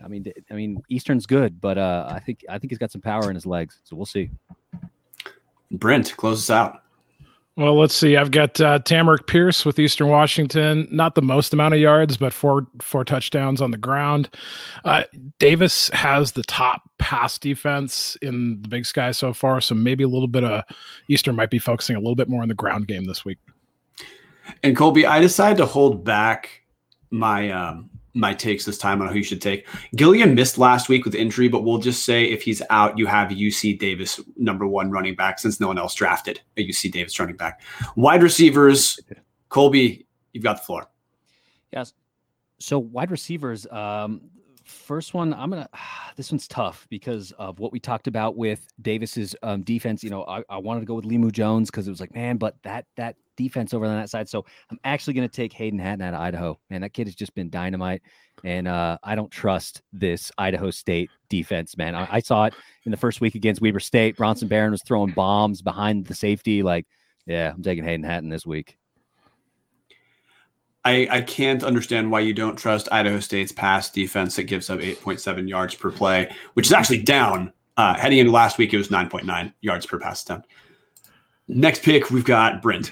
I 0.03 0.07
mean, 0.07 0.25
I 0.49 0.53
mean, 0.55 0.81
Eastern's 0.89 1.27
good, 1.27 1.61
but 1.61 1.77
uh, 1.77 2.07
I 2.09 2.19
think 2.19 2.43
I 2.49 2.57
think 2.57 2.71
he's 2.71 2.79
got 2.79 2.91
some 2.91 3.01
power 3.01 3.29
in 3.29 3.35
his 3.35 3.45
legs. 3.45 3.79
So 3.83 3.95
we'll 3.95 4.05
see. 4.05 4.31
Brent, 5.71 6.15
close 6.17 6.49
us 6.49 6.49
out. 6.49 6.83
Well, 7.55 7.77
let's 7.77 7.93
see. 7.93 8.17
I've 8.17 8.31
got 8.31 8.59
uh, 8.59 8.79
Tamarick 8.79 9.27
Pierce 9.27 9.63
with 9.63 9.77
Eastern 9.77 10.07
Washington. 10.07 10.87
Not 10.89 11.13
the 11.13 11.21
most 11.21 11.53
amount 11.53 11.75
of 11.75 11.79
yards, 11.79 12.17
but 12.17 12.33
four 12.33 12.65
four 12.81 13.05
touchdowns 13.05 13.61
on 13.61 13.69
the 13.69 13.77
ground. 13.77 14.27
Uh, 14.85 15.03
Davis 15.37 15.89
has 15.89 16.31
the 16.31 16.41
top 16.43 16.81
pass 16.97 17.37
defense 17.37 18.17
in 18.23 18.59
the 18.63 18.69
Big 18.69 18.87
Sky 18.87 19.11
so 19.11 19.33
far, 19.33 19.61
so 19.61 19.75
maybe 19.75 20.03
a 20.03 20.07
little 20.07 20.27
bit 20.27 20.43
of 20.43 20.63
Eastern 21.09 21.35
might 21.35 21.51
be 21.51 21.59
focusing 21.59 21.95
a 21.95 21.99
little 21.99 22.15
bit 22.15 22.27
more 22.27 22.41
on 22.41 22.47
the 22.47 22.55
ground 22.55 22.87
game 22.87 23.05
this 23.05 23.23
week. 23.23 23.37
And 24.63 24.75
Colby, 24.75 25.05
I 25.05 25.19
decided 25.19 25.57
to 25.57 25.67
hold 25.67 26.03
back 26.03 26.63
my 27.11 27.51
um, 27.51 27.91
my 28.13 28.33
takes 28.33 28.65
this 28.65 28.77
time 28.77 29.01
on 29.01 29.07
who 29.07 29.15
you 29.15 29.23
should 29.23 29.41
take. 29.41 29.67
Gilliam 29.95 30.35
missed 30.35 30.57
last 30.57 30.89
week 30.89 31.05
with 31.05 31.15
injury, 31.15 31.47
but 31.47 31.63
we'll 31.63 31.79
just 31.79 32.05
say 32.05 32.25
if 32.25 32.43
he's 32.43 32.61
out, 32.69 32.97
you 32.97 33.07
have 33.07 33.29
UC 33.29 33.79
Davis, 33.79 34.19
number 34.37 34.67
one 34.67 34.91
running 34.91 35.15
back, 35.15 35.39
since 35.39 35.59
no 35.59 35.67
one 35.67 35.77
else 35.77 35.95
drafted 35.95 36.39
a 36.57 36.67
UC 36.67 36.91
Davis 36.91 37.19
running 37.19 37.35
back. 37.35 37.61
Wide 37.95 38.21
receivers, 38.21 38.99
Colby, 39.49 40.05
you've 40.31 40.43
got 40.43 40.57
the 40.57 40.63
floor. 40.63 40.87
Yes. 41.71 41.93
So 42.59 42.79
wide 42.79 43.11
receivers, 43.11 43.65
um, 43.71 44.21
first 44.63 45.13
one, 45.13 45.33
I'm 45.33 45.49
gonna. 45.49 45.69
This 46.15 46.31
one's 46.31 46.47
tough 46.47 46.85
because 46.91 47.31
of 47.39 47.57
what 47.57 47.71
we 47.71 47.79
talked 47.79 48.05
about 48.05 48.37
with 48.37 48.67
Davis's 48.83 49.35
um, 49.41 49.63
defense. 49.63 50.03
You 50.03 50.11
know, 50.11 50.25
I, 50.25 50.43
I 50.47 50.59
wanted 50.59 50.81
to 50.81 50.85
go 50.85 50.93
with 50.93 51.05
Limu 51.05 51.31
Jones 51.31 51.71
because 51.71 51.87
it 51.87 51.89
was 51.89 51.99
like, 51.99 52.13
man, 52.13 52.37
but 52.37 52.55
that 52.61 52.85
that 52.97 53.15
defense 53.35 53.73
over 53.73 53.85
on 53.85 53.95
that 53.95 54.09
side. 54.09 54.29
So 54.29 54.45
I'm 54.69 54.79
actually 54.83 55.13
gonna 55.13 55.27
take 55.27 55.53
Hayden 55.53 55.79
Hatten 55.79 56.01
out 56.01 56.13
of 56.13 56.21
Idaho. 56.21 56.59
Man, 56.69 56.81
that 56.81 56.93
kid 56.93 57.07
has 57.07 57.15
just 57.15 57.33
been 57.35 57.49
dynamite, 57.49 58.01
and 58.43 58.67
uh, 58.67 58.97
I 59.03 59.15
don't 59.15 59.31
trust 59.31 59.81
this 59.91 60.31
Idaho 60.37 60.71
State 60.71 61.09
defense. 61.29 61.77
Man, 61.77 61.95
I, 61.95 62.07
I 62.11 62.19
saw 62.19 62.45
it 62.45 62.53
in 62.85 62.91
the 62.91 62.97
first 62.97 63.21
week 63.21 63.35
against 63.35 63.61
Weber 63.61 63.79
State. 63.79 64.17
Bronson 64.17 64.47
Barron 64.47 64.71
was 64.71 64.83
throwing 64.83 65.11
bombs 65.11 65.61
behind 65.61 66.05
the 66.05 66.15
safety. 66.15 66.63
Like, 66.63 66.85
yeah, 67.25 67.51
I'm 67.53 67.63
taking 67.63 67.83
Hayden 67.83 68.03
Hatten 68.03 68.29
this 68.29 68.45
week. 68.45 68.77
I, 70.85 71.07
I 71.09 71.21
can't 71.21 71.63
understand 71.63 72.11
why 72.11 72.19
you 72.21 72.33
don't 72.33 72.57
trust 72.57 72.89
Idaho 72.91 73.19
State's 73.19 73.53
pass 73.53 73.89
defense 73.89 74.35
that 74.35 74.43
gives 74.43 74.69
up 74.69 74.79
8.7 74.79 75.47
yards 75.47 75.75
per 75.75 75.91
play, 75.91 76.29
which 76.55 76.65
is 76.65 76.73
actually 76.73 77.03
down. 77.03 77.53
Uh, 77.77 77.95
heading 77.95 78.19
into 78.19 78.31
last 78.31 78.57
week, 78.57 78.73
it 78.73 78.77
was 78.77 78.89
9.9 78.89 79.53
yards 79.61 79.85
per 79.85 79.97
pass 79.97 80.23
attempt. 80.23 80.47
Next 81.47 81.83
pick, 81.83 82.09
we've 82.09 82.25
got 82.25 82.61
Brent. 82.61 82.91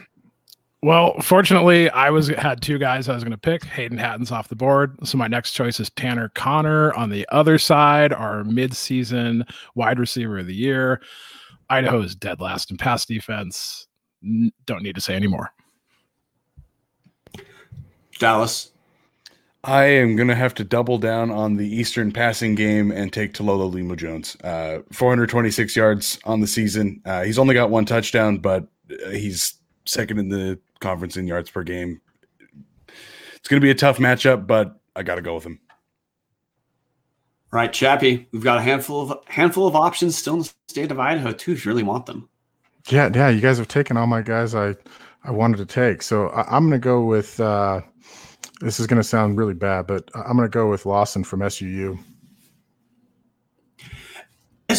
Well, 0.84 1.20
fortunately, 1.22 1.91
I 1.91 2.10
was 2.10 2.30
had 2.30 2.60
two 2.60 2.80
guys 2.80 3.08
I 3.08 3.13
was 3.13 3.24
going 3.24 3.32
to 3.32 3.38
pick. 3.38 3.63
Hayden 3.65 4.00
Hatten's 4.00 4.32
off 4.32 4.48
the 4.48 4.56
board, 4.56 4.98
so 5.08 5.15
my 5.15 5.28
next 5.28 5.52
choice 5.52 5.80
is 5.80 5.91
Tanner 5.91 6.30
Conner 6.30 6.91
on 6.94 7.12
the 7.12 7.28
other 7.32 7.60
side, 7.60 8.12
our 8.12 8.44
mid-season 8.44 9.46
wide 9.76 10.00
receiver 10.00 10.39
of 10.39 10.48
the 10.48 10.56
year. 10.56 11.00
Idaho 11.70 12.02
is 12.02 12.15
dead 12.15 12.41
last 12.41 12.72
in 12.72 12.78
pass 12.78 13.06
defense. 13.06 13.88
Don't 14.65 14.82
need 14.82 14.96
to 14.96 15.02
say 15.02 15.15
anymore. 15.15 15.54
Dallas. 18.17 18.72
I 19.63 19.84
am 19.84 20.15
going 20.15 20.28
to 20.28 20.36
have 20.36 20.56
to 20.56 20.63
double 20.63 20.98
down 20.98 21.30
on 21.30 21.56
the 21.56 21.67
Eastern 21.67 22.12
passing 22.12 22.56
game 22.56 22.91
and 22.91 23.13
take 23.13 23.34
Talolo 23.34 23.72
Limu 23.72 23.96
Jones. 23.96 24.36
Uh, 24.44 24.80
426 24.91 25.76
yards 25.76 26.17
on 26.26 26.41
the 26.41 26.48
season. 26.48 27.00
Uh, 27.06 27.22
he's 27.22 27.38
only 27.38 27.54
got 27.54 27.70
one 27.70 27.86
touchdown, 27.86 28.39
but 28.39 28.67
uh, 28.91 29.12
he's 29.12 29.54
second 29.86 30.17
in 30.17 30.30
the 30.30 30.60
conference 30.82 31.17
in 31.17 31.28
yards 31.28 31.50
per 31.50 31.63
game. 31.63 32.02
It's 33.36 33.48
going 33.48 33.60
to 33.60 33.65
be 33.65 33.72
a 33.72 33.76
tough 33.76 33.98
matchup, 33.98 34.46
but 34.46 34.80
I 34.96 35.04
got 35.04 35.15
to 35.15 35.22
go 35.22 35.36
with 35.36 35.46
him. 35.46 35.60
All 37.54 37.58
right, 37.60 37.72
Chappy, 37.72 38.28
we've 38.32 38.44
got 38.44 38.60
a 38.60 38.62
handful 38.62 39.12
of 39.12 39.20
handful 39.28 39.67
of 39.67 39.76
options 39.76 40.17
still 40.17 40.36
in 40.36 40.39
the 40.39 40.54
state 40.70 40.91
of 40.91 41.00
Idaho 41.00 41.34
too, 41.34 41.52
if 41.52 41.65
you 41.65 41.72
really 41.72 41.84
want 41.84 42.06
them. 42.06 42.30
Yeah, 42.89 43.10
yeah, 43.13 43.30
you 43.30 43.41
guys 43.41 43.58
have 43.58 43.67
taken 43.67 43.98
all 43.98 44.08
my 44.08 44.22
guys 44.22 44.56
I 44.56 44.76
I 45.24 45.32
wanted 45.32 45.58
to 45.58 45.65
take, 45.65 46.02
so 46.02 46.28
I, 46.30 46.56
am 46.56 46.70
going 46.70 46.80
to 46.80 46.84
go 46.84 47.04
with. 47.04 47.39
Uh, 47.39 47.82
this 48.62 48.80
is 48.80 48.88
going 48.88 49.02
to 49.02 49.08
sound 49.08 49.38
really 49.38 49.54
bad, 49.54 49.86
but 49.88 50.10
I'm 50.15 50.38
going 50.38 50.48
to 50.48 50.54
go 50.54 50.70
with 50.70 50.86
Lawson 50.86 51.24
from 51.24 51.41
SUU. 51.41 52.00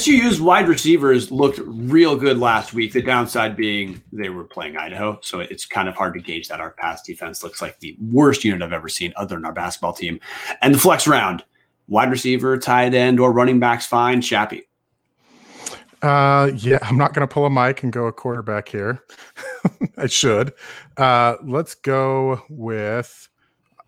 SUU's 0.02 0.40
wide 0.40 0.68
receivers 0.68 1.30
looked 1.30 1.60
real 1.64 2.16
good 2.16 2.38
last 2.38 2.74
week. 2.74 2.92
The 2.92 3.02
downside 3.02 3.56
being 3.56 4.02
they 4.12 4.28
were 4.28 4.44
playing 4.44 4.76
Idaho, 4.76 5.18
so 5.22 5.40
it's 5.40 5.64
kind 5.64 5.88
of 5.88 5.94
hard 5.94 6.14
to 6.14 6.20
gauge 6.20 6.48
that 6.48 6.60
our 6.60 6.70
pass 6.70 7.02
defense 7.02 7.42
looks 7.42 7.62
like 7.62 7.78
the 7.80 7.96
worst 8.10 8.44
unit 8.44 8.62
I've 8.62 8.72
ever 8.72 8.88
seen, 8.88 9.12
other 9.16 9.36
than 9.36 9.44
our 9.44 9.52
basketball 9.52 9.92
team. 9.92 10.20
And 10.60 10.74
the 10.74 10.78
flex 10.78 11.06
round, 11.06 11.44
wide 11.88 12.10
receiver, 12.10 12.58
tight 12.58 12.94
end, 12.94 13.20
or 13.20 13.32
running 13.32 13.60
backs, 13.60 13.86
fine. 13.86 14.20
Chappy. 14.20 14.64
Uh, 16.02 16.50
yeah, 16.56 16.78
I'm 16.82 16.98
not 16.98 17.14
going 17.14 17.26
to 17.26 17.32
pull 17.32 17.46
a 17.46 17.50
mic 17.50 17.84
and 17.84 17.92
go 17.92 18.06
a 18.06 18.12
quarterback 18.12 18.68
here. 18.68 19.04
I 19.96 20.08
should. 20.08 20.52
Uh, 20.96 21.36
let's 21.44 21.76
go 21.76 22.42
with 22.48 23.28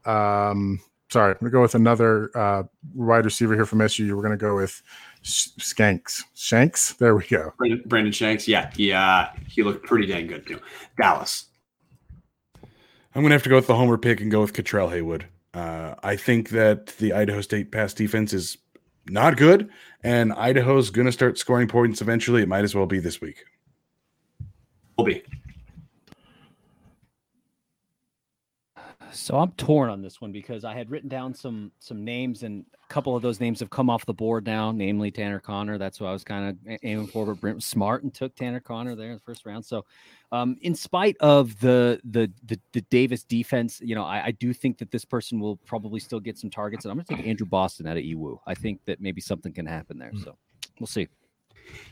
um, 0.05 0.81
sorry, 1.11 1.33
I'm 1.33 1.39
gonna 1.39 1.51
go 1.51 1.63
with 1.63 1.75
another 1.75 2.31
uh, 2.37 2.65
wide 2.93 3.25
receiver 3.25 3.55
here 3.55 3.67
from 3.67 3.81
SU. 3.81 4.15
We're 4.15 4.23
gonna 4.23 4.37
go 4.37 4.57
with 4.57 4.83
Skanks. 5.25 6.23
Shanks. 6.35 6.93
There 6.95 7.17
we 7.17 7.25
go. 7.25 7.53
Brandon, 7.57 7.83
Brandon 7.87 8.13
Shanks. 8.13 8.47
Yeah, 8.47 8.71
he 8.75 8.93
uh, 8.93 9.27
he 9.49 9.63
looked 9.63 9.87
pretty 9.87 10.07
dang 10.07 10.27
good 10.27 10.47
too. 10.47 10.61
Dallas. 11.01 11.47
I'm 12.63 13.23
gonna 13.23 13.35
have 13.35 13.43
to 13.45 13.49
go 13.49 13.57
with 13.57 13.67
the 13.67 13.77
homer 13.77 13.97
pick 13.97 14.21
and 14.21 14.31
go 14.31 14.41
with 14.41 14.53
Cutrell 14.53 14.91
Haywood. 14.91 15.27
Uh, 15.55 15.95
I 16.03 16.17
think 16.17 16.51
that 16.51 16.89
the 16.99 17.13
Idaho 17.13 17.41
State 17.41 17.73
pass 17.73 17.95
defense 17.95 18.33
is 18.33 18.59
not 19.07 19.37
good, 19.37 19.71
and 20.03 20.33
Idaho's 20.33 20.91
gonna 20.91 21.13
start 21.13 21.39
scoring 21.39 21.69
points 21.69 22.03
eventually. 22.03 22.43
It 22.43 22.49
might 22.49 22.65
as 22.65 22.75
well 22.75 22.87
be 22.87 22.99
this 22.99 23.21
week. 23.21 23.45
Will 24.99 25.05
be. 25.05 25.23
So 29.15 29.39
I'm 29.39 29.53
torn 29.53 29.91
on 29.91 30.03
this 30.03 30.21
one 30.21 30.33
because 30.33 30.65
I 30.65 30.75
had 30.75 30.91
written 30.91 31.09
down 31.09 31.35
some 31.35 31.73
some 31.79 32.05
names, 32.05 32.43
and 32.43 32.65
a 32.83 32.93
couple 32.93 33.15
of 33.17 33.23
those 33.23 33.41
names 33.41 33.61
have 33.61 33.71
come 33.71 33.89
off 33.89 34.05
the 34.07 34.15
board 34.15 34.45
now, 34.45 34.73
namely 34.73 35.11
Tanner 35.11 35.41
Conner. 35.41 35.79
That's 35.79 36.01
what 36.01 36.09
I 36.09 36.13
was 36.13 36.25
kind 36.25 36.51
of 36.51 36.79
aiming 36.83 37.07
for. 37.07 37.27
But 37.27 37.41
Brent 37.41 37.57
was 37.57 37.65
smart 37.65 38.03
and 38.03 38.13
took 38.13 38.35
Tanner 38.35 38.61
Conner 38.61 38.95
there 38.95 39.09
in 39.09 39.15
the 39.15 39.21
first 39.21 39.47
round. 39.47 39.65
So, 39.65 39.85
um, 40.33 40.57
in 40.63 40.75
spite 40.75 41.17
of 41.21 41.59
the, 41.61 42.01
the 42.05 42.31
the 42.45 42.59
the, 42.73 42.81
Davis 42.83 43.25
defense, 43.25 43.81
you 43.83 43.95
know, 43.95 44.05
I, 44.05 44.27
I, 44.27 44.31
do 44.33 44.53
think 44.53 44.79
that 44.79 44.91
this 44.91 45.05
person 45.05 45.41
will 45.41 45.57
probably 45.57 46.01
still 46.01 46.21
get 46.21 46.37
some 46.37 46.51
targets. 46.51 46.85
And 46.85 46.91
I'm 46.93 46.99
going 46.99 47.07
to 47.07 47.17
take 47.17 47.27
Andrew 47.27 47.47
Boston 47.47 47.87
out 47.87 47.97
of 47.97 48.03
EWU. 48.03 48.39
I 48.47 48.55
think 48.55 48.81
that 48.87 49.01
maybe 49.01 49.21
something 49.21 49.53
can 49.53 49.67
happen 49.67 49.99
there. 49.99 50.11
Hmm. 50.11 50.23
So 50.23 50.37
we'll 50.81 50.87
see. 50.87 51.09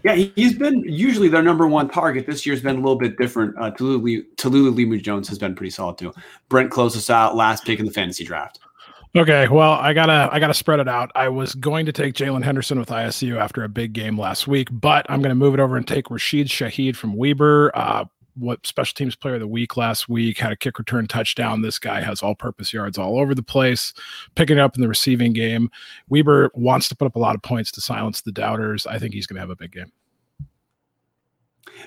Yeah, 0.04 0.14
he's 0.14 0.54
been 0.54 0.82
usually 0.84 1.28
their 1.28 1.42
number 1.42 1.66
one 1.66 1.88
target. 1.88 2.26
This 2.26 2.44
year's 2.44 2.62
been 2.62 2.76
a 2.76 2.80
little 2.80 2.96
bit 2.96 3.16
different. 3.18 3.56
Uh, 3.58 3.70
Talolo, 3.70 4.24
Talolo 4.36 4.74
Limu 4.74 5.00
Jones 5.02 5.28
has 5.28 5.38
been 5.38 5.54
pretty 5.54 5.70
solid 5.70 5.98
too. 5.98 6.12
Brent 6.48 6.70
closed 6.70 6.96
us 6.96 7.10
out 7.10 7.36
last 7.36 7.64
pick 7.64 7.78
in 7.78 7.86
the 7.86 7.92
fantasy 7.92 8.24
draft. 8.24 8.60
Okay, 9.14 9.46
well, 9.48 9.72
I 9.72 9.92
gotta 9.92 10.30
I 10.32 10.40
gotta 10.40 10.54
spread 10.54 10.80
it 10.80 10.88
out. 10.88 11.12
I 11.14 11.28
was 11.28 11.54
going 11.54 11.84
to 11.84 11.92
take 11.92 12.14
Jalen 12.14 12.42
Henderson 12.42 12.78
with 12.78 12.88
ISU 12.88 13.38
after 13.38 13.62
a 13.62 13.68
big 13.68 13.92
game 13.92 14.18
last 14.18 14.48
week, 14.48 14.68
but 14.72 15.04
I'm 15.10 15.20
gonna 15.20 15.34
move 15.34 15.52
it 15.52 15.60
over 15.60 15.76
and 15.76 15.86
take 15.86 16.10
Rashid 16.10 16.46
Shaheed 16.46 16.96
from 16.96 17.14
Weber. 17.14 17.70
Uh, 17.74 18.06
what 18.34 18.66
special 18.66 18.94
teams 18.94 19.16
player 19.16 19.34
of 19.34 19.40
the 19.40 19.46
week 19.46 19.76
last 19.76 20.08
week 20.08 20.38
had 20.38 20.52
a 20.52 20.56
kick 20.56 20.78
return 20.78 21.06
touchdown. 21.06 21.62
This 21.62 21.78
guy 21.78 22.00
has 22.00 22.22
all 22.22 22.34
purpose 22.34 22.72
yards 22.72 22.98
all 22.98 23.18
over 23.18 23.34
the 23.34 23.42
place, 23.42 23.92
picking 24.34 24.58
up 24.58 24.74
in 24.76 24.80
the 24.82 24.88
receiving 24.88 25.32
game. 25.32 25.70
Weber 26.08 26.50
wants 26.54 26.88
to 26.88 26.96
put 26.96 27.06
up 27.06 27.16
a 27.16 27.18
lot 27.18 27.34
of 27.34 27.42
points 27.42 27.70
to 27.72 27.80
silence 27.80 28.22
the 28.22 28.32
doubters. 28.32 28.86
I 28.86 28.98
think 28.98 29.14
he's 29.14 29.26
going 29.26 29.36
to 29.36 29.40
have 29.40 29.50
a 29.50 29.56
big 29.56 29.72
game. 29.72 29.92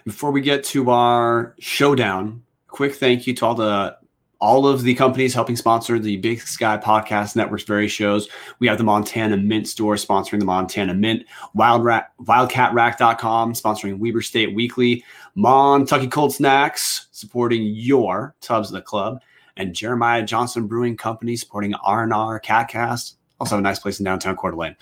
Before 0.05 0.31
we 0.31 0.41
get 0.41 0.63
to 0.65 0.89
our 0.91 1.55
showdown, 1.59 2.43
quick 2.67 2.95
thank 2.95 3.27
you 3.27 3.33
to 3.35 3.45
all 3.45 3.55
the 3.55 3.97
all 4.39 4.67
of 4.67 4.83
the 4.83 4.95
companies 4.95 5.33
helping 5.33 5.55
sponsor 5.55 5.99
the 5.99 6.17
Big 6.17 6.41
Sky 6.41 6.77
Podcast 6.77 7.35
Network's 7.35 7.63
various 7.63 7.91
shows. 7.91 8.27
We 8.59 8.67
have 8.67 8.77
the 8.77 8.83
Montana 8.83 9.37
Mint 9.37 9.67
store 9.67 9.95
sponsoring 9.95 10.39
the 10.39 10.45
Montana 10.45 10.93
Mint, 10.93 11.25
Wild 11.53 11.83
Rat, 11.83 12.11
WildcatRack.com 12.21 13.53
sponsoring 13.53 13.97
Weber 13.97 14.21
State 14.21 14.53
Weekly, 14.53 15.03
Montucky 15.37 16.11
Cold 16.11 16.33
Snacks 16.33 17.07
supporting 17.11 17.63
your 17.63 18.35
Tubs 18.41 18.69
of 18.69 18.73
the 18.73 18.81
Club, 18.81 19.21
and 19.57 19.73
Jeremiah 19.73 20.23
Johnson 20.23 20.67
Brewing 20.67 20.97
Company 20.97 21.35
supporting 21.35 21.73
R&R 21.75 22.39
Catcast. 22.41 23.15
Also 23.39 23.57
a 23.57 23.61
nice 23.61 23.79
place 23.79 23.99
in 23.99 24.05
downtown 24.05 24.35
Coeur 24.35 24.51
d'Alene. 24.51 24.75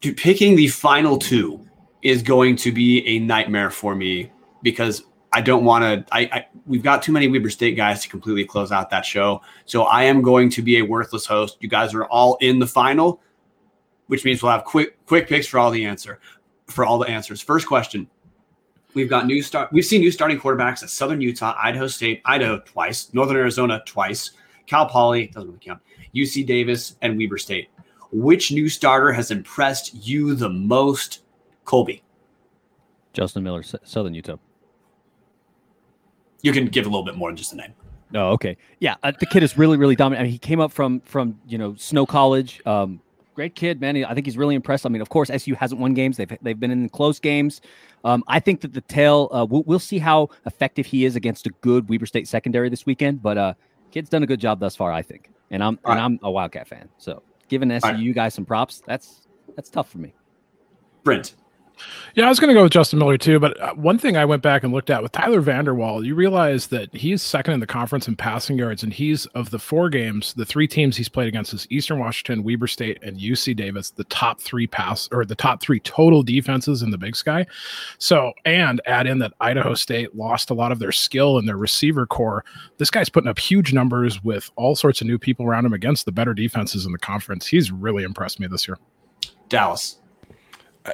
Dude, 0.00 0.16
picking 0.16 0.56
the 0.56 0.68
final 0.68 1.18
two 1.18 1.64
is 2.02 2.22
going 2.22 2.56
to 2.56 2.70
be 2.72 3.06
a 3.06 3.18
nightmare 3.18 3.70
for 3.70 3.94
me 3.94 4.30
because 4.62 5.04
I 5.34 5.40
don't 5.40 5.64
want 5.64 5.82
to. 5.82 6.14
I, 6.14 6.20
I, 6.32 6.46
we've 6.64 6.82
got 6.82 7.02
too 7.02 7.10
many 7.10 7.26
Weber 7.26 7.50
State 7.50 7.76
guys 7.76 8.00
to 8.02 8.08
completely 8.08 8.44
close 8.44 8.70
out 8.70 8.88
that 8.90 9.04
show. 9.04 9.42
So 9.66 9.82
I 9.82 10.04
am 10.04 10.22
going 10.22 10.48
to 10.50 10.62
be 10.62 10.78
a 10.78 10.82
worthless 10.82 11.26
host. 11.26 11.56
You 11.58 11.68
guys 11.68 11.92
are 11.92 12.04
all 12.04 12.38
in 12.40 12.60
the 12.60 12.68
final, 12.68 13.20
which 14.06 14.24
means 14.24 14.42
we'll 14.44 14.52
have 14.52 14.64
quick 14.64 15.04
quick 15.06 15.28
picks 15.28 15.48
for 15.48 15.58
all 15.58 15.72
the 15.72 15.84
answer 15.84 16.20
for 16.68 16.84
all 16.84 16.98
the 16.98 17.08
answers. 17.08 17.40
First 17.40 17.66
question: 17.66 18.08
We've 18.94 19.10
got 19.10 19.26
new 19.26 19.42
start. 19.42 19.72
We've 19.72 19.84
seen 19.84 20.02
new 20.02 20.12
starting 20.12 20.38
quarterbacks 20.38 20.84
at 20.84 20.90
Southern 20.90 21.20
Utah, 21.20 21.56
Idaho 21.60 21.88
State, 21.88 22.22
Idaho 22.24 22.60
twice, 22.60 23.12
Northern 23.12 23.36
Arizona 23.36 23.82
twice, 23.84 24.30
Cal 24.66 24.86
Poly 24.86 25.26
doesn't 25.26 25.48
really 25.48 25.60
count, 25.60 25.82
UC 26.14 26.46
Davis, 26.46 26.94
and 27.02 27.18
Weber 27.18 27.38
State. 27.38 27.70
Which 28.12 28.52
new 28.52 28.68
starter 28.68 29.12
has 29.12 29.32
impressed 29.32 29.94
you 29.94 30.36
the 30.36 30.48
most, 30.48 31.24
Colby? 31.64 32.04
Justin 33.12 33.42
Miller, 33.42 33.64
Southern 33.64 34.14
Utah 34.14 34.36
you 36.44 36.52
can 36.52 36.66
give 36.66 36.84
a 36.84 36.88
little 36.88 37.04
bit 37.04 37.16
more 37.16 37.30
than 37.30 37.36
just 37.36 37.52
a 37.54 37.56
name. 37.56 37.72
Oh, 38.14 38.30
okay. 38.32 38.56
Yeah, 38.78 38.96
uh, 39.02 39.12
the 39.18 39.26
kid 39.26 39.42
is 39.42 39.56
really, 39.56 39.76
really 39.76 39.96
dominant. 39.96 40.20
I 40.20 40.24
mean, 40.24 40.32
he 40.32 40.38
came 40.38 40.60
up 40.60 40.70
from 40.70 41.00
from 41.00 41.40
you 41.48 41.58
know 41.58 41.74
Snow 41.76 42.06
College. 42.06 42.60
Um, 42.66 43.00
great 43.34 43.54
kid, 43.54 43.80
man. 43.80 44.04
I 44.04 44.14
think 44.14 44.26
he's 44.26 44.36
really 44.36 44.54
impressed. 44.54 44.86
I 44.86 44.90
mean, 44.90 45.02
of 45.02 45.08
course, 45.08 45.30
SU 45.30 45.54
hasn't 45.54 45.80
won 45.80 45.94
games. 45.94 46.18
They've 46.18 46.30
they've 46.42 46.60
been 46.60 46.70
in 46.70 46.88
close 46.90 47.18
games. 47.18 47.62
Um, 48.04 48.22
I 48.28 48.40
think 48.40 48.60
that 48.60 48.74
the 48.74 48.82
tail. 48.82 49.28
Uh, 49.32 49.46
we'll, 49.48 49.62
we'll 49.64 49.78
see 49.78 49.98
how 49.98 50.28
effective 50.44 50.86
he 50.86 51.06
is 51.06 51.16
against 51.16 51.46
a 51.46 51.50
good 51.62 51.88
Weber 51.88 52.06
State 52.06 52.28
secondary 52.28 52.68
this 52.68 52.84
weekend. 52.84 53.22
But 53.22 53.38
uh, 53.38 53.54
kid's 53.90 54.10
done 54.10 54.22
a 54.22 54.26
good 54.26 54.40
job 54.40 54.60
thus 54.60 54.76
far, 54.76 54.92
I 54.92 55.02
think. 55.02 55.30
And 55.50 55.64
I'm 55.64 55.78
All 55.84 55.92
and 55.92 55.98
right. 55.98 56.04
I'm 56.04 56.20
a 56.22 56.30
Wildcat 56.30 56.68
fan. 56.68 56.90
So 56.98 57.22
giving 57.48 57.70
SU 57.70 57.88
right. 57.88 58.14
guys 58.14 58.34
some 58.34 58.44
props, 58.44 58.82
that's 58.86 59.26
that's 59.56 59.70
tough 59.70 59.90
for 59.90 59.98
me. 59.98 60.12
Brent, 61.04 61.34
Yeah, 62.14 62.26
I 62.26 62.28
was 62.28 62.38
going 62.38 62.48
to 62.48 62.54
go 62.54 62.62
with 62.62 62.72
Justin 62.72 62.98
Miller 62.98 63.18
too. 63.18 63.40
But 63.40 63.60
uh, 63.60 63.74
one 63.74 63.98
thing 63.98 64.16
I 64.16 64.24
went 64.24 64.42
back 64.42 64.62
and 64.62 64.72
looked 64.72 64.90
at 64.90 65.02
with 65.02 65.12
Tyler 65.12 65.40
Vander 65.40 65.74
Waal, 65.74 66.04
you 66.04 66.14
realize 66.14 66.68
that 66.68 66.94
he's 66.94 67.22
second 67.22 67.54
in 67.54 67.60
the 67.60 67.66
conference 67.66 68.06
in 68.06 68.16
passing 68.16 68.56
yards, 68.56 68.82
and 68.82 68.92
he's 68.92 69.26
of 69.26 69.50
the 69.50 69.58
four 69.58 69.88
games, 69.88 70.34
the 70.34 70.44
three 70.44 70.68
teams 70.68 70.96
he's 70.96 71.08
played 71.08 71.28
against 71.28 71.52
is 71.52 71.66
Eastern 71.70 71.98
Washington, 71.98 72.44
Weber 72.44 72.66
State, 72.66 73.02
and 73.02 73.18
UC 73.18 73.56
Davis, 73.56 73.90
the 73.90 74.04
top 74.04 74.40
three 74.40 74.66
pass 74.66 75.08
or 75.12 75.24
the 75.24 75.34
top 75.34 75.60
three 75.60 75.80
total 75.80 76.22
defenses 76.22 76.82
in 76.82 76.90
the 76.90 76.98
Big 76.98 77.16
Sky. 77.16 77.46
So, 77.98 78.32
and 78.44 78.80
add 78.86 79.06
in 79.06 79.18
that 79.18 79.32
Idaho 79.40 79.74
State 79.74 80.14
lost 80.14 80.50
a 80.50 80.54
lot 80.54 80.72
of 80.72 80.78
their 80.78 80.92
skill 80.92 81.38
in 81.38 81.46
their 81.46 81.56
receiver 81.56 82.06
corps. 82.06 82.44
This 82.78 82.90
guy's 82.90 83.08
putting 83.08 83.28
up 83.28 83.38
huge 83.38 83.72
numbers 83.72 84.22
with 84.22 84.50
all 84.56 84.76
sorts 84.76 85.00
of 85.00 85.06
new 85.06 85.18
people 85.18 85.46
around 85.46 85.66
him 85.66 85.72
against 85.72 86.04
the 86.04 86.12
better 86.12 86.34
defenses 86.34 86.86
in 86.86 86.92
the 86.92 86.98
conference. 86.98 87.46
He's 87.46 87.72
really 87.72 88.04
impressed 88.04 88.38
me 88.38 88.46
this 88.46 88.68
year. 88.68 88.78
Dallas. 89.48 89.98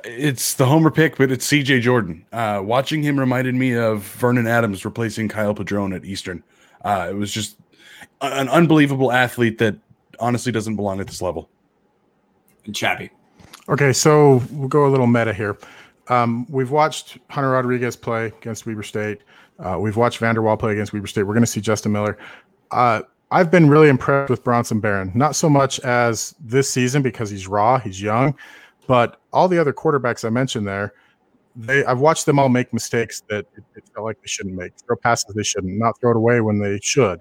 It's 0.05 0.55
the 0.55 0.67
homer 0.67 0.91
pick, 0.91 1.17
but 1.17 1.33
it's 1.33 1.47
CJ 1.49 1.81
Jordan. 1.81 2.25
Uh, 2.33 2.61
watching 2.63 3.03
him 3.03 3.19
reminded 3.19 3.57
me 3.57 3.77
of 3.77 4.03
Vernon 4.03 4.47
Adams 4.47 4.85
replacing 4.85 5.29
Kyle 5.29 5.55
Padron 5.55 5.93
at 5.93 6.05
Eastern. 6.05 6.45
Uh, 6.85 7.09
it 7.11 7.15
was 7.15 7.33
just 7.33 7.57
an 8.21 8.49
unbelievable 8.49 9.11
athlete 9.11 9.59
that 9.59 9.77
honestly 10.21 10.53
doesn't 10.53 10.77
belong 10.77 11.01
at 11.01 11.07
this 11.09 11.21
level. 11.21 11.49
And 12.67 12.75
Chappy. 12.75 13.11
Okay, 13.69 13.93
so 13.93 14.43
we'll 14.53 14.69
go 14.69 14.87
a 14.87 14.91
little 14.91 15.07
meta 15.07 15.33
here. 15.33 15.59
Um, 16.09 16.47
we've 16.51 16.71
watched 16.71 17.19
Hunter 17.29 17.51
Rodriguez 17.51 17.97
play 17.97 18.27
against 18.27 18.67
Weber 18.67 18.83
State. 18.83 19.21
Uh, 19.59 19.79
we've 19.79 19.97
watched 19.97 20.19
Vander 20.19 20.43
Waal 20.43 20.57
play 20.57 20.73
against 20.73 20.93
Weber 20.93 21.07
State. 21.07 21.25
We're 21.25 21.35
going 21.35 21.43
to 21.43 21.51
see 21.51 21.61
Justin 21.61 21.93
Miller. 21.93 22.19
Uh, 22.71 23.03
I've 23.31 23.51
been 23.51 23.69
really 23.69 23.89
impressed 23.89 24.31
with 24.31 24.43
Bronson 24.43 24.81
Barron, 24.81 25.13
not 25.15 25.37
so 25.37 25.49
much 25.49 25.79
as 25.81 26.35
this 26.41 26.69
season 26.69 27.01
because 27.01 27.31
he's 27.31 27.47
raw, 27.47 27.79
he's 27.79 28.03
young, 28.03 28.35
but 28.91 29.21
all 29.33 29.47
the 29.47 29.57
other 29.57 29.73
quarterbacks 29.73 30.25
I 30.25 30.31
mentioned 30.31 30.67
there, 30.67 30.93
they 31.55 31.85
I've 31.85 32.01
watched 32.01 32.27
them 32.27 32.41
all 32.41 32.49
make 32.49 32.73
mistakes 32.73 33.23
that 33.29 33.47
it, 33.57 33.63
it 33.77 33.85
felt 33.95 34.05
like 34.05 34.21
they 34.21 34.27
shouldn't 34.27 34.57
make, 34.57 34.73
throw 34.85 34.97
passes 34.97 35.33
they 35.33 35.45
shouldn't, 35.45 35.79
not 35.79 36.01
throw 36.01 36.11
it 36.11 36.17
away 36.17 36.41
when 36.41 36.59
they 36.59 36.81
should. 36.83 37.21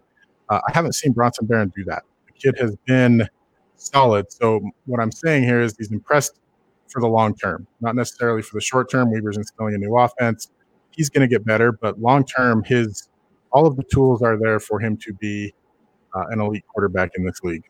Uh, 0.49 0.59
I 0.67 0.71
haven't 0.73 0.93
seen 0.93 1.11
Bronson 1.11 1.45
Barron 1.45 1.71
do 1.75 1.83
that. 1.83 2.01
The 2.25 2.33
kid 2.33 2.57
has 2.59 2.75
been 2.87 3.29
solid. 3.75 4.31
So 4.31 4.61
what 4.87 4.99
I'm 4.99 5.11
saying 5.11 5.43
here 5.43 5.61
is 5.61 5.75
he's 5.77 5.91
impressed 5.91 6.39
for 6.87 7.01
the 7.01 7.07
long 7.07 7.35
term, 7.35 7.67
not 7.81 7.95
necessarily 7.95 8.41
for 8.41 8.57
the 8.57 8.61
short 8.61 8.89
term. 8.89 9.11
Weber's 9.11 9.37
instilling 9.37 9.75
a 9.75 9.77
new 9.77 9.95
offense. 9.95 10.49
He's 10.89 11.11
going 11.11 11.21
to 11.21 11.31
get 11.31 11.45
better, 11.45 11.71
but 11.71 12.01
long 12.01 12.25
term, 12.25 12.63
his 12.63 13.09
all 13.51 13.67
of 13.67 13.75
the 13.75 13.83
tools 13.83 14.23
are 14.23 14.39
there 14.39 14.59
for 14.59 14.79
him 14.79 14.97
to 15.05 15.13
be 15.13 15.53
uh, 16.15 16.25
an 16.31 16.41
elite 16.41 16.65
quarterback 16.67 17.11
in 17.15 17.23
this 17.27 17.43
league. 17.43 17.65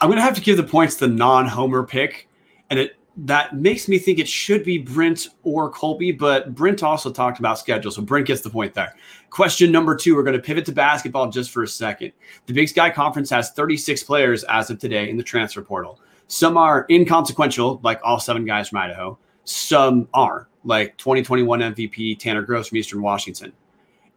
I'm 0.00 0.08
going 0.08 0.16
to 0.16 0.22
have 0.22 0.34
to 0.36 0.40
give 0.40 0.56
the 0.56 0.62
points 0.62 0.96
the 0.96 1.08
non-homer 1.08 1.84
pick, 1.84 2.28
and 2.70 2.78
it 2.78 2.96
that 3.16 3.54
makes 3.54 3.86
me 3.86 3.98
think 3.98 4.18
it 4.18 4.28
should 4.28 4.64
be 4.64 4.78
Brint 4.78 5.28
or 5.42 5.68
Colby, 5.70 6.10
but 6.10 6.54
Brint 6.54 6.82
also 6.82 7.10
talked 7.10 7.38
about 7.38 7.58
schedule, 7.58 7.90
so 7.90 8.00
Brint 8.00 8.26
gets 8.26 8.40
the 8.40 8.48
point 8.48 8.72
there. 8.72 8.94
Question 9.28 9.70
number 9.70 9.94
two: 9.94 10.14
We're 10.14 10.22
going 10.22 10.36
to 10.36 10.42
pivot 10.42 10.64
to 10.66 10.72
basketball 10.72 11.30
just 11.30 11.50
for 11.50 11.62
a 11.62 11.68
second. 11.68 12.12
The 12.46 12.54
Big 12.54 12.68
Sky 12.68 12.88
Conference 12.88 13.28
has 13.30 13.50
36 13.50 14.02
players 14.04 14.44
as 14.44 14.70
of 14.70 14.78
today 14.78 15.10
in 15.10 15.16
the 15.18 15.22
transfer 15.22 15.60
portal. 15.60 16.00
Some 16.28 16.56
are 16.56 16.86
inconsequential, 16.88 17.80
like 17.82 18.00
all 18.02 18.20
seven 18.20 18.44
guys 18.44 18.68
from 18.68 18.78
Idaho. 18.78 19.18
Some 19.44 20.08
are, 20.14 20.48
like 20.64 20.96
2021 20.96 21.60
MVP 21.60 22.18
Tanner 22.18 22.42
Groves 22.42 22.68
from 22.68 22.78
Eastern 22.78 23.02
Washington. 23.02 23.52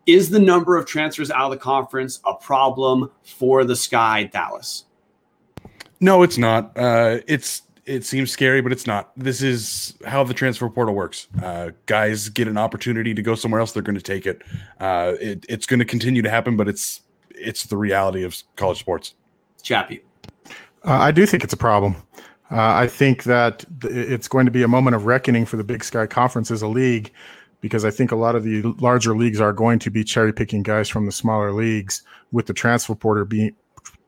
Is 0.05 0.29
the 0.29 0.39
number 0.39 0.77
of 0.77 0.85
transfers 0.85 1.31
out 1.31 1.45
of 1.45 1.51
the 1.51 1.57
conference 1.57 2.19
a 2.25 2.35
problem 2.35 3.09
for 3.23 3.65
the 3.65 3.75
Sky 3.75 4.23
Dallas? 4.25 4.85
No, 6.03 6.21
it's 6.21 6.37
not. 6.37 6.77
Uh, 6.77 7.19
it's 7.27 7.61
it 7.85 8.03
seems 8.03 8.29
scary, 8.29 8.61
but 8.61 8.73
it's 8.73 8.85
not. 8.85 9.11
This 9.15 9.41
is 9.41 9.93
how 10.05 10.25
the 10.25 10.33
transfer 10.33 10.67
portal 10.67 10.93
works. 10.93 11.29
Uh, 11.41 11.71
guys 11.85 12.27
get 12.27 12.49
an 12.49 12.57
opportunity 12.57 13.13
to 13.13 13.21
go 13.21 13.35
somewhere 13.35 13.61
else; 13.61 13.71
they're 13.71 13.81
going 13.81 13.95
to 13.95 14.01
take 14.01 14.27
it. 14.27 14.41
Uh, 14.81 15.13
it 15.21 15.45
it's 15.47 15.65
going 15.65 15.79
to 15.79 15.85
continue 15.85 16.21
to 16.21 16.29
happen, 16.29 16.57
but 16.57 16.67
it's 16.67 17.03
it's 17.29 17.63
the 17.67 17.77
reality 17.77 18.23
of 18.23 18.35
college 18.57 18.79
sports. 18.79 19.15
Chappy. 19.61 20.01
Uh, 20.83 20.91
I 20.91 21.11
do 21.11 21.25
think 21.25 21.41
it's 21.45 21.53
a 21.53 21.57
problem. 21.57 21.95
Uh, 22.51 22.73
I 22.75 22.87
think 22.87 23.23
that 23.23 23.63
it's 23.83 24.27
going 24.27 24.45
to 24.45 24.51
be 24.51 24.63
a 24.63 24.67
moment 24.67 24.97
of 24.97 25.05
reckoning 25.05 25.45
for 25.45 25.55
the 25.55 25.63
Big 25.63 25.85
Sky 25.85 26.05
Conference 26.05 26.51
as 26.51 26.61
a 26.61 26.67
league, 26.67 27.13
because 27.61 27.85
I 27.85 27.91
think 27.91 28.11
a 28.11 28.17
lot 28.17 28.35
of 28.35 28.43
the 28.43 28.61
larger 28.79 29.15
leagues 29.15 29.39
are 29.39 29.53
going 29.53 29.79
to 29.79 29.89
be 29.89 30.03
cherry 30.03 30.33
picking 30.33 30.63
guys 30.63 30.89
from 30.89 31.05
the 31.05 31.13
smaller 31.13 31.53
leagues, 31.53 32.03
with 32.33 32.47
the 32.47 32.53
transfer 32.53 32.93
portal 32.93 33.23
being 33.23 33.55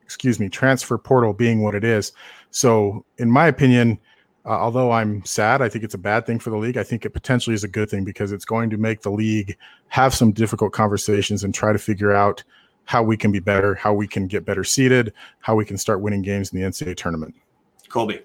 excuse 0.06 0.38
me, 0.38 0.48
transfer 0.48 0.96
portal 0.96 1.32
being 1.32 1.62
what 1.62 1.74
it 1.74 1.82
is. 1.82 2.12
So, 2.52 3.04
in 3.18 3.28
my 3.28 3.48
opinion, 3.48 3.98
uh, 4.44 4.50
although 4.50 4.92
I'm 4.92 5.24
sad, 5.24 5.60
I 5.60 5.68
think 5.68 5.82
it's 5.82 5.94
a 5.94 5.98
bad 5.98 6.24
thing 6.24 6.38
for 6.38 6.50
the 6.50 6.56
league. 6.56 6.76
I 6.76 6.84
think 6.84 7.04
it 7.04 7.10
potentially 7.10 7.54
is 7.54 7.64
a 7.64 7.68
good 7.68 7.90
thing 7.90 8.04
because 8.04 8.30
it's 8.30 8.44
going 8.44 8.70
to 8.70 8.76
make 8.76 9.02
the 9.02 9.10
league 9.10 9.56
have 9.88 10.14
some 10.14 10.30
difficult 10.30 10.72
conversations 10.72 11.42
and 11.42 11.52
try 11.52 11.72
to 11.72 11.78
figure 11.78 12.12
out 12.12 12.44
how 12.84 13.02
we 13.02 13.16
can 13.16 13.32
be 13.32 13.40
better, 13.40 13.74
how 13.74 13.92
we 13.92 14.06
can 14.06 14.28
get 14.28 14.44
better 14.44 14.62
seated, 14.62 15.12
how 15.40 15.56
we 15.56 15.64
can 15.64 15.76
start 15.76 16.00
winning 16.00 16.22
games 16.22 16.52
in 16.52 16.60
the 16.60 16.64
NCAA 16.64 16.96
tournament. 16.96 17.34
Colby. 17.88 18.20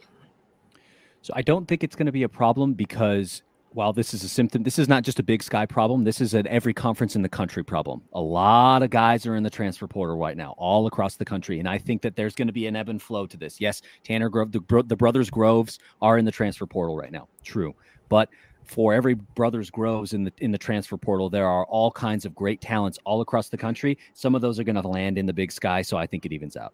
So 1.24 1.34
I 1.36 1.41
don't 1.41 1.67
think 1.67 1.84
it's 1.84 1.96
going 1.96 2.06
to 2.06 2.12
be 2.12 2.24
a 2.24 2.30
problem 2.30 2.74
because 2.74 3.41
while 3.74 3.94
this 3.94 4.14
is 4.14 4.24
a 4.24 4.30
symptom, 4.30 4.64
this 4.64 4.78
is 4.78 4.88
not 4.88 5.04
just 5.04 5.20
a 5.20 5.24
big 5.24 5.42
sky 5.42 5.66
problem. 5.66 6.04
This 6.04 6.20
is 6.20 6.34
an 6.34 6.46
every 6.48 6.74
conference 6.74 7.16
in 7.16 7.22
the 7.22 7.30
country 7.30 7.64
problem. 7.64 8.02
A 8.14 8.22
lot 8.22 8.84
of 8.84 8.90
guys 8.90 9.26
are 9.26 9.36
in 9.36 9.44
the 9.44 9.50
transfer 9.50 9.88
portal 9.88 10.18
right 10.18 10.36
now, 10.36 10.56
all 10.58 10.88
across 10.88 11.16
the 11.16 11.26
country. 11.26 11.60
And 11.60 11.70
I 11.70 11.78
think 11.78 12.02
that 12.02 12.16
there's 12.16 12.36
going 12.36 12.48
to 12.48 12.54
be 12.54 12.68
an 12.68 12.76
ebb 12.76 12.90
and 12.90 13.02
flow 13.02 13.26
to 13.28 13.38
this. 13.38 13.62
Yes, 13.62 13.82
Tanner 14.04 14.30
Grove, 14.30 14.52
the, 14.52 14.84
the 14.86 14.96
brothers 14.96 15.30
Groves 15.30 15.80
are 16.02 16.18
in 16.18 16.26
the 16.26 16.32
transfer 16.32 16.66
portal 16.66 16.98
right 16.98 17.12
now. 17.12 17.28
True. 17.44 17.74
But 18.10 18.30
for 18.66 18.94
every 18.94 19.16
brothers 19.16 19.70
groves 19.70 20.14
in 20.14 20.24
the 20.24 20.32
in 20.38 20.52
the 20.52 20.58
transfer 20.58 20.96
portal 20.96 21.30
there 21.30 21.48
are 21.48 21.66
all 21.66 21.92
kinds 21.92 22.26
of 22.26 22.36
great 22.36 22.62
talents 22.62 23.00
all 23.06 23.22
across 23.22 23.50
the 23.50 23.58
country 23.58 23.98
some 24.14 24.36
of 24.36 24.42
those 24.42 24.60
are 24.60 24.64
going 24.64 24.80
to 24.80 24.88
land 24.88 25.18
in 25.18 25.26
the 25.26 25.34
big 25.34 25.52
sky 25.52 25.82
so 25.82 25.98
i 25.98 26.06
think 26.06 26.26
it 26.26 26.32
evens 26.32 26.56
out 26.56 26.74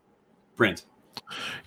brent 0.57 0.85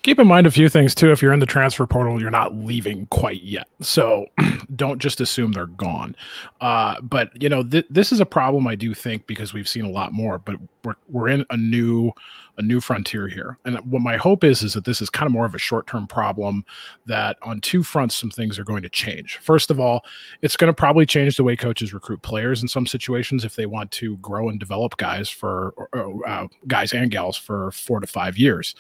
Keep 0.03 0.19
in 0.19 0.27
mind 0.27 0.47
a 0.47 0.51
few 0.51 0.69
things 0.69 0.95
too. 0.95 1.13
If 1.13 1.23
you're 1.23 1.33
in 1.33 1.41
the 1.41 1.47
transfer 1.47 1.87
portal, 1.87 2.21
you're 2.21 2.31
not 2.31 2.55
leaving 2.55 3.07
quite 3.07 3.43
yet. 3.43 3.69
So 3.81 4.27
don't 4.77 4.99
just 4.99 5.21
assume 5.21 5.53
they're 5.53 5.67
gone. 5.67 6.17
Uh, 6.61 7.01
but 7.01 7.31
you 7.41 7.49
know, 7.49 7.63
th- 7.63 7.87
this 7.91 8.13
is 8.13 8.21
a 8.21 8.27
problem 8.27 8.67
I 8.67 8.75
do 8.75 8.95
think 8.95 9.27
because 9.27 9.53
we've 9.53 9.69
seen 9.69 9.85
a 9.85 9.91
lot 9.91 10.13
more. 10.13 10.39
But 10.39 10.57
we're 10.85 10.95
we're 11.09 11.29
in 11.29 11.45
a 11.51 11.57
new 11.57 12.13
a 12.61 12.63
new 12.63 12.79
frontier 12.79 13.27
here. 13.27 13.59
And 13.65 13.79
what 13.91 14.03
my 14.03 14.19
hope 14.19 14.45
is 14.45 14.63
is 14.63 14.75
that 14.75 14.85
this 14.85 15.01
is 15.01 15.09
kind 15.09 15.27
of 15.27 15.33
more 15.33 15.47
of 15.47 15.55
a 15.55 15.59
short-term 15.59 16.07
problem 16.07 16.63
that 17.07 17.39
on 17.43 17.61
two 17.63 17.83
fronts 17.83 18.15
some 18.15 18.31
things 18.31 18.59
are 18.59 18.65
going 18.65 18.83
to 18.83 18.91
change. 18.91 19.39
First 19.39 19.71
of 19.71 19.81
all, 19.81 20.05
it's 20.43 20.57
going 20.57 20.69
to 20.69 20.75
probably 20.75 21.07
change 21.07 21.37
the 21.37 21.43
way 21.43 21.57
coaches 21.57 21.95
recruit 21.95 22.21
players 22.21 22.61
in 22.61 22.69
some 22.69 22.87
situations 22.87 23.47
if 23.47 23.57
they 23.57 23.65
want 23.65 23.91
to 23.93 24.19
grow 24.19 24.51
and 24.51 24.61
develop 24.61 24.99
guys 24.99 25.31
for 25.31 25.73
uh, 26.27 26.47
guys 26.67 26.93
and 26.93 27.11
gals 27.11 27.37
for 27.37 27.73
4 27.73 28.01
to 28.01 28.07
5 28.07 28.37
years. 28.37 28.75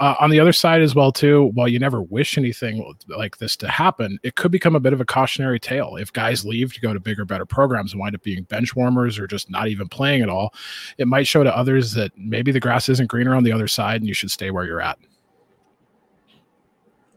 Uh, 0.00 0.16
on 0.20 0.30
the 0.30 0.40
other 0.40 0.52
side 0.52 0.82
as 0.82 0.94
well 0.94 1.12
too, 1.12 1.52
while 1.54 1.68
you 1.68 1.78
never 1.78 2.02
wish 2.02 2.36
anything 2.36 2.94
like 3.08 3.38
this 3.38 3.56
to 3.56 3.68
happen, 3.68 4.18
it 4.24 4.34
could 4.34 4.50
become 4.50 4.74
a 4.74 4.80
bit 4.80 4.92
of 4.92 5.00
a 5.00 5.04
cautionary 5.04 5.60
tale 5.60 5.94
if 5.96 6.12
guys 6.12 6.44
leave 6.44 6.74
to 6.74 6.80
go 6.80 6.92
to 6.92 6.98
bigger 6.98 7.24
better 7.24 7.46
programs 7.46 7.92
and 7.92 8.00
wind 8.00 8.16
up 8.16 8.22
being 8.22 8.42
bench 8.42 8.74
warmers 8.74 9.20
or 9.20 9.28
just 9.28 9.48
not 9.48 9.68
even 9.68 9.88
playing 9.88 10.20
at 10.20 10.28
all. 10.28 10.52
It 10.98 11.06
might 11.06 11.28
show 11.28 11.44
to 11.44 11.56
others 11.56 11.92
that 11.92 12.10
maybe 12.16 12.50
the 12.50 12.58
grass 12.58 12.88
isn't 12.88 13.06
green 13.06 13.19
greener 13.20 13.36
on 13.36 13.44
the 13.44 13.52
other 13.52 13.68
side, 13.68 14.00
and 14.00 14.08
you 14.08 14.14
should 14.14 14.30
stay 14.30 14.50
where 14.50 14.64
you're 14.64 14.80
at. 14.80 14.98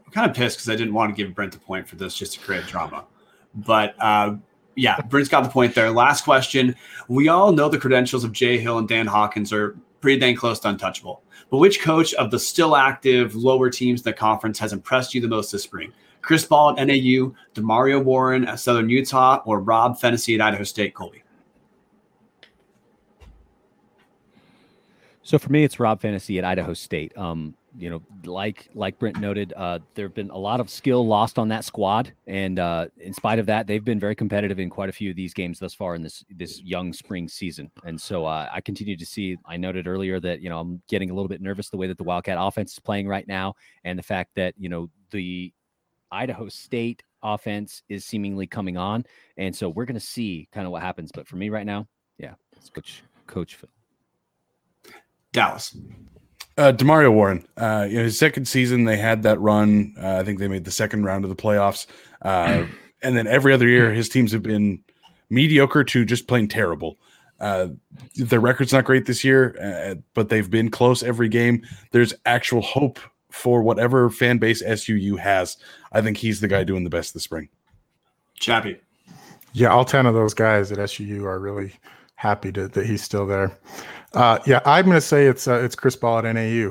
I'm 0.04 0.12
kind 0.12 0.30
of 0.30 0.36
pissed 0.36 0.58
because 0.58 0.68
I 0.68 0.76
didn't 0.76 0.92
want 0.92 1.16
to 1.16 1.22
give 1.22 1.34
Brint 1.34 1.54
a 1.54 1.58
point 1.58 1.88
for 1.88 1.96
this 1.96 2.14
just 2.14 2.34
to 2.34 2.40
create 2.40 2.66
drama. 2.66 3.06
But 3.54 3.94
uh, 4.00 4.36
yeah, 4.74 5.00
Brint's 5.00 5.30
got 5.30 5.44
the 5.44 5.48
point 5.48 5.74
there. 5.74 5.90
Last 5.90 6.24
question. 6.24 6.76
We 7.08 7.28
all 7.28 7.52
know 7.52 7.70
the 7.70 7.78
credentials 7.78 8.22
of 8.22 8.32
Jay 8.32 8.58
Hill 8.58 8.78
and 8.78 8.86
Dan 8.86 9.06
Hawkins 9.06 9.50
are 9.50 9.78
pretty 10.02 10.20
dang 10.20 10.36
close 10.36 10.60
to 10.60 10.68
untouchable. 10.68 11.22
But 11.50 11.56
which 11.58 11.80
coach 11.80 12.12
of 12.14 12.30
the 12.30 12.38
still 12.38 12.76
active 12.76 13.34
lower 13.34 13.70
teams 13.70 14.00
in 14.00 14.04
the 14.04 14.12
conference 14.12 14.58
has 14.58 14.74
impressed 14.74 15.14
you 15.14 15.22
the 15.22 15.28
most 15.28 15.52
this 15.52 15.62
spring? 15.62 15.90
Chris 16.20 16.44
Ball 16.44 16.78
at 16.78 16.86
NAU, 16.86 17.34
Demario 17.54 18.02
Warren 18.02 18.46
at 18.46 18.60
Southern 18.60 18.90
Utah, 18.90 19.42
or 19.46 19.60
Rob 19.60 19.98
Phenicie 19.98 20.34
at 20.34 20.40
Idaho 20.42 20.64
State, 20.64 20.94
Colby? 20.94 21.23
So 25.24 25.38
for 25.38 25.50
me, 25.50 25.64
it's 25.64 25.80
Rob 25.80 26.02
Phenicie 26.02 26.38
at 26.38 26.44
Idaho 26.44 26.74
State. 26.74 27.16
Um, 27.16 27.54
you 27.76 27.88
know, 27.88 28.02
like 28.26 28.68
like 28.74 28.98
Brint 28.98 29.18
noted, 29.18 29.54
uh, 29.56 29.78
there 29.94 30.04
have 30.04 30.14
been 30.14 30.28
a 30.28 30.36
lot 30.36 30.60
of 30.60 30.68
skill 30.68 31.06
lost 31.06 31.38
on 31.38 31.48
that 31.48 31.64
squad, 31.64 32.12
and 32.26 32.58
uh, 32.58 32.86
in 32.98 33.14
spite 33.14 33.38
of 33.38 33.46
that, 33.46 33.66
they've 33.66 33.84
been 33.84 33.98
very 33.98 34.14
competitive 34.14 34.58
in 34.60 34.68
quite 34.68 34.90
a 34.90 34.92
few 34.92 35.08
of 35.08 35.16
these 35.16 35.32
games 35.32 35.58
thus 35.58 35.72
far 35.72 35.94
in 35.94 36.02
this 36.02 36.24
this 36.36 36.60
young 36.60 36.92
spring 36.92 37.26
season. 37.26 37.70
And 37.84 37.98
so 37.98 38.26
uh, 38.26 38.48
I 38.52 38.60
continue 38.60 38.98
to 38.98 39.06
see. 39.06 39.38
I 39.46 39.56
noted 39.56 39.86
earlier 39.86 40.20
that 40.20 40.40
you 40.40 40.50
know 40.50 40.60
I'm 40.60 40.82
getting 40.88 41.10
a 41.10 41.14
little 41.14 41.28
bit 41.28 41.40
nervous 41.40 41.70
the 41.70 41.78
way 41.78 41.86
that 41.86 41.96
the 41.96 42.04
Wildcat 42.04 42.36
offense 42.38 42.74
is 42.74 42.78
playing 42.78 43.08
right 43.08 43.26
now, 43.26 43.54
and 43.82 43.98
the 43.98 44.04
fact 44.04 44.32
that 44.36 44.54
you 44.58 44.68
know 44.68 44.90
the 45.10 45.52
Idaho 46.12 46.48
State 46.50 47.02
offense 47.22 47.82
is 47.88 48.04
seemingly 48.04 48.46
coming 48.46 48.76
on, 48.76 49.04
and 49.38 49.56
so 49.56 49.70
we're 49.70 49.86
going 49.86 49.94
to 49.94 50.06
see 50.06 50.48
kind 50.52 50.66
of 50.66 50.70
what 50.70 50.82
happens. 50.82 51.10
But 51.12 51.26
for 51.26 51.36
me 51.36 51.48
right 51.48 51.66
now, 51.66 51.88
yeah, 52.18 52.34
it's 52.52 52.68
Coach 52.68 53.02
Coach 53.26 53.54
Phil. 53.56 53.73
Dallas. 55.34 55.76
Uh, 56.56 56.72
Demario 56.72 57.12
Warren, 57.12 57.46
uh, 57.56 57.86
you 57.90 57.96
know, 57.98 58.04
his 58.04 58.16
second 58.16 58.46
season, 58.46 58.84
they 58.84 58.96
had 58.96 59.24
that 59.24 59.40
run. 59.40 59.94
Uh, 60.00 60.18
I 60.20 60.22
think 60.24 60.38
they 60.38 60.48
made 60.48 60.64
the 60.64 60.70
second 60.70 61.04
round 61.04 61.24
of 61.24 61.28
the 61.28 61.36
playoffs. 61.36 61.86
Uh, 62.22 62.64
and 63.02 63.16
then 63.16 63.26
every 63.26 63.52
other 63.52 63.68
year, 63.68 63.92
his 63.92 64.08
teams 64.08 64.32
have 64.32 64.42
been 64.42 64.82
mediocre 65.28 65.82
to 65.84 66.04
just 66.04 66.28
plain 66.28 66.46
terrible. 66.46 66.96
Uh, 67.40 67.68
their 68.16 68.38
record's 68.38 68.72
not 68.72 68.84
great 68.84 69.06
this 69.06 69.24
year, 69.24 69.56
uh, 69.60 69.96
but 70.14 70.28
they've 70.28 70.48
been 70.48 70.70
close 70.70 71.02
every 71.02 71.28
game. 71.28 71.66
There's 71.90 72.14
actual 72.24 72.62
hope 72.62 73.00
for 73.32 73.60
whatever 73.60 74.08
fan 74.08 74.38
base 74.38 74.62
SUU 74.62 75.18
has. 75.18 75.56
I 75.90 76.00
think 76.02 76.16
he's 76.16 76.40
the 76.40 76.48
guy 76.48 76.62
doing 76.62 76.84
the 76.84 76.90
best 76.90 77.12
this 77.14 77.24
spring. 77.24 77.48
Chappy. 78.38 78.80
Yeah, 79.52 79.68
all 79.68 79.84
10 79.84 80.06
of 80.06 80.14
those 80.14 80.34
guys 80.34 80.70
at 80.70 80.78
SUU 80.78 81.24
are 81.24 81.40
really 81.40 81.72
happy 82.14 82.52
to, 82.52 82.68
that 82.68 82.86
he's 82.86 83.02
still 83.02 83.26
there. 83.26 83.58
Uh, 84.14 84.38
yeah, 84.46 84.60
I'm 84.64 84.84
going 84.84 84.96
to 84.96 85.00
say 85.00 85.26
it's 85.26 85.48
uh, 85.48 85.60
it's 85.60 85.74
Chris 85.74 85.96
Ball 85.96 86.18
at 86.18 86.32
NAU. 86.32 86.70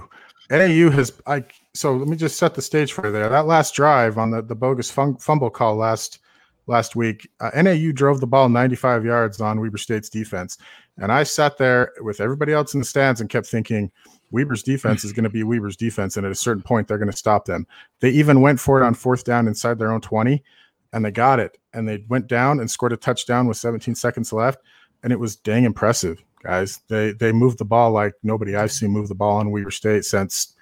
NAU 0.50 0.90
has 0.92 1.12
I 1.28 1.44
so 1.74 1.96
let 1.96 2.08
me 2.08 2.16
just 2.16 2.38
set 2.38 2.56
the 2.56 2.62
stage 2.62 2.94
for 2.94 3.12
there. 3.12 3.28
That 3.30 3.48
last 3.48 3.76
drive 3.76 4.18
on 4.18 4.32
the 4.32 4.42
the 4.42 4.56
bogus 4.56 4.90
fun, 4.90 5.18
fumble 5.18 5.50
call 5.50 5.76
last 5.76 6.20
last 6.68 6.96
week, 6.96 7.30
uh, 7.42 7.52
NAU 7.62 7.92
drove 7.92 8.22
the 8.22 8.28
ball 8.28 8.48
95 8.48 9.04
yards 9.04 9.42
on 9.42 9.60
Weber 9.60 9.78
State's 9.78 10.10
defense, 10.10 10.58
and 10.98 11.12
I 11.12 11.24
sat 11.24 11.58
there 11.58 11.92
with 12.00 12.22
everybody 12.22 12.54
else 12.54 12.74
in 12.74 12.80
the 12.80 12.86
stands 12.86 13.22
and 13.22 13.30
kept 13.30 13.48
thinking. 13.48 13.92
Weber's 14.32 14.64
defense 14.64 15.04
is 15.04 15.14
going 15.14 15.26
to 15.26 15.30
be 15.30 15.44
Weber's 15.44 15.78
defense, 15.78 16.18
and 16.18 16.26
at 16.26 16.32
a 16.32 16.36
certain 16.36 16.64
point, 16.64 16.88
they're 16.88 16.98
going 16.98 17.12
to 17.12 17.16
stop 17.16 17.46
them. 17.46 17.68
They 18.00 18.10
even 18.10 18.42
went 18.42 18.60
for 18.60 18.82
it 18.82 18.84
on 18.84 18.96
fourth 18.96 19.24
down 19.24 19.48
inside 19.48 19.78
their 19.78 19.92
own 19.92 20.02
20, 20.02 20.44
and 20.92 21.06
they 21.06 21.12
got 21.12 21.40
it. 21.40 21.60
And 21.74 21.88
they 21.88 22.04
went 22.10 22.26
down 22.26 22.60
and 22.60 22.72
scored 22.72 22.94
a 22.94 22.98
touchdown 22.98 23.46
with 23.46 23.58
17 23.58 23.94
seconds 23.94 24.34
left, 24.34 24.64
and 25.04 25.14
it 25.14 25.20
was 25.20 25.36
dang 25.36 25.66
impressive 25.66 26.24
guys. 26.44 26.80
They 26.88 27.12
they 27.12 27.32
move 27.32 27.58
the 27.58 27.66
ball 27.66 27.92
like 27.92 28.14
nobody 28.24 28.56
I've 28.56 28.72
seen 28.72 28.92
move 28.92 29.08
the 29.08 29.16
ball 29.16 29.38
on 29.38 29.52
Weber 29.52 29.72
State 29.72 30.06
since 30.06 30.56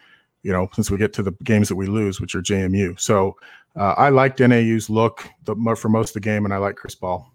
you 0.43 0.51
know 0.51 0.69
since 0.73 0.91
we 0.91 0.97
get 0.97 1.13
to 1.13 1.23
the 1.23 1.31
games 1.43 1.67
that 1.69 1.75
we 1.75 1.87
lose, 1.87 2.21
which 2.21 2.35
are 2.35 2.41
JMU. 2.41 2.99
So 2.99 3.37
uh, 3.75 3.93
I 3.97 4.09
liked 4.09 4.39
NAU's 4.39 4.89
look 4.89 5.27
the, 5.45 5.55
for 5.75 5.89
most 5.89 6.09
of 6.09 6.13
the 6.15 6.19
game, 6.19 6.45
and 6.45 6.53
I 6.53 6.57
like 6.57 6.75
Chris 6.75 6.95
Ball. 6.95 7.31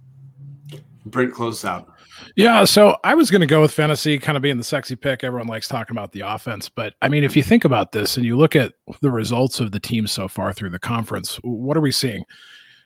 Brint, 1.06 1.32
close 1.32 1.64
out. 1.64 1.92
Yeah, 2.34 2.64
so 2.64 2.96
I 3.04 3.14
was 3.14 3.30
going 3.30 3.40
to 3.40 3.46
go 3.46 3.60
with 3.60 3.72
Phenicie, 3.72 4.18
kind 4.18 4.36
of 4.36 4.42
being 4.42 4.56
the 4.56 4.64
sexy 4.64 4.96
pick. 4.96 5.22
Everyone 5.22 5.46
likes 5.46 5.68
talking 5.68 5.94
about 5.94 6.12
the 6.12 6.20
offense, 6.20 6.68
but 6.68 6.94
I 7.02 7.08
mean, 7.08 7.24
if 7.24 7.36
you 7.36 7.42
think 7.42 7.64
about 7.64 7.92
this 7.92 8.16
and 8.16 8.26
you 8.26 8.36
look 8.36 8.56
at 8.56 8.72
the 9.00 9.10
results 9.10 9.60
of 9.60 9.70
the 9.70 9.80
team 9.80 10.06
so 10.06 10.26
far 10.28 10.52
through 10.52 10.70
the 10.70 10.78
conference, 10.78 11.36
what 11.42 11.76
are 11.76 11.80
we 11.80 11.92
seeing? 11.92 12.24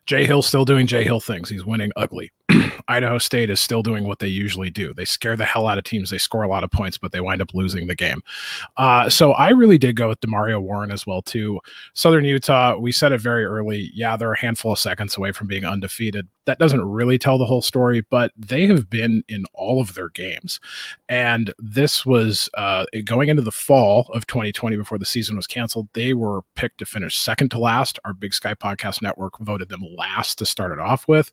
Jay 0.06 0.26
Hill 0.26 0.42
still 0.42 0.64
doing 0.64 0.86
Jay 0.86 1.04
Hill 1.04 1.20
things. 1.20 1.48
He's 1.48 1.64
winning 1.64 1.92
ugly. 1.96 2.32
Idaho 2.88 3.18
State 3.18 3.50
is 3.50 3.60
still 3.60 3.82
doing 3.82 4.04
what 4.04 4.18
they 4.18 4.28
usually 4.28 4.70
do. 4.70 4.94
They 4.94 5.04
scare 5.04 5.36
the 5.36 5.44
hell 5.44 5.66
out 5.66 5.78
of 5.78 5.84
teams. 5.84 6.10
They 6.10 6.18
score 6.18 6.42
a 6.42 6.48
lot 6.48 6.64
of 6.64 6.70
points, 6.70 6.98
but 6.98 7.12
they 7.12 7.20
wind 7.20 7.42
up 7.42 7.54
losing 7.54 7.86
the 7.86 7.94
game. 7.94 8.22
Uh, 8.76 9.08
so 9.08 9.32
I 9.32 9.50
really 9.50 9.78
did 9.78 9.96
go 9.96 10.08
with 10.08 10.20
Demario 10.20 10.60
Warren 10.60 10.90
as 10.90 11.06
well 11.06 11.22
too. 11.22 11.60
Southern 11.94 12.24
Utah, 12.24 12.76
we 12.76 12.92
said 12.92 13.12
it 13.12 13.20
very 13.20 13.44
early. 13.44 13.90
Yeah, 13.94 14.16
they're 14.16 14.32
a 14.32 14.38
handful 14.38 14.72
of 14.72 14.78
seconds 14.78 15.16
away 15.16 15.32
from 15.32 15.46
being 15.46 15.64
undefeated. 15.64 16.28
That 16.46 16.58
doesn't 16.58 16.84
really 16.84 17.18
tell 17.18 17.38
the 17.38 17.46
whole 17.46 17.62
story, 17.62 18.04
but 18.10 18.32
they 18.36 18.66
have 18.66 18.90
been 18.90 19.22
in 19.28 19.44
all 19.54 19.80
of 19.80 19.94
their 19.94 20.08
games. 20.08 20.58
And 21.08 21.52
this 21.58 22.04
was 22.04 22.48
uh, 22.54 22.86
going 23.04 23.28
into 23.28 23.42
the 23.42 23.52
fall 23.52 24.10
of 24.14 24.26
2020 24.26 24.76
before 24.76 24.98
the 24.98 25.04
season 25.04 25.36
was 25.36 25.46
canceled. 25.46 25.88
They 25.92 26.14
were 26.14 26.42
picked 26.56 26.78
to 26.78 26.86
finish 26.86 27.18
second 27.18 27.50
to 27.50 27.58
last. 27.58 27.98
Our 28.04 28.12
Big 28.12 28.34
Sky 28.34 28.54
Podcast 28.54 29.02
Network 29.02 29.38
voted 29.38 29.68
them 29.68 29.84
last 29.96 30.38
to 30.38 30.46
start 30.46 30.72
it 30.72 30.78
off 30.78 31.06
with. 31.06 31.30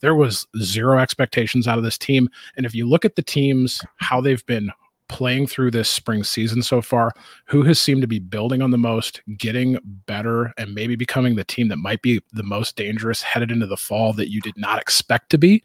There 0.00 0.14
was 0.14 0.46
zero 0.70 0.98
expectations 0.98 1.66
out 1.66 1.78
of 1.78 1.84
this 1.84 1.98
team. 1.98 2.28
And 2.56 2.64
if 2.64 2.74
you 2.74 2.88
look 2.88 3.04
at 3.04 3.16
the 3.16 3.22
teams, 3.22 3.82
how 3.96 4.20
they've 4.20 4.44
been 4.46 4.70
playing 5.08 5.46
through 5.46 5.72
this 5.72 5.88
spring 5.88 6.22
season 6.22 6.62
so 6.62 6.80
far, 6.80 7.12
who 7.46 7.62
has 7.64 7.80
seemed 7.80 8.00
to 8.00 8.06
be 8.06 8.20
building 8.20 8.62
on 8.62 8.70
the 8.70 8.78
most, 8.78 9.20
getting 9.36 9.76
better, 10.06 10.52
and 10.56 10.72
maybe 10.72 10.94
becoming 10.94 11.34
the 11.34 11.44
team 11.44 11.68
that 11.68 11.78
might 11.78 12.00
be 12.00 12.22
the 12.32 12.44
most 12.44 12.76
dangerous 12.76 13.20
headed 13.20 13.50
into 13.50 13.66
the 13.66 13.76
fall 13.76 14.12
that 14.12 14.30
you 14.30 14.40
did 14.40 14.56
not 14.56 14.80
expect 14.80 15.30
to 15.30 15.38
be? 15.38 15.62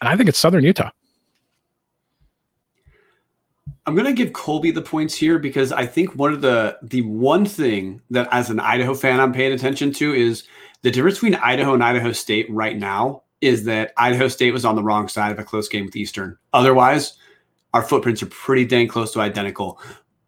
And 0.00 0.08
I 0.08 0.16
think 0.16 0.28
it's 0.28 0.38
Southern 0.38 0.64
Utah. 0.64 0.90
I'm 3.86 3.94
going 3.94 4.06
to 4.06 4.12
give 4.12 4.32
Colby 4.32 4.70
the 4.70 4.82
points 4.82 5.14
here 5.14 5.38
because 5.38 5.72
I 5.72 5.86
think 5.86 6.14
one 6.14 6.32
of 6.32 6.40
the 6.40 6.78
the 6.82 7.02
one 7.02 7.44
thing 7.44 8.00
that 8.10 8.28
as 8.30 8.48
an 8.50 8.60
Idaho 8.60 8.94
fan 8.94 9.20
I'm 9.20 9.32
paying 9.32 9.52
attention 9.52 9.92
to 9.94 10.12
is 10.12 10.44
the 10.82 10.90
difference 10.90 11.16
between 11.16 11.34
Idaho 11.36 11.74
and 11.74 11.82
Idaho 11.82 12.12
State 12.12 12.46
right 12.50 12.76
now 12.76 13.22
is 13.42 13.64
that 13.64 13.92
Idaho 13.96 14.28
State 14.28 14.52
was 14.52 14.64
on 14.64 14.76
the 14.76 14.82
wrong 14.82 15.08
side 15.08 15.32
of 15.32 15.38
a 15.38 15.44
close 15.44 15.68
game 15.68 15.84
with 15.84 15.96
Eastern. 15.96 16.38
Otherwise, 16.52 17.14
our 17.74 17.82
footprints 17.82 18.22
are 18.22 18.26
pretty 18.26 18.64
dang 18.64 18.88
close 18.88 19.12
to 19.12 19.20
identical. 19.20 19.80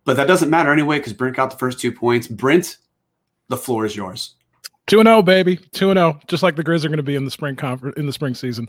But 0.05 0.17
that 0.17 0.27
doesn't 0.27 0.51
matter 0.51 0.73
anyway 0.73 0.99
because 0.99 1.13
Brint 1.13 1.37
got 1.37 1.51
the 1.51 1.57
first 1.57 1.79
two 1.79 1.93
points. 1.93 2.27
Brint, 2.27 2.77
the 3.49 3.57
floor 3.57 3.87
is 3.87 3.97
yours. 3.97 4.35
2 4.89 5.03
0, 5.03 5.23
baby. 5.23 5.57
2 5.57 5.95
0, 5.95 6.21
just 6.27 6.43
like 6.43 6.57
the 6.57 6.63
Griz 6.63 6.85
are 6.85 6.89
going 6.89 6.99
to 6.99 7.03
be 7.03 7.15
in 7.15 7.25
the 7.25 7.31
spring 7.31 7.57
conference 7.57 7.97
in 7.97 8.07
the 8.07 8.13
spring 8.13 8.35
season. 8.35 8.69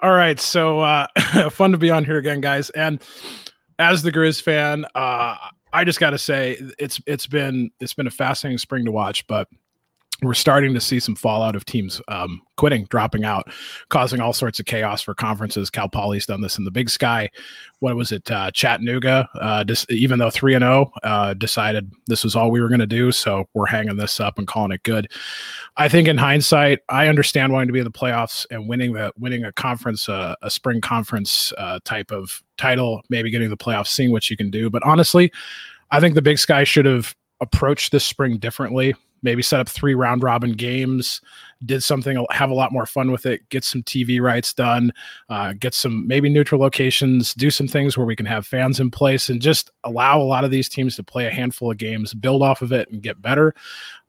All 0.00 0.12
right. 0.12 0.38
So 0.38 0.80
uh 0.80 1.06
fun 1.50 1.72
to 1.72 1.78
be 1.78 1.90
on 1.90 2.04
here 2.04 2.18
again, 2.18 2.40
guys. 2.40 2.70
And 2.70 3.02
as 3.78 4.02
the 4.02 4.12
Griz 4.12 4.40
fan, 4.40 4.84
uh 4.94 5.36
I 5.72 5.84
just 5.84 6.00
gotta 6.00 6.18
say 6.18 6.58
it's 6.78 7.00
it's 7.06 7.26
been 7.26 7.70
it's 7.80 7.94
been 7.94 8.06
a 8.06 8.10
fascinating 8.10 8.58
spring 8.58 8.84
to 8.84 8.92
watch, 8.92 9.26
but 9.28 9.48
we're 10.22 10.34
starting 10.34 10.74
to 10.74 10.80
see 10.80 11.00
some 11.00 11.14
fallout 11.14 11.56
of 11.56 11.64
teams 11.64 12.00
um, 12.08 12.42
quitting, 12.56 12.84
dropping 12.86 13.24
out, 13.24 13.48
causing 13.88 14.20
all 14.20 14.32
sorts 14.32 14.60
of 14.60 14.66
chaos 14.66 15.00
for 15.00 15.14
conferences. 15.14 15.70
Cal 15.70 15.88
Poly's 15.88 16.26
done 16.26 16.40
this 16.40 16.58
in 16.58 16.64
the 16.64 16.70
Big 16.70 16.90
Sky. 16.90 17.30
What 17.78 17.96
was 17.96 18.12
it? 18.12 18.30
Uh, 18.30 18.50
Chattanooga, 18.50 19.28
uh, 19.40 19.64
just, 19.64 19.90
even 19.90 20.18
though 20.18 20.30
three 20.30 20.54
and 20.54 20.62
zero, 20.62 20.92
oh, 20.94 21.08
uh, 21.08 21.34
decided 21.34 21.90
this 22.06 22.22
was 22.22 22.36
all 22.36 22.50
we 22.50 22.60
were 22.60 22.68
going 22.68 22.80
to 22.80 22.86
do. 22.86 23.12
So 23.12 23.46
we're 23.54 23.66
hanging 23.66 23.96
this 23.96 24.20
up 24.20 24.38
and 24.38 24.46
calling 24.46 24.72
it 24.72 24.82
good. 24.82 25.10
I 25.76 25.88
think 25.88 26.06
in 26.06 26.18
hindsight, 26.18 26.80
I 26.88 27.08
understand 27.08 27.52
wanting 27.52 27.68
to 27.68 27.72
be 27.72 27.78
in 27.78 27.84
the 27.84 27.90
playoffs 27.90 28.44
and 28.50 28.68
winning 28.68 28.92
the 28.92 29.12
winning 29.18 29.44
a 29.44 29.52
conference, 29.52 30.08
uh, 30.08 30.34
a 30.42 30.50
spring 30.50 30.80
conference 30.80 31.52
uh, 31.56 31.78
type 31.84 32.10
of 32.10 32.42
title, 32.58 33.00
maybe 33.08 33.30
getting 33.30 33.48
the 33.48 33.56
playoffs, 33.56 33.88
seeing 33.88 34.12
what 34.12 34.28
you 34.28 34.36
can 34.36 34.50
do. 34.50 34.68
But 34.68 34.82
honestly, 34.82 35.32
I 35.90 36.00
think 36.00 36.14
the 36.14 36.22
Big 36.22 36.38
Sky 36.38 36.64
should 36.64 36.84
have 36.84 37.16
approached 37.40 37.90
this 37.90 38.04
spring 38.04 38.36
differently 38.36 38.94
maybe 39.22 39.42
set 39.42 39.60
up 39.60 39.68
three 39.68 39.94
round 39.94 40.22
robin 40.22 40.52
games 40.52 41.20
did 41.66 41.82
something 41.82 42.24
have 42.30 42.50
a 42.50 42.54
lot 42.54 42.72
more 42.72 42.86
fun 42.86 43.12
with 43.12 43.26
it 43.26 43.46
get 43.50 43.64
some 43.64 43.82
tv 43.82 44.20
rights 44.20 44.54
done 44.54 44.92
uh, 45.28 45.52
get 45.58 45.74
some 45.74 46.06
maybe 46.06 46.28
neutral 46.28 46.60
locations 46.60 47.34
do 47.34 47.50
some 47.50 47.68
things 47.68 47.96
where 47.96 48.06
we 48.06 48.16
can 48.16 48.26
have 48.26 48.46
fans 48.46 48.80
in 48.80 48.90
place 48.90 49.28
and 49.28 49.42
just 49.42 49.70
allow 49.84 50.20
a 50.20 50.22
lot 50.22 50.44
of 50.44 50.50
these 50.50 50.68
teams 50.68 50.96
to 50.96 51.02
play 51.02 51.26
a 51.26 51.30
handful 51.30 51.70
of 51.70 51.78
games 51.78 52.14
build 52.14 52.42
off 52.42 52.62
of 52.62 52.72
it 52.72 52.88
and 52.90 53.02
get 53.02 53.20
better 53.20 53.54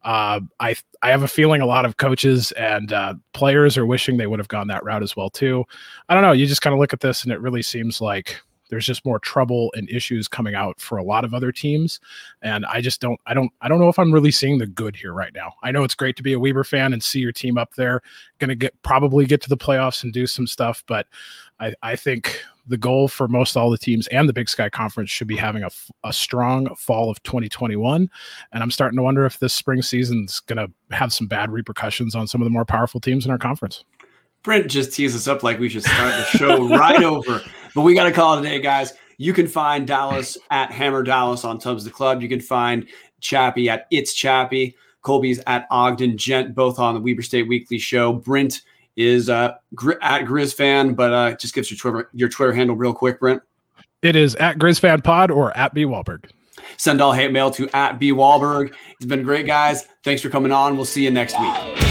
uh, 0.03 0.39
I 0.59 0.75
I 1.03 1.09
have 1.11 1.23
a 1.23 1.27
feeling 1.27 1.61
a 1.61 1.65
lot 1.65 1.85
of 1.85 1.97
coaches 1.97 2.51
and 2.53 2.91
uh, 2.91 3.13
players 3.33 3.77
are 3.77 3.85
wishing 3.85 4.17
they 4.17 4.27
would 4.27 4.39
have 4.39 4.47
gone 4.47 4.67
that 4.67 4.83
route 4.83 5.03
as 5.03 5.15
well 5.15 5.29
too. 5.29 5.63
I 6.09 6.15
don't 6.15 6.23
know. 6.23 6.31
You 6.31 6.47
just 6.47 6.61
kind 6.61 6.73
of 6.73 6.79
look 6.79 6.93
at 6.93 7.01
this 7.01 7.23
and 7.23 7.31
it 7.31 7.39
really 7.39 7.61
seems 7.61 8.01
like 8.01 8.41
there's 8.71 8.85
just 8.85 9.05
more 9.05 9.19
trouble 9.19 9.71
and 9.75 9.87
issues 9.89 10.27
coming 10.27 10.55
out 10.55 10.79
for 10.79 10.97
a 10.97 11.03
lot 11.03 11.23
of 11.23 11.33
other 11.33 11.51
teams 11.51 11.99
and 12.41 12.65
i 12.65 12.81
just 12.81 12.99
don't 13.01 13.19
i 13.27 13.33
don't 13.33 13.51
i 13.61 13.67
don't 13.67 13.79
know 13.79 13.89
if 13.89 13.99
i'm 13.99 14.11
really 14.11 14.31
seeing 14.31 14.57
the 14.57 14.65
good 14.65 14.95
here 14.95 15.13
right 15.13 15.33
now. 15.35 15.53
I 15.61 15.71
know 15.71 15.83
it's 15.83 15.93
great 15.93 16.15
to 16.15 16.23
be 16.23 16.33
a 16.33 16.39
weber 16.39 16.63
fan 16.63 16.93
and 16.93 17.03
see 17.03 17.19
your 17.19 17.33
team 17.33 17.57
up 17.57 17.75
there 17.75 18.01
gonna 18.39 18.55
get 18.55 18.81
probably 18.81 19.25
get 19.25 19.41
to 19.41 19.49
the 19.49 19.57
playoffs 19.57 20.03
and 20.03 20.11
do 20.11 20.25
some 20.25 20.47
stuff 20.47 20.83
but 20.87 21.05
i 21.59 21.73
i 21.83 21.95
think 21.95 22.41
the 22.67 22.77
goal 22.77 23.07
for 23.07 23.27
most 23.27 23.57
all 23.57 23.69
the 23.69 23.77
teams 23.77 24.07
and 24.07 24.29
the 24.29 24.33
big 24.33 24.47
sky 24.47 24.69
conference 24.69 25.09
should 25.09 25.27
be 25.27 25.35
having 25.35 25.63
a, 25.63 25.69
a 26.03 26.13
strong 26.13 26.73
fall 26.75 27.09
of 27.09 27.21
2021 27.23 28.09
and 28.53 28.63
i'm 28.63 28.71
starting 28.71 28.97
to 28.97 29.03
wonder 29.03 29.25
if 29.25 29.39
this 29.39 29.53
spring 29.53 29.81
season's 29.81 30.39
going 30.41 30.57
to 30.57 30.95
have 30.95 31.11
some 31.11 31.27
bad 31.27 31.51
repercussions 31.51 32.15
on 32.15 32.27
some 32.27 32.41
of 32.41 32.45
the 32.45 32.51
more 32.51 32.65
powerful 32.65 32.99
teams 32.99 33.25
in 33.25 33.31
our 33.31 33.37
conference 33.37 33.83
Brint 34.43 34.67
just 34.67 34.93
teased 34.93 35.15
us 35.15 35.27
up 35.27 35.43
like 35.43 35.59
we 35.59 35.69
should 35.69 35.83
start 35.83 36.13
the 36.15 36.37
show 36.37 36.67
right 36.67 37.03
over. 37.03 37.41
But 37.75 37.81
we 37.81 37.93
got 37.93 38.05
to 38.05 38.11
call 38.11 38.37
it 38.37 38.39
a 38.41 38.43
day, 38.43 38.59
guys. 38.59 38.93
You 39.17 39.33
can 39.33 39.47
find 39.47 39.85
Dallas 39.85 40.37
at 40.49 40.71
Hammer 40.71 41.03
Dallas 41.03 41.45
on 41.45 41.59
Tubs 41.59 41.83
the 41.83 41.91
Club. 41.91 42.21
You 42.21 42.29
can 42.29 42.41
find 42.41 42.87
Chappy 43.19 43.69
at 43.69 43.85
It's 43.91 44.13
Chappy. 44.13 44.75
Colby's 45.03 45.41
at 45.47 45.67
Ogden 45.71 46.17
Gent, 46.17 46.53
both 46.55 46.79
on 46.79 46.95
the 46.95 46.99
Weber 46.99 47.21
State 47.21 47.47
Weekly 47.47 47.77
Show. 47.77 48.13
Brint 48.13 48.61
is 48.95 49.29
uh, 49.29 49.55
at 50.01 50.23
Griz 50.23 50.53
Fan, 50.53 50.93
but 50.93 51.13
uh, 51.13 51.35
just 51.35 51.53
gives 51.53 51.71
your 51.71 51.77
Twitter 51.77 52.09
your 52.13 52.29
Twitter 52.29 52.53
handle 52.53 52.75
real 52.75 52.93
quick, 52.93 53.19
Brint. 53.19 53.41
It 54.01 54.15
is 54.15 54.35
at 54.35 54.59
Griz 54.59 54.79
Fan 54.79 55.01
Pod 55.01 55.31
or 55.31 55.55
at 55.57 55.73
B 55.73 55.85
Wahlberg. 55.85 56.25
Send 56.77 57.01
all 57.01 57.13
hate 57.13 57.31
mail 57.31 57.51
to 57.51 57.69
at 57.75 57.99
B 57.99 58.11
Wahlberg. 58.11 58.73
It's 58.97 59.05
been 59.05 59.23
great, 59.23 59.45
guys. 59.45 59.87
Thanks 60.03 60.21
for 60.21 60.29
coming 60.29 60.51
on. 60.51 60.75
We'll 60.75 60.85
see 60.85 61.03
you 61.03 61.11
next 61.11 61.39
week. 61.39 61.90